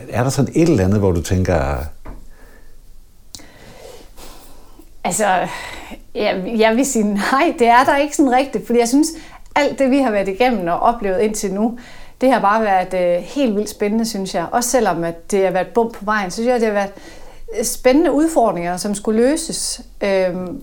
er 0.09 0.23
der 0.23 0.29
sådan 0.29 0.51
et 0.55 0.69
eller 0.69 0.83
andet, 0.83 0.99
hvor 0.99 1.11
du 1.11 1.21
tænker... 1.21 1.77
Altså, 5.03 5.47
jeg, 6.15 6.53
jeg 6.57 6.75
vil 6.75 6.85
sige 6.85 7.13
nej, 7.13 7.53
det 7.59 7.67
er 7.67 7.83
der 7.83 7.97
ikke 7.97 8.15
sådan 8.15 8.31
rigtigt, 8.31 8.65
fordi 8.65 8.79
jeg 8.79 8.87
synes, 8.87 9.07
alt 9.55 9.79
det, 9.79 9.91
vi 9.91 9.97
har 9.97 10.11
været 10.11 10.27
igennem 10.27 10.67
og 10.67 10.79
oplevet 10.79 11.19
indtil 11.19 11.53
nu, 11.53 11.79
det 12.21 12.31
har 12.31 12.39
bare 12.39 12.63
været 12.63 13.17
øh, 13.17 13.23
helt 13.23 13.55
vildt 13.55 13.69
spændende, 13.69 14.05
synes 14.05 14.35
jeg. 14.35 14.45
Også 14.51 14.69
selvom 14.69 15.03
at 15.03 15.31
det 15.31 15.43
har 15.43 15.51
været 15.51 15.67
bump 15.67 15.93
på 15.93 16.05
vejen, 16.05 16.31
så 16.31 16.35
synes 16.35 16.47
jeg, 16.47 16.59
det 16.59 16.67
har 16.67 16.73
været 16.73 16.91
spændende 17.63 18.11
udfordringer, 18.11 18.77
som 18.77 18.95
skulle 18.95 19.21
løses. 19.21 19.81
Øhm, 20.03 20.61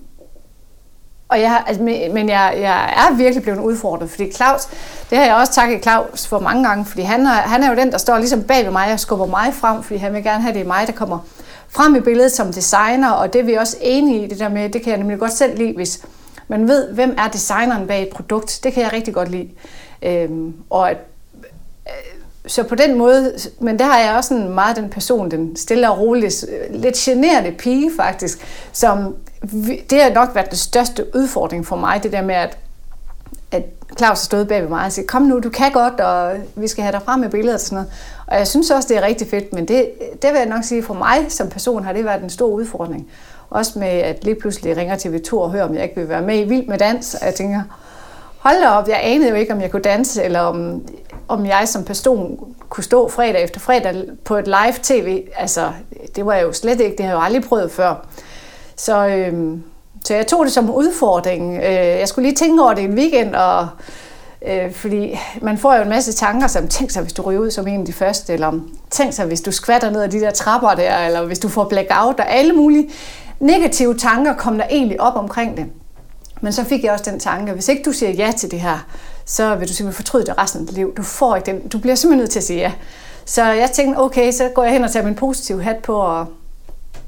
og 1.29 1.41
jeg, 1.41 1.63
altså, 1.67 1.83
men 2.13 2.29
jeg, 2.29 2.57
jeg 2.59 2.93
er 2.97 3.15
virkelig 3.15 3.43
blevet 3.43 3.59
udfordret, 3.59 4.09
fordi 4.09 4.31
Claus, 4.31 4.61
det 5.09 5.17
har 5.17 5.25
jeg 5.25 5.35
også 5.35 5.53
takket 5.53 5.83
Claus 5.83 6.27
for 6.27 6.39
mange 6.39 6.67
gange, 6.67 6.85
fordi 6.85 7.01
han 7.01 7.25
er, 7.25 7.29
han 7.29 7.63
er 7.63 7.69
jo 7.69 7.75
den, 7.75 7.91
der 7.91 7.97
står 7.97 8.17
ligesom 8.17 8.43
bag 8.43 8.65
ved 8.65 8.71
mig 8.71 8.93
og 8.93 8.99
skubber 8.99 9.25
mig 9.25 9.53
frem, 9.53 9.83
fordi 9.83 9.99
han 9.99 10.13
vil 10.13 10.23
gerne 10.23 10.41
have, 10.41 10.53
det 10.53 10.61
er 10.61 10.65
mig, 10.65 10.87
der 10.87 10.93
kommer 10.93 11.19
frem 11.69 11.95
i 11.95 11.99
billedet 11.99 12.31
som 12.31 12.53
designer, 12.53 13.11
og 13.11 13.33
det 13.33 13.41
er 13.41 13.45
vi 13.45 13.53
også 13.53 13.77
enige 13.81 14.23
i, 14.23 14.27
det 14.27 14.39
der 14.39 14.49
med, 14.49 14.69
det 14.69 14.81
kan 14.81 14.91
jeg 14.91 14.99
nemlig 14.99 15.19
godt 15.19 15.33
selv 15.33 15.57
lide, 15.57 15.73
hvis 15.75 16.05
man 16.47 16.67
ved, 16.67 16.93
hvem 16.93 17.15
er 17.17 17.27
designeren 17.27 17.87
bag 17.87 18.01
et 18.01 18.09
produkt. 18.09 18.59
Det 18.63 18.73
kan 18.73 18.83
jeg 18.83 18.93
rigtig 18.93 19.13
godt 19.13 19.31
lide. 19.31 19.49
Øhm, 20.01 20.53
og 20.69 20.91
at, 20.91 20.97
så 22.47 22.63
på 22.63 22.75
den 22.75 22.97
måde, 22.97 23.33
men 23.59 23.79
der 23.79 23.85
har 23.85 23.99
jeg 23.99 24.15
også 24.15 24.33
en 24.33 24.49
meget 24.49 24.75
den 24.75 24.89
person, 24.89 25.31
den 25.31 25.55
stille 25.55 25.89
og 25.89 25.99
rolige, 25.99 26.31
lidt 26.69 26.95
generende 26.95 27.51
pige 27.51 27.91
faktisk, 27.97 28.39
som 28.73 29.15
det 29.89 30.01
har 30.01 30.13
nok 30.13 30.35
været 30.35 30.49
den 30.49 30.57
største 30.57 31.05
udfordring 31.15 31.65
for 31.65 31.75
mig, 31.75 32.03
det 32.03 32.11
der 32.11 32.21
med, 32.21 32.35
at, 32.35 32.57
at 33.51 33.63
Claus 33.97 34.19
har 34.19 34.25
stået 34.25 34.47
bag 34.47 34.61
ved 34.61 34.69
mig 34.69 34.85
og 34.85 34.91
siger, 34.91 35.05
kom 35.05 35.21
nu, 35.21 35.39
du 35.39 35.49
kan 35.49 35.71
godt, 35.71 35.99
og 35.99 36.35
vi 36.55 36.67
skal 36.67 36.83
have 36.83 36.91
dig 36.91 37.01
frem 37.05 37.19
med 37.19 37.29
billeder 37.29 37.53
og 37.53 37.59
sådan 37.59 37.75
noget. 37.75 37.91
Og 38.27 38.37
jeg 38.37 38.47
synes 38.47 38.71
også, 38.71 38.87
det 38.87 38.97
er 38.97 39.01
rigtig 39.01 39.27
fedt, 39.27 39.53
men 39.53 39.67
det, 39.67 39.91
det 40.21 40.31
vil 40.31 40.37
jeg 40.37 40.45
nok 40.49 40.63
sige, 40.63 40.83
for 40.83 40.93
mig 40.93 41.25
som 41.29 41.49
person 41.49 41.83
har 41.83 41.93
det 41.93 42.05
været 42.05 42.23
en 42.23 42.29
stor 42.29 42.47
udfordring. 42.47 43.07
Også 43.49 43.79
med, 43.79 43.87
at 43.87 44.23
lige 44.23 44.35
pludselig 44.35 44.77
ringer 44.77 44.95
TV2 44.95 45.33
og 45.33 45.51
hører, 45.51 45.63
om 45.63 45.75
jeg 45.75 45.83
ikke 45.83 45.95
vil 45.95 46.09
være 46.09 46.21
med 46.21 46.39
i 46.39 46.43
Vild 46.43 46.67
med 46.67 46.77
Dans, 46.77 47.15
og 47.15 47.25
jeg 47.25 47.35
tænker, 47.35 47.61
hold 48.39 48.61
da 48.61 48.69
op, 48.69 48.87
jeg 48.87 48.99
anede 49.03 49.29
jo 49.29 49.35
ikke, 49.35 49.53
om 49.53 49.61
jeg 49.61 49.71
kunne 49.71 49.81
danse, 49.81 50.23
eller 50.23 50.39
om, 50.39 50.87
om 51.27 51.45
jeg 51.45 51.67
som 51.67 51.83
person 51.83 52.53
kunne 52.69 52.83
stå 52.83 53.09
fredag 53.09 53.43
efter 53.43 53.59
fredag 53.59 54.03
på 54.25 54.35
et 54.35 54.47
live 54.47 54.73
tv. 54.83 55.23
Altså, 55.37 55.71
det 56.15 56.25
var 56.25 56.33
jeg 56.33 56.43
jo 56.43 56.53
slet 56.53 56.81
ikke, 56.81 56.97
det 56.97 57.05
har 57.05 57.11
jeg 57.11 57.19
jo 57.19 57.23
aldrig 57.23 57.43
prøvet 57.43 57.71
før. 57.71 58.07
Så, 58.75 59.07
øh, 59.07 59.57
så 60.05 60.15
jeg 60.15 60.27
tog 60.27 60.45
det 60.45 60.53
som 60.53 60.69
udfordring. 60.69 61.57
Øh, 61.57 61.73
jeg 61.73 62.07
skulle 62.07 62.27
lige 62.27 62.35
tænke 62.35 62.63
over 62.63 62.73
det 62.73 62.83
en 62.83 62.93
weekend, 62.93 63.35
og, 63.35 63.67
øh, 64.47 64.73
fordi 64.73 65.19
man 65.41 65.57
får 65.57 65.75
jo 65.75 65.81
en 65.81 65.89
masse 65.89 66.13
tanker, 66.13 66.47
som 66.47 66.67
tænk 66.67 66.91
sig, 66.91 67.01
hvis 67.01 67.13
du 67.13 67.21
ryger 67.21 67.39
ud 67.39 67.51
som 67.51 67.67
en 67.67 67.79
af 67.79 67.85
de 67.85 67.93
første, 67.93 68.33
eller 68.33 68.51
tænk 68.89 69.13
sig, 69.13 69.25
hvis 69.25 69.41
du 69.41 69.51
skvatter 69.51 69.89
ned 69.89 70.01
ad 70.01 70.09
de 70.09 70.19
der 70.19 70.31
trapper 70.31 70.69
der, 70.69 70.97
eller 70.97 71.25
hvis 71.25 71.39
du 71.39 71.49
får 71.49 71.63
blackout, 71.63 72.19
og 72.19 72.31
alle 72.31 72.53
mulige 72.53 72.89
negative 73.39 73.97
tanker 73.97 74.33
kom 74.33 74.57
der 74.57 74.65
egentlig 74.69 75.01
op 75.01 75.15
omkring 75.15 75.57
det. 75.57 75.65
Men 76.41 76.53
så 76.53 76.63
fik 76.63 76.83
jeg 76.83 76.91
også 76.91 77.11
den 77.11 77.19
tanke, 77.19 77.53
hvis 77.53 77.69
ikke 77.69 77.83
du 77.83 77.91
siger 77.91 78.11
ja 78.11 78.31
til 78.37 78.51
det 78.51 78.61
her, 78.61 78.85
så 79.25 79.55
vil 79.55 79.67
du 79.67 79.73
simpelthen 79.73 80.03
fortryde 80.03 80.25
det 80.25 80.37
resten 80.37 80.61
af 80.61 80.67
dit 80.67 80.75
liv. 80.75 80.93
Du, 80.97 81.03
får 81.03 81.35
ikke 81.35 81.51
den, 81.51 81.67
du 81.67 81.79
bliver 81.79 81.95
simpelthen 81.95 82.19
nødt 82.19 82.31
til 82.31 82.39
at 82.39 82.43
sige 82.43 82.59
ja. 82.59 82.71
Så 83.25 83.43
jeg 83.43 83.71
tænkte, 83.71 83.99
okay, 83.99 84.31
så 84.31 84.49
går 84.55 84.63
jeg 84.63 84.73
hen 84.73 84.83
og 84.83 84.91
tager 84.91 85.05
min 85.05 85.15
positive 85.15 85.63
hat 85.63 85.77
på 85.77 85.95
og 85.95 86.25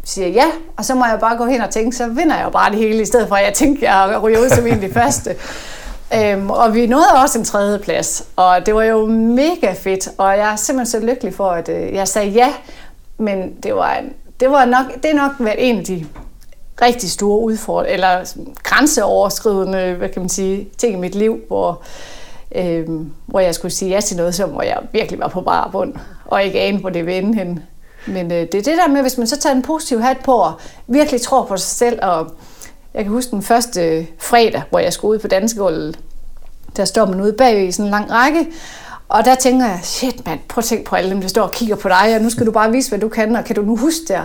siger 0.03 0.27
ja, 0.27 0.45
og 0.77 0.85
så 0.85 0.95
må 0.95 1.05
jeg 1.05 1.19
bare 1.19 1.37
gå 1.37 1.45
hen 1.45 1.61
og 1.61 1.69
tænke, 1.69 1.97
så 1.97 2.07
vinder 2.07 2.35
jeg 2.35 2.45
jo 2.45 2.49
bare 2.49 2.71
det 2.71 2.79
hele, 2.79 3.01
i 3.01 3.05
stedet 3.05 3.27
for 3.27 3.35
at 3.35 3.45
jeg 3.45 3.53
tænker, 3.53 3.91
at 3.93 4.11
jeg 4.11 4.23
ryger 4.23 4.39
ud 4.39 4.49
som 4.49 4.67
en 4.67 4.73
af 4.73 4.81
de 4.81 4.93
første. 4.93 5.35
Øhm, 6.15 6.49
og 6.49 6.75
vi 6.75 6.87
nåede 6.87 7.07
også 7.23 7.39
en 7.39 7.45
tredje 7.45 7.79
plads, 7.79 8.25
og 8.35 8.65
det 8.65 8.75
var 8.75 8.83
jo 8.83 9.05
mega 9.05 9.73
fedt, 9.73 10.09
og 10.17 10.37
jeg 10.37 10.51
er 10.51 10.55
simpelthen 10.55 11.01
så 11.01 11.07
lykkelig 11.07 11.33
for, 11.33 11.49
at 11.49 11.69
øh, 11.69 11.93
jeg 11.93 12.07
sagde 12.07 12.27
ja, 12.29 12.53
men 13.17 13.53
det 13.63 13.75
var, 13.75 13.93
en, 13.93 14.13
det 14.39 14.51
var 14.51 14.65
nok, 14.65 14.85
det 15.03 15.11
er 15.11 15.15
nok 15.15 15.31
været 15.39 15.69
en 15.69 15.77
af 15.77 15.85
de 15.85 16.05
rigtig 16.81 17.11
store 17.11 17.39
udfordringer, 17.39 17.93
eller 17.93 18.33
grænseoverskridende, 18.63 19.93
hvad 19.93 20.09
kan 20.09 20.21
man 20.21 20.29
sige, 20.29 20.69
ting 20.77 20.93
i 20.93 20.97
mit 20.97 21.15
liv, 21.15 21.39
hvor, 21.47 21.81
øhm, 22.55 23.11
hvor 23.25 23.39
jeg 23.39 23.55
skulle 23.55 23.71
sige 23.71 23.91
ja 23.91 24.01
til 24.01 24.17
noget, 24.17 24.35
som 24.35 24.49
hvor 24.49 24.61
jeg 24.61 24.77
virkelig 24.91 25.19
var 25.19 25.27
på 25.27 25.41
bare 25.41 25.71
bund, 25.71 25.93
og 26.25 26.43
ikke 26.43 26.61
anede, 26.61 26.81
hvor 26.81 26.89
det 26.89 27.05
ville 27.05 27.17
ende 27.17 27.37
hen. 27.37 27.59
Men 28.07 28.31
øh, 28.31 28.37
det 28.37 28.55
er 28.55 28.61
det 28.61 28.77
der 28.77 28.87
med, 28.87 29.01
hvis 29.01 29.17
man 29.17 29.27
så 29.27 29.39
tager 29.39 29.55
en 29.55 29.61
positiv 29.61 29.99
hat 30.01 30.17
på, 30.17 30.33
og 30.33 30.53
virkelig 30.87 31.21
tror 31.21 31.45
på 31.45 31.57
sig 31.57 31.77
selv, 31.77 31.99
og 32.01 32.31
jeg 32.93 33.03
kan 33.03 33.11
huske 33.11 33.31
den 33.31 33.41
første 33.41 33.81
øh, 33.81 34.05
fredag, 34.17 34.61
hvor 34.69 34.79
jeg 34.79 34.93
skulle 34.93 35.11
ud 35.11 35.19
på 35.19 35.27
dansegulvet, 35.27 35.99
der 36.77 36.85
står 36.85 37.05
man 37.05 37.21
ude 37.21 37.33
bag 37.33 37.67
i 37.67 37.71
sådan 37.71 37.85
en 37.85 37.91
lang 37.91 38.11
række, 38.11 38.47
og 39.09 39.25
der 39.25 39.35
tænker 39.35 39.65
jeg, 39.65 39.79
shit 39.83 40.25
mand, 40.25 40.39
prøv 40.47 40.59
at 40.59 40.65
tænke 40.65 40.83
på 40.83 40.95
alle 40.95 41.09
dem, 41.09 41.21
der 41.21 41.27
står 41.27 41.41
og 41.41 41.51
kigger 41.51 41.75
på 41.75 41.89
dig, 41.89 42.15
og 42.15 42.21
nu 42.21 42.29
skal 42.29 42.45
du 42.45 42.51
bare 42.51 42.71
vise, 42.71 42.89
hvad 42.89 42.99
du 42.99 43.09
kan, 43.09 43.35
og 43.35 43.45
kan 43.45 43.55
du 43.55 43.61
nu 43.61 43.75
huske 43.75 43.99
det? 44.07 44.19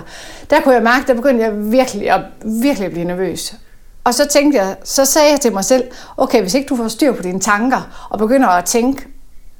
Der 0.50 0.60
kunne 0.60 0.74
jeg 0.74 0.82
mærke, 0.82 1.06
der 1.06 1.14
begyndte 1.14 1.44
jeg 1.44 1.72
virkelig 1.72 2.10
at, 2.10 2.20
virkelig 2.44 2.86
at 2.86 2.92
blive 2.92 3.04
nervøs. 3.04 3.54
Og 4.04 4.14
så 4.14 4.26
tænkte 4.26 4.58
jeg, 4.58 4.76
så 4.84 5.04
sagde 5.04 5.30
jeg 5.30 5.40
til 5.40 5.52
mig 5.52 5.64
selv, 5.64 5.84
okay, 6.16 6.40
hvis 6.40 6.54
ikke 6.54 6.68
du 6.68 6.76
får 6.76 6.88
styr 6.88 7.12
på 7.12 7.22
dine 7.22 7.40
tanker, 7.40 8.08
og 8.10 8.18
begynder 8.18 8.48
at 8.48 8.64
tænke, 8.64 9.06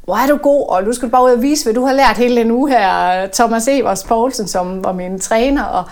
hvor 0.05 0.17
er 0.17 0.27
du 0.27 0.37
god, 0.37 0.69
og 0.69 0.85
nu 0.85 0.93
skal 0.93 1.09
du 1.09 1.11
bare 1.11 1.25
ud 1.25 1.31
og 1.31 1.43
vise, 1.43 1.65
hvad 1.65 1.75
du 1.75 1.85
har 1.85 1.93
lært 1.93 2.17
hele 2.17 2.37
den 2.37 2.51
uge 2.51 2.71
her. 2.71 3.27
Thomas 3.27 3.69
Evers 3.69 4.05
Poulsen, 4.05 4.49
som 4.49 4.85
var 4.85 4.93
min 4.93 5.21
træner, 5.21 5.65
og 5.65 5.85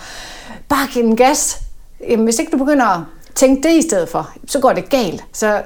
bare 0.68 0.86
give 0.92 1.04
den 1.04 1.16
gas. 1.16 1.60
Jamen, 2.08 2.24
hvis 2.24 2.38
ikke 2.38 2.52
du 2.52 2.58
begynder 2.58 2.86
at 2.86 3.00
tænke 3.34 3.68
det 3.68 3.74
i 3.74 3.82
stedet 3.82 4.08
for, 4.08 4.30
så 4.46 4.60
går 4.60 4.72
det 4.72 4.88
galt. 4.88 5.24
Så 5.32 5.62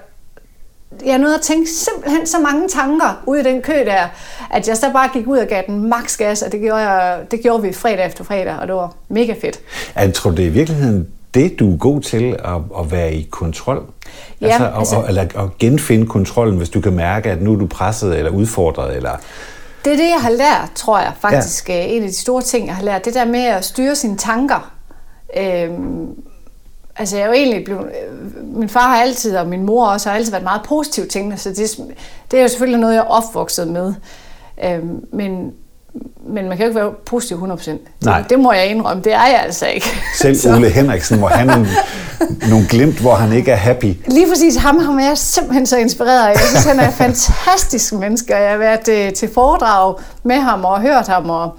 jeg 1.06 1.18
nåede 1.18 1.34
at 1.34 1.40
tænke 1.40 1.70
simpelthen 1.70 2.26
så 2.26 2.38
mange 2.38 2.68
tanker 2.68 3.22
ud 3.26 3.36
i 3.36 3.42
den 3.42 3.62
kø 3.62 3.72
der, 3.72 4.06
at 4.50 4.68
jeg 4.68 4.76
så 4.76 4.92
bare 4.92 5.08
gik 5.12 5.26
ud 5.26 5.38
og 5.38 5.46
gav 5.46 5.62
den 5.66 5.88
maks 5.88 6.16
gas, 6.16 6.42
og 6.42 6.52
det 6.52 6.60
gjorde, 6.60 6.90
jeg, 6.90 7.20
det 7.30 7.40
gjorde 7.42 7.62
vi 7.62 7.72
fredag 7.72 8.06
efter 8.06 8.24
fredag, 8.24 8.58
og 8.58 8.66
det 8.66 8.74
var 8.74 8.94
mega 9.08 9.34
fedt. 9.40 9.60
Jeg 9.96 10.14
tror, 10.14 10.30
det 10.30 10.44
er 10.44 10.48
i 10.48 10.52
virkeligheden 10.52 11.08
det, 11.34 11.58
du 11.58 11.72
er 11.72 11.76
god 11.76 12.00
til 12.00 12.36
at, 12.44 12.80
at 12.80 12.90
være 12.90 13.14
i 13.14 13.28
kontrol? 13.30 13.82
Ja, 14.40 14.46
altså, 14.46 14.64
altså, 14.78 14.96
og, 14.96 15.08
eller 15.08 15.22
at 15.22 15.58
genfinde 15.58 16.06
kontrollen, 16.06 16.56
hvis 16.56 16.68
du 16.68 16.80
kan 16.80 16.92
mærke, 16.92 17.30
at 17.30 17.42
nu 17.42 17.52
er 17.52 17.56
du 17.56 17.66
presset 17.66 18.18
eller 18.18 18.30
udfordret? 18.30 18.96
Eller... 18.96 19.10
Det 19.84 19.92
er 19.92 19.96
det, 19.96 20.08
jeg 20.08 20.20
har 20.20 20.30
lært, 20.30 20.70
tror 20.74 20.98
jeg 20.98 21.12
faktisk. 21.20 21.68
Ja. 21.68 21.84
En 21.84 22.02
af 22.02 22.08
de 22.08 22.16
store 22.16 22.42
ting, 22.42 22.66
jeg 22.66 22.76
har 22.76 22.82
lært, 22.82 23.04
det 23.04 23.14
der 23.14 23.24
med 23.24 23.44
at 23.44 23.64
styre 23.64 23.96
sine 23.96 24.16
tanker. 24.16 24.72
Øhm, 25.36 26.06
altså 26.98 27.16
jeg 27.16 27.22
er 27.22 27.26
jo 27.26 27.32
egentlig 27.32 27.64
blevet, 27.64 27.86
min 28.42 28.68
far 28.68 28.88
har 28.88 29.02
altid, 29.02 29.36
og 29.36 29.46
min 29.46 29.62
mor 29.62 29.86
også, 29.86 30.08
har 30.08 30.16
altid 30.16 30.30
været 30.30 30.44
meget 30.44 30.60
positiv 30.62 31.08
tænkende, 31.08 31.38
så 31.38 31.48
det, 31.48 31.76
det 32.30 32.38
er 32.38 32.42
jo 32.42 32.48
selvfølgelig 32.48 32.80
noget, 32.80 32.94
jeg 32.94 33.00
er 33.00 33.04
opvokset 33.04 33.68
med. 33.68 33.94
Øhm, 34.64 35.04
men, 35.12 35.52
men 36.28 36.48
man 36.48 36.56
kan 36.56 36.66
jo 36.66 36.68
ikke 36.68 36.80
være 36.80 36.92
positiv 37.06 37.36
100%. 37.36 37.70
Nej. 38.04 38.20
Det, 38.20 38.30
det 38.30 38.40
må 38.40 38.52
jeg 38.52 38.66
indrømme, 38.66 39.02
det 39.02 39.12
er 39.12 39.26
jeg 39.26 39.42
altså 39.44 39.66
ikke. 39.66 39.86
Selv 40.22 40.54
Ole 40.54 40.70
Henriksen 40.70 41.20
må 41.20 41.26
have 41.26 41.46
nogle, 41.46 41.68
nogle 42.50 42.66
glimt, 42.68 43.00
hvor 43.00 43.14
han 43.14 43.32
ikke 43.32 43.50
er 43.50 43.56
happy. 43.56 43.94
Lige 44.06 44.28
præcis, 44.28 44.56
ham 44.56 44.78
har 44.78 45.00
jeg 45.00 45.18
simpelthen 45.18 45.66
så 45.66 45.76
inspireret 45.76 46.28
Jeg 46.28 46.40
synes, 46.48 46.64
han 46.64 46.80
er 46.80 46.86
en 46.86 46.92
fantastisk 47.04 47.92
menneske, 47.92 48.34
og 48.34 48.42
jeg 48.42 48.50
har 48.50 48.58
været 48.58 48.88
øh, 48.88 49.12
til 49.12 49.28
foredrag 49.34 49.94
med 50.22 50.36
ham 50.36 50.64
og 50.64 50.80
hørt 50.80 51.06
ham. 51.06 51.30
Og 51.30 51.56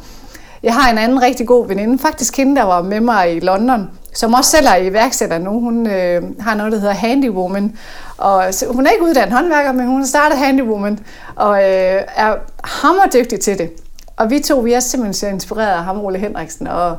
jeg 0.63 0.73
har 0.73 0.91
en 0.91 0.97
anden 0.97 1.21
rigtig 1.21 1.47
god 1.47 1.67
veninde, 1.67 1.99
faktisk 1.99 2.37
hende, 2.37 2.55
der 2.55 2.63
var 2.63 2.81
med 2.81 2.99
mig 2.99 3.35
i 3.35 3.39
London, 3.39 3.89
som 4.17 4.33
også 4.33 4.51
selv 4.51 4.67
er 4.67 4.75
iværksætter 4.75 5.37
nu. 5.37 5.59
Hun 5.59 5.87
øh, 5.87 6.23
har 6.39 6.55
noget, 6.55 6.71
der 6.71 6.79
hedder 6.79 6.93
Handywoman. 6.93 7.77
Og 8.17 8.43
hun 8.69 8.87
er 8.87 8.91
ikke 8.91 9.03
uddannet 9.03 9.37
håndværker, 9.37 9.71
men 9.71 9.87
hun 9.87 9.99
har 9.99 10.07
startet 10.07 10.37
Handywoman 10.37 10.99
og 11.35 11.57
øh, 11.57 12.01
er 12.15 12.35
hammerdygtig 12.63 13.39
til 13.39 13.57
det. 13.57 13.71
Og 14.17 14.29
vi 14.29 14.39
to, 14.39 14.59
vi 14.59 14.73
er 14.73 14.79
simpelthen 14.79 15.13
så 15.13 15.27
inspireret 15.27 15.71
af 15.71 15.83
ham, 15.83 16.05
Ole 16.05 16.19
Henriksen. 16.19 16.67
Og, 16.67 16.97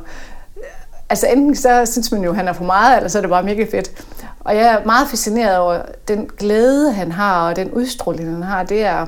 øh, 0.57 0.63
altså 1.09 1.27
enten 1.27 1.55
så 1.55 1.85
synes 1.85 2.11
man 2.11 2.23
jo, 2.23 2.33
han 2.33 2.47
er 2.47 2.53
for 2.53 2.63
meget, 2.63 2.97
eller 2.97 3.09
så 3.09 3.17
er 3.17 3.21
det 3.21 3.29
bare 3.29 3.43
mega 3.43 3.65
fedt. 3.71 3.91
Og 4.39 4.55
jeg 4.55 4.65
er 4.65 4.85
meget 4.85 5.07
fascineret 5.07 5.57
over 5.57 5.81
den 6.07 6.29
glæde, 6.37 6.93
han 6.93 7.11
har, 7.11 7.49
og 7.49 7.55
den 7.55 7.71
udstråling, 7.71 8.33
han 8.33 8.43
har. 8.43 8.63
Det 8.63 8.83
er, 8.83 9.07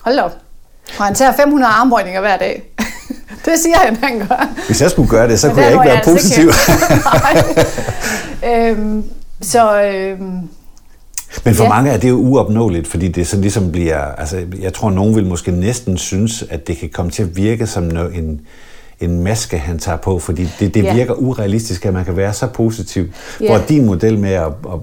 hold 0.00 0.18
op. 0.18 0.36
Og 0.98 1.04
han 1.04 1.14
tager 1.14 1.32
500 1.32 1.72
armbøjninger 1.72 2.20
hver 2.20 2.36
dag. 2.36 2.62
det 3.44 3.58
siger 3.62 3.78
han, 3.78 3.96
han 3.96 4.18
gør. 4.18 4.54
Hvis 4.66 4.82
jeg 4.82 4.90
skulle 4.90 5.08
gøre 5.08 5.28
det, 5.28 5.40
så 5.40 5.46
Men 5.46 5.54
kunne 5.54 5.64
jeg 5.64 5.72
ikke 5.72 5.84
være 5.84 5.88
jeg 5.88 6.08
altså 6.08 6.12
positiv. 6.12 6.50
øhm, 8.52 9.04
så 9.40 9.82
øhm, 9.82 10.48
men 11.44 11.54
for 11.54 11.64
ja. 11.64 11.68
mange 11.68 11.90
er 11.90 11.96
det 11.96 12.08
jo 12.08 12.16
uopnåeligt, 12.16 12.86
fordi 12.86 13.08
det 13.08 13.26
så 13.26 13.36
ligesom 13.36 13.72
bliver, 13.72 13.98
altså 13.98 14.42
jeg 14.60 14.74
tror, 14.74 14.90
nogen 14.90 15.16
vil 15.16 15.26
måske 15.26 15.50
næsten 15.50 15.98
synes, 15.98 16.44
at 16.50 16.66
det 16.66 16.78
kan 16.78 16.88
komme 16.88 17.10
til 17.10 17.22
at 17.22 17.36
virke 17.36 17.66
som 17.66 17.84
en, 17.84 18.40
en 19.00 19.22
maske, 19.24 19.58
han 19.58 19.78
tager 19.78 19.98
på, 19.98 20.18
fordi 20.18 20.48
det, 20.60 20.74
det 20.74 20.84
ja. 20.84 20.94
virker 20.94 21.14
urealistisk, 21.14 21.86
at 21.86 21.92
man 21.92 22.04
kan 22.04 22.16
være 22.16 22.32
så 22.32 22.46
positiv. 22.46 23.06
Ja. 23.40 23.46
Hvor 23.46 23.66
din 23.68 23.86
model 23.86 24.18
med 24.18 24.32
at, 24.32 24.46
at, 24.46 24.80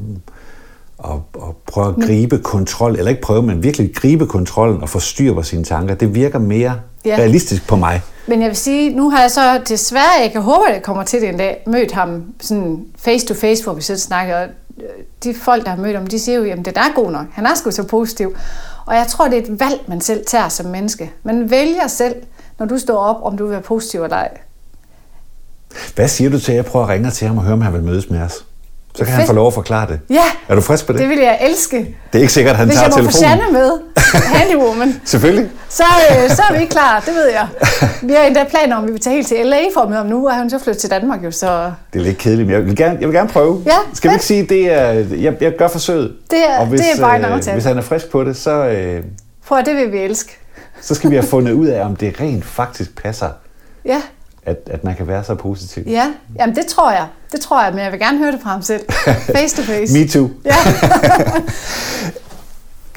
at, 1.03 1.41
at 1.47 1.55
prøve 1.65 1.87
at 1.87 1.95
gribe 1.95 2.37
kontrol, 2.37 2.95
eller 2.95 3.09
ikke 3.09 3.21
prøve, 3.21 3.43
men 3.43 3.63
virkelig 3.63 3.95
gribe 3.95 4.27
kontrollen 4.27 4.81
og 4.81 5.01
styr 5.01 5.33
på 5.33 5.43
sine 5.43 5.63
tanker, 5.63 5.95
det 5.95 6.15
virker 6.15 6.39
mere 6.39 6.79
Ja. 7.05 7.09
ja. 7.09 7.15
realistisk 7.15 7.67
på 7.67 7.75
mig. 7.75 8.01
Men 8.27 8.41
jeg 8.41 8.47
vil 8.47 8.57
sige, 8.57 8.95
nu 8.95 9.09
har 9.09 9.21
jeg 9.21 9.31
så 9.31 9.61
desværre, 9.67 10.21
jeg 10.21 10.31
kan 10.31 10.41
håbe, 10.41 10.67
at 10.67 10.73
jeg 10.73 10.83
kommer 10.83 11.03
til 11.03 11.21
det 11.21 11.29
en 11.29 11.37
dag, 11.37 11.63
mødt 11.67 11.91
ham 11.91 12.23
sådan 12.41 12.85
face 12.97 13.25
to 13.27 13.33
face, 13.33 13.63
hvor 13.63 13.73
vi 13.73 13.81
sidder 13.81 13.97
og 13.97 14.01
snakker, 14.01 14.35
og 14.37 14.47
øh, 14.77 14.83
de 15.23 15.33
folk, 15.33 15.63
der 15.63 15.69
har 15.69 15.77
mødt 15.77 15.95
ham, 15.95 16.07
de 16.07 16.19
siger 16.19 16.37
jo, 16.37 16.43
jamen 16.43 16.65
det 16.65 16.77
er 16.77 16.95
god 16.95 17.11
nok, 17.11 17.25
han 17.31 17.45
er 17.45 17.55
sgu 17.55 17.71
så 17.71 17.83
positiv. 17.83 18.35
Og 18.85 18.95
jeg 18.95 19.07
tror, 19.07 19.27
det 19.27 19.37
er 19.37 19.41
et 19.41 19.59
valg, 19.59 19.81
man 19.87 20.01
selv 20.01 20.25
tager 20.25 20.49
som 20.49 20.65
menneske. 20.65 21.11
Man 21.23 21.49
vælger 21.49 21.87
selv, 21.87 22.15
når 22.59 22.65
du 22.65 22.77
står 22.77 22.97
op, 22.97 23.17
om 23.23 23.37
du 23.37 23.43
vil 23.43 23.51
være 23.51 23.61
positiv 23.61 24.03
eller 24.03 24.17
ej. 24.17 24.37
Hvad 25.95 26.07
siger 26.07 26.29
du 26.29 26.39
til, 26.39 26.51
at 26.51 26.55
jeg 26.55 26.65
prøver 26.65 26.85
at 26.85 26.89
ringe 26.91 27.11
til 27.11 27.27
ham 27.27 27.37
og 27.37 27.43
høre, 27.43 27.53
om 27.53 27.61
han 27.61 27.73
vil 27.73 27.83
mødes 27.83 28.09
med 28.09 28.19
os? 28.21 28.45
Så 28.95 29.05
kan 29.05 29.13
han 29.13 29.27
få 29.27 29.33
lov 29.33 29.47
at 29.47 29.53
forklare 29.53 29.87
det. 29.87 29.99
Ja, 30.09 30.23
Er 30.47 30.55
du 30.55 30.61
frisk 30.61 30.85
på 30.87 30.93
det? 30.93 31.01
det 31.01 31.09
vil 31.09 31.17
jeg 31.17 31.37
elske. 31.41 31.77
Det 31.77 32.19
er 32.19 32.19
ikke 32.19 32.33
sikkert, 32.33 32.51
at 32.53 32.57
han 32.57 32.67
Hvis 32.67 32.77
tager 32.77 32.89
jeg 32.95 33.03
må 33.03 33.09
få 33.11 33.17
telefonen. 33.17 33.39
Sanne 33.39 33.53
med, 33.53 33.71
handywoman, 34.25 35.01
Selvfølgelig. 35.05 35.49
så, 35.69 35.83
øh, 36.11 36.29
så 36.29 36.41
er 36.49 36.59
vi 36.59 36.65
klar, 36.65 36.99
det 37.05 37.13
ved 37.15 37.29
jeg. 37.29 37.47
Vi 38.01 38.13
har 38.13 38.23
endda 38.23 38.43
planer 38.43 38.75
om, 38.75 38.83
at 38.83 38.87
vi 38.87 38.91
vil 38.91 39.01
tage 39.01 39.13
helt 39.15 39.27
til 39.27 39.37
LA 39.45 39.57
for 39.73 39.81
at 39.81 39.87
møde 39.89 39.97
ham 39.97 40.07
nu, 40.07 40.27
og 40.27 40.33
han 40.35 40.49
så 40.49 40.59
flyttet 40.59 40.81
til 40.81 40.89
Danmark 40.89 41.23
jo, 41.23 41.31
så 41.31 41.71
Det 41.93 41.99
er 41.99 42.03
lidt 42.03 42.17
kedeligt, 42.17 42.47
men 42.47 42.55
jeg 42.57 42.65
vil 42.65 42.75
gerne, 42.75 42.97
jeg 43.01 43.07
vil 43.07 43.15
gerne 43.15 43.29
prøve. 43.29 43.63
Ja, 43.65 43.75
Skal 43.93 44.09
vi 44.09 44.13
ikke 44.15 44.25
sige, 44.25 44.43
det 44.43 44.71
er, 44.73 44.91
jeg, 45.17 45.33
jeg 45.41 45.53
gør 45.57 45.67
forsøget. 45.67 46.13
Det 46.31 46.39
er- 46.49 46.59
og 46.59 46.65
hvis, 46.65 46.81
det 46.81 46.89
er 46.97 47.01
bare 47.01 47.15
en 47.19 47.25
øh. 47.25 47.53
Hvis 47.53 47.63
han 47.65 47.77
er 47.77 47.81
frisk 47.81 48.09
på 48.11 48.23
det, 48.23 48.37
så, 48.37 48.51
øh, 48.51 49.03
prøv 49.47 49.59
det 49.65 49.75
vil 49.75 49.91
vi 49.91 49.97
elske. 49.99 50.37
så 50.81 50.95
skal 50.95 51.09
vi 51.09 51.15
have 51.15 51.27
fundet 51.27 51.51
ud 51.53 51.67
af, 51.67 51.85
om 51.85 51.95
det 51.95 52.15
rent 52.19 52.45
faktisk 52.45 53.03
passer, 53.03 53.29
Ja, 53.85 54.01
at, 54.45 54.57
at 54.71 54.83
man 54.83 54.95
kan 54.95 55.07
være 55.07 55.23
så 55.23 55.35
positiv. 55.35 55.83
ja. 55.87 56.13
Jamen 56.39 56.55
det 56.55 56.65
tror 56.65 56.91
jeg. 56.91 57.07
Det 57.31 57.41
tror 57.41 57.63
jeg, 57.63 57.73
men 57.73 57.83
jeg 57.83 57.91
vil 57.91 57.99
gerne 57.99 58.17
høre 58.17 58.31
det 58.31 58.39
fra 58.43 58.49
ham 58.49 58.61
selv. 58.61 58.81
Face 59.37 59.55
to 59.55 59.61
face. 59.63 59.99
Me 59.99 60.07
too. 60.07 60.29
Ja. 60.45 60.55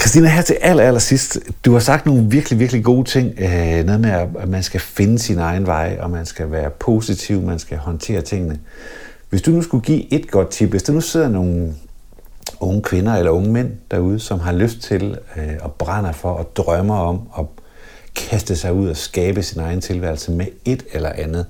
Christina, 0.01 0.29
her 0.29 0.43
til 0.43 0.57
aller, 0.61 0.85
aller 0.85 1.01
sidst, 1.01 1.39
du 1.65 1.73
har 1.73 1.79
sagt 1.81 2.07
nogle 2.07 2.25
virkelig, 2.31 2.59
virkelig 2.59 2.85
gode 2.85 3.09
ting. 3.09 3.35
Øh, 3.39 3.85
noget 3.85 4.01
med, 4.01 4.11
at 4.11 4.29
at 4.39 4.49
man 4.49 4.63
skal 4.63 4.81
finde 4.81 5.19
sin 5.19 5.39
egen 5.39 5.67
vej, 5.67 5.97
og 6.01 6.11
man 6.11 6.27
skal 6.27 6.51
være 6.51 6.71
positiv, 6.71 7.43
man 7.43 7.59
skal 7.59 7.79
håndtere 7.79 8.23
tingene. 8.23 8.59
Hvis 9.31 9.43
du 9.43 9.51
nu 9.51 9.63
skulle 9.63 9.85
give 9.85 10.13
et 10.15 10.31
godt 10.31 10.51
tip, 10.51 10.71
hvis 10.71 10.83
der 10.83 10.93
nu 10.93 11.01
sidder 11.01 11.29
nogle 11.29 11.75
unge 12.61 12.83
kvinder 12.83 13.15
eller 13.15 13.31
unge 13.31 13.53
mænd 13.53 13.71
derude, 13.91 14.21
som 14.21 14.41
har 14.41 14.53
lyst 14.53 14.81
til 14.81 15.19
øh, 15.37 15.43
og 15.61 15.73
brænder 15.73 16.13
for 16.13 16.31
og 16.31 16.57
drømmer 16.57 16.97
om 16.97 17.21
at 17.39 17.45
kaste 18.17 18.57
sig 18.57 18.73
ud 18.73 18.89
og 18.89 18.97
skabe 18.97 19.43
sin 19.43 19.61
egen 19.61 19.81
tilværelse 19.81 20.33
med 20.33 20.47
et 20.65 20.85
eller 20.93 21.13
andet. 21.13 21.47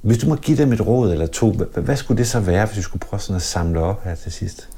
Hvis 0.00 0.18
du 0.18 0.28
må 0.28 0.36
give 0.36 0.56
dem 0.58 0.72
et 0.72 0.86
råd 0.86 1.12
eller 1.12 1.26
to, 1.26 1.50
hvad, 1.50 1.96
skulle 1.96 2.18
det 2.18 2.28
så 2.28 2.40
være, 2.40 2.66
hvis 2.66 2.76
du 2.76 2.82
skulle 2.82 3.00
prøve 3.00 3.20
sådan 3.20 3.36
at 3.36 3.42
samle 3.42 3.80
op 3.80 4.04
her 4.04 4.14
til 4.14 4.32
sidst? 4.32 4.68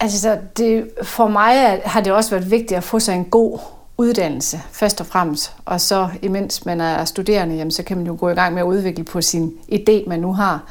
Altså, 0.00 0.38
det, 0.56 0.90
for 1.02 1.28
mig 1.28 1.80
har 1.84 2.00
det 2.00 2.12
også 2.12 2.30
været 2.30 2.50
vigtigt 2.50 2.78
at 2.78 2.84
få 2.84 2.98
sig 2.98 3.14
en 3.14 3.24
god 3.24 3.58
uddannelse, 3.98 4.60
først 4.72 5.00
og 5.00 5.06
fremmest. 5.06 5.52
Og 5.64 5.80
så, 5.80 6.08
imens 6.22 6.64
man 6.64 6.80
er 6.80 7.04
studerende, 7.04 7.56
jamen, 7.56 7.70
så 7.70 7.82
kan 7.82 7.96
man 7.96 8.06
jo 8.06 8.16
gå 8.20 8.28
i 8.28 8.34
gang 8.34 8.54
med 8.54 8.62
at 8.62 8.66
udvikle 8.66 9.04
på 9.04 9.20
sin 9.20 9.52
idé, 9.72 10.08
man 10.08 10.20
nu 10.20 10.32
har. 10.32 10.64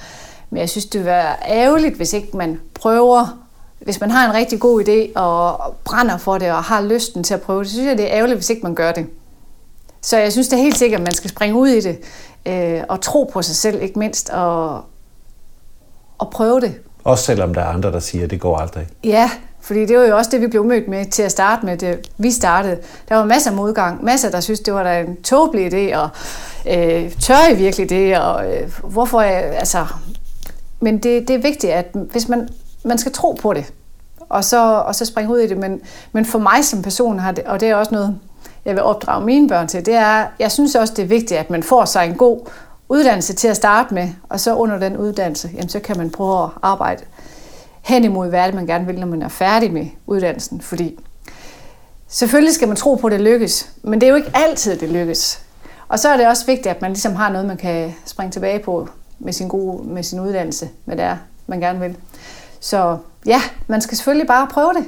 Men 0.49 0.59
jeg 0.59 0.69
synes, 0.69 0.85
det 0.85 0.99
vil 0.99 1.05
være 1.05 1.35
ærgerligt, 1.47 1.95
hvis 1.95 2.13
ikke 2.13 2.37
man 2.37 2.59
prøver, 2.73 3.44
hvis 3.79 3.99
man 3.99 4.11
har 4.11 4.29
en 4.29 4.35
rigtig 4.35 4.59
god 4.59 4.83
idé 4.83 5.19
og 5.19 5.75
brænder 5.83 6.17
for 6.17 6.37
det 6.37 6.51
og 6.51 6.63
har 6.63 6.81
lysten 6.81 7.23
til 7.23 7.33
at 7.33 7.41
prøve 7.41 7.59
det, 7.59 7.67
så 7.67 7.73
synes 7.73 7.87
jeg, 7.87 7.97
det 7.97 8.05
er 8.05 8.15
ærgerligt, 8.15 8.37
hvis 8.37 8.49
ikke 8.49 8.61
man 8.63 8.75
gør 8.75 8.91
det. 8.91 9.07
Så 10.01 10.17
jeg 10.17 10.31
synes 10.31 10.47
det 10.47 10.59
er 10.59 10.63
helt 10.63 10.77
sikkert, 10.77 10.99
at 10.99 11.07
man 11.07 11.13
skal 11.13 11.29
springe 11.29 11.55
ud 11.55 11.67
i 11.67 11.81
det 11.81 11.99
øh, 12.45 12.83
og 12.89 13.01
tro 13.01 13.29
på 13.33 13.41
sig 13.41 13.55
selv, 13.55 13.81
ikke 13.81 13.99
mindst, 13.99 14.29
og, 14.29 14.81
og 16.17 16.29
prøve 16.31 16.61
det. 16.61 16.75
Også 17.03 17.23
selvom 17.23 17.53
der 17.53 17.61
er 17.61 17.65
andre, 17.65 17.91
der 17.91 17.99
siger, 17.99 18.23
at 18.23 18.29
det 18.29 18.39
går 18.39 18.57
aldrig. 18.57 18.87
Ja, 19.03 19.31
fordi 19.61 19.85
det 19.85 19.97
var 19.97 20.03
jo 20.03 20.17
også 20.17 20.31
det, 20.31 20.41
vi 20.41 20.47
blev 20.47 20.65
mødt 20.65 20.87
med 20.87 21.05
til 21.05 21.23
at 21.23 21.31
starte 21.31 21.65
med, 21.65 21.77
det 21.77 22.09
vi 22.17 22.31
startede. 22.31 22.77
Der 23.09 23.15
var 23.15 23.25
masser 23.25 23.49
af 23.49 23.55
modgang, 23.55 24.03
masser, 24.03 24.31
der 24.31 24.39
synes 24.39 24.59
det 24.59 24.73
var 24.73 24.83
da 24.83 24.99
en 24.99 25.21
tåbelig 25.23 25.73
idé, 25.73 25.97
og 25.97 26.09
øh, 26.67 27.11
tør 27.11 27.51
I 27.51 27.55
virkelig 27.55 27.89
det, 27.89 28.17
og 28.17 28.53
øh, 28.53 28.71
hvorfor, 28.83 29.19
øh, 29.19 29.59
altså... 29.59 29.85
Men 30.79 30.97
det, 30.97 31.27
det 31.27 31.35
er 31.35 31.41
vigtigt, 31.41 31.73
at 31.73 31.85
hvis 32.11 32.29
man, 32.29 32.49
man 32.85 32.97
skal 32.97 33.11
tro 33.11 33.31
på 33.41 33.53
det, 33.53 33.73
og 34.29 34.43
så, 34.43 34.83
og 34.85 34.95
så 34.95 35.05
springe 35.05 35.33
ud 35.33 35.39
i 35.39 35.47
det. 35.47 35.57
Men, 35.57 35.81
men 36.11 36.25
for 36.25 36.39
mig 36.39 36.65
som 36.65 36.81
person, 36.81 37.19
har 37.19 37.31
det, 37.31 37.43
og 37.43 37.59
det 37.59 37.69
er 37.69 37.75
også 37.75 37.91
noget, 37.91 38.19
jeg 38.65 38.73
vil 38.73 38.83
opdrage 38.83 39.25
mine 39.25 39.47
børn 39.47 39.67
til, 39.67 39.85
det 39.85 39.93
er, 39.93 40.25
jeg 40.39 40.51
synes 40.51 40.75
også, 40.75 40.93
det 40.93 41.03
er 41.03 41.07
vigtigt, 41.07 41.39
at 41.39 41.49
man 41.49 41.63
får 41.63 41.85
sig 41.85 42.05
en 42.05 42.15
god 42.15 42.39
uddannelse 42.89 43.33
til 43.33 43.47
at 43.47 43.55
starte 43.55 43.93
med, 43.93 44.09
og 44.29 44.39
så 44.39 44.55
under 44.55 44.79
den 44.79 44.97
uddannelse, 44.97 45.49
jamen, 45.53 45.69
så 45.69 45.79
kan 45.79 45.97
man 45.97 46.09
prøve 46.09 46.43
at 46.43 46.49
arbejde 46.61 47.03
hen 47.81 48.03
imod, 48.03 48.29
hvad 48.29 48.45
det, 48.45 48.53
man 48.55 48.65
gerne 48.65 48.85
vil, 48.85 48.99
når 48.99 49.07
man 49.07 49.21
er 49.21 49.27
færdig 49.27 49.73
med 49.73 49.87
uddannelsen. 50.07 50.61
Fordi 50.61 50.99
selvfølgelig 52.07 52.53
skal 52.53 52.67
man 52.67 52.77
tro 52.77 52.95
på, 52.95 53.07
at 53.07 53.11
det 53.11 53.21
lykkes, 53.21 53.69
men 53.83 54.01
det 54.01 54.07
er 54.07 54.09
jo 54.09 54.15
ikke 54.15 54.31
altid, 54.33 54.77
det 54.77 54.89
lykkes. 54.89 55.39
Og 55.87 55.99
så 55.99 56.09
er 56.09 56.17
det 56.17 56.27
også 56.27 56.45
vigtigt, 56.45 56.67
at 56.67 56.81
man 56.81 56.91
ligesom 56.91 57.15
har 57.15 57.29
noget, 57.29 57.47
man 57.47 57.57
kan 57.57 57.95
springe 58.05 58.31
tilbage 58.31 58.59
på 58.59 58.89
med 59.19 59.33
sin, 59.33 59.47
gode, 59.47 59.87
med 59.87 60.03
sin 60.03 60.19
uddannelse, 60.19 60.69
hvad 60.85 60.97
det 60.97 61.05
er, 61.05 61.17
man 61.47 61.59
gerne 61.59 61.79
vil. 61.79 61.97
Så 62.65 62.97
ja, 63.25 63.41
man 63.67 63.81
skal 63.81 63.97
selvfølgelig 63.97 64.27
bare 64.27 64.47
prøve 64.53 64.69
det. 64.77 64.83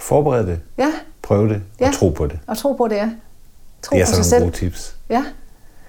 Forbered 0.00 0.46
det, 0.46 0.58
Ja, 0.78 0.86
prøv 1.22 1.48
det 1.48 1.60
Ja. 1.80 1.88
og 1.88 1.94
tro 1.94 2.08
på 2.08 2.26
det. 2.26 2.38
og 2.46 2.58
tro 2.58 2.72
på 2.72 2.88
det, 2.88 2.96
ja. 2.96 3.08
Tro 3.82 3.96
Det 3.96 4.02
er 4.02 4.06
på 4.06 4.12
sig 4.14 4.24
sådan 4.24 4.40
nogle 4.42 4.54
selv. 4.54 4.66
gode 4.66 4.72
tips. 4.76 4.94
Ja, 5.10 5.22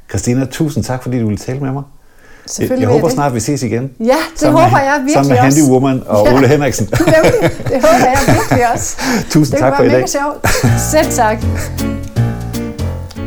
Christina, 0.10 0.46
tusind 0.46 0.84
tak, 0.84 1.04
fordi 1.04 1.20
du 1.20 1.26
ville 1.26 1.38
tale 1.38 1.60
med 1.60 1.72
mig. 1.72 1.84
Jeg, 1.84 2.50
selvfølgelig 2.50 2.82
jeg 2.82 2.88
vil 2.90 2.94
håber 2.94 3.08
det. 3.08 3.16
snart, 3.16 3.34
vi 3.34 3.40
ses 3.40 3.64
igen. 3.64 3.92
Ja, 4.00 4.06
det 4.06 4.16
Sammen 4.36 4.62
håber 4.64 4.78
med, 4.78 4.86
jeg 4.86 4.94
virkelig 4.96 5.14
Sammen 5.14 5.30
med 5.30 5.40
også. 5.40 5.60
Handy 5.60 5.72
Woman 5.72 6.04
og 6.08 6.28
Ja. 6.28 6.34
Ole 6.38 6.48
Henriksen. 6.48 6.86
Nemlig, 6.92 7.52
det 7.68 7.74
håber 7.74 8.06
jeg 8.06 8.18
virkelig 8.28 8.72
også. 8.74 8.98
Tusind 9.32 9.52
det 9.56 9.60
tak 9.60 9.78
for 9.78 9.84
i 9.84 9.90
dag. 9.90 9.96
mega 9.96 10.08
sjovt. 10.08 10.48
Selv 10.92 11.12
tak. 11.12 11.38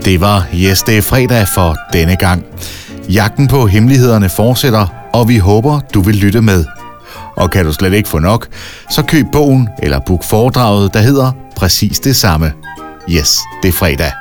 Det 0.04 0.20
var 0.20 0.46
Yes, 0.54 0.82
det 0.82 0.98
er 0.98 1.02
fredag 1.02 1.48
for 1.54 1.76
denne 1.92 2.16
gang. 2.16 2.44
Jagten 3.08 3.48
på 3.48 3.66
hemmelighederne 3.66 4.28
fortsætter, 4.28 4.86
og 5.12 5.28
vi 5.28 5.38
håber, 5.38 5.80
du 5.94 6.00
vil 6.00 6.14
lytte 6.14 6.40
med. 6.42 6.64
Og 7.36 7.50
kan 7.50 7.64
du 7.64 7.72
slet 7.72 7.92
ikke 7.92 8.08
få 8.08 8.18
nok, 8.18 8.46
så 8.90 9.02
køb 9.02 9.26
bogen 9.32 9.68
eller 9.82 10.00
book 10.06 10.24
foredraget, 10.24 10.94
der 10.94 11.00
hedder 11.00 11.32
præcis 11.56 12.00
det 12.00 12.16
samme. 12.16 12.52
Yes, 13.10 13.38
det 13.62 13.68
er 13.68 13.72
fredag. 13.72 14.12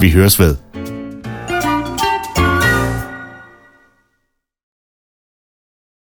Vi 0.00 0.10
høres 0.10 0.40
ved. 0.40 0.56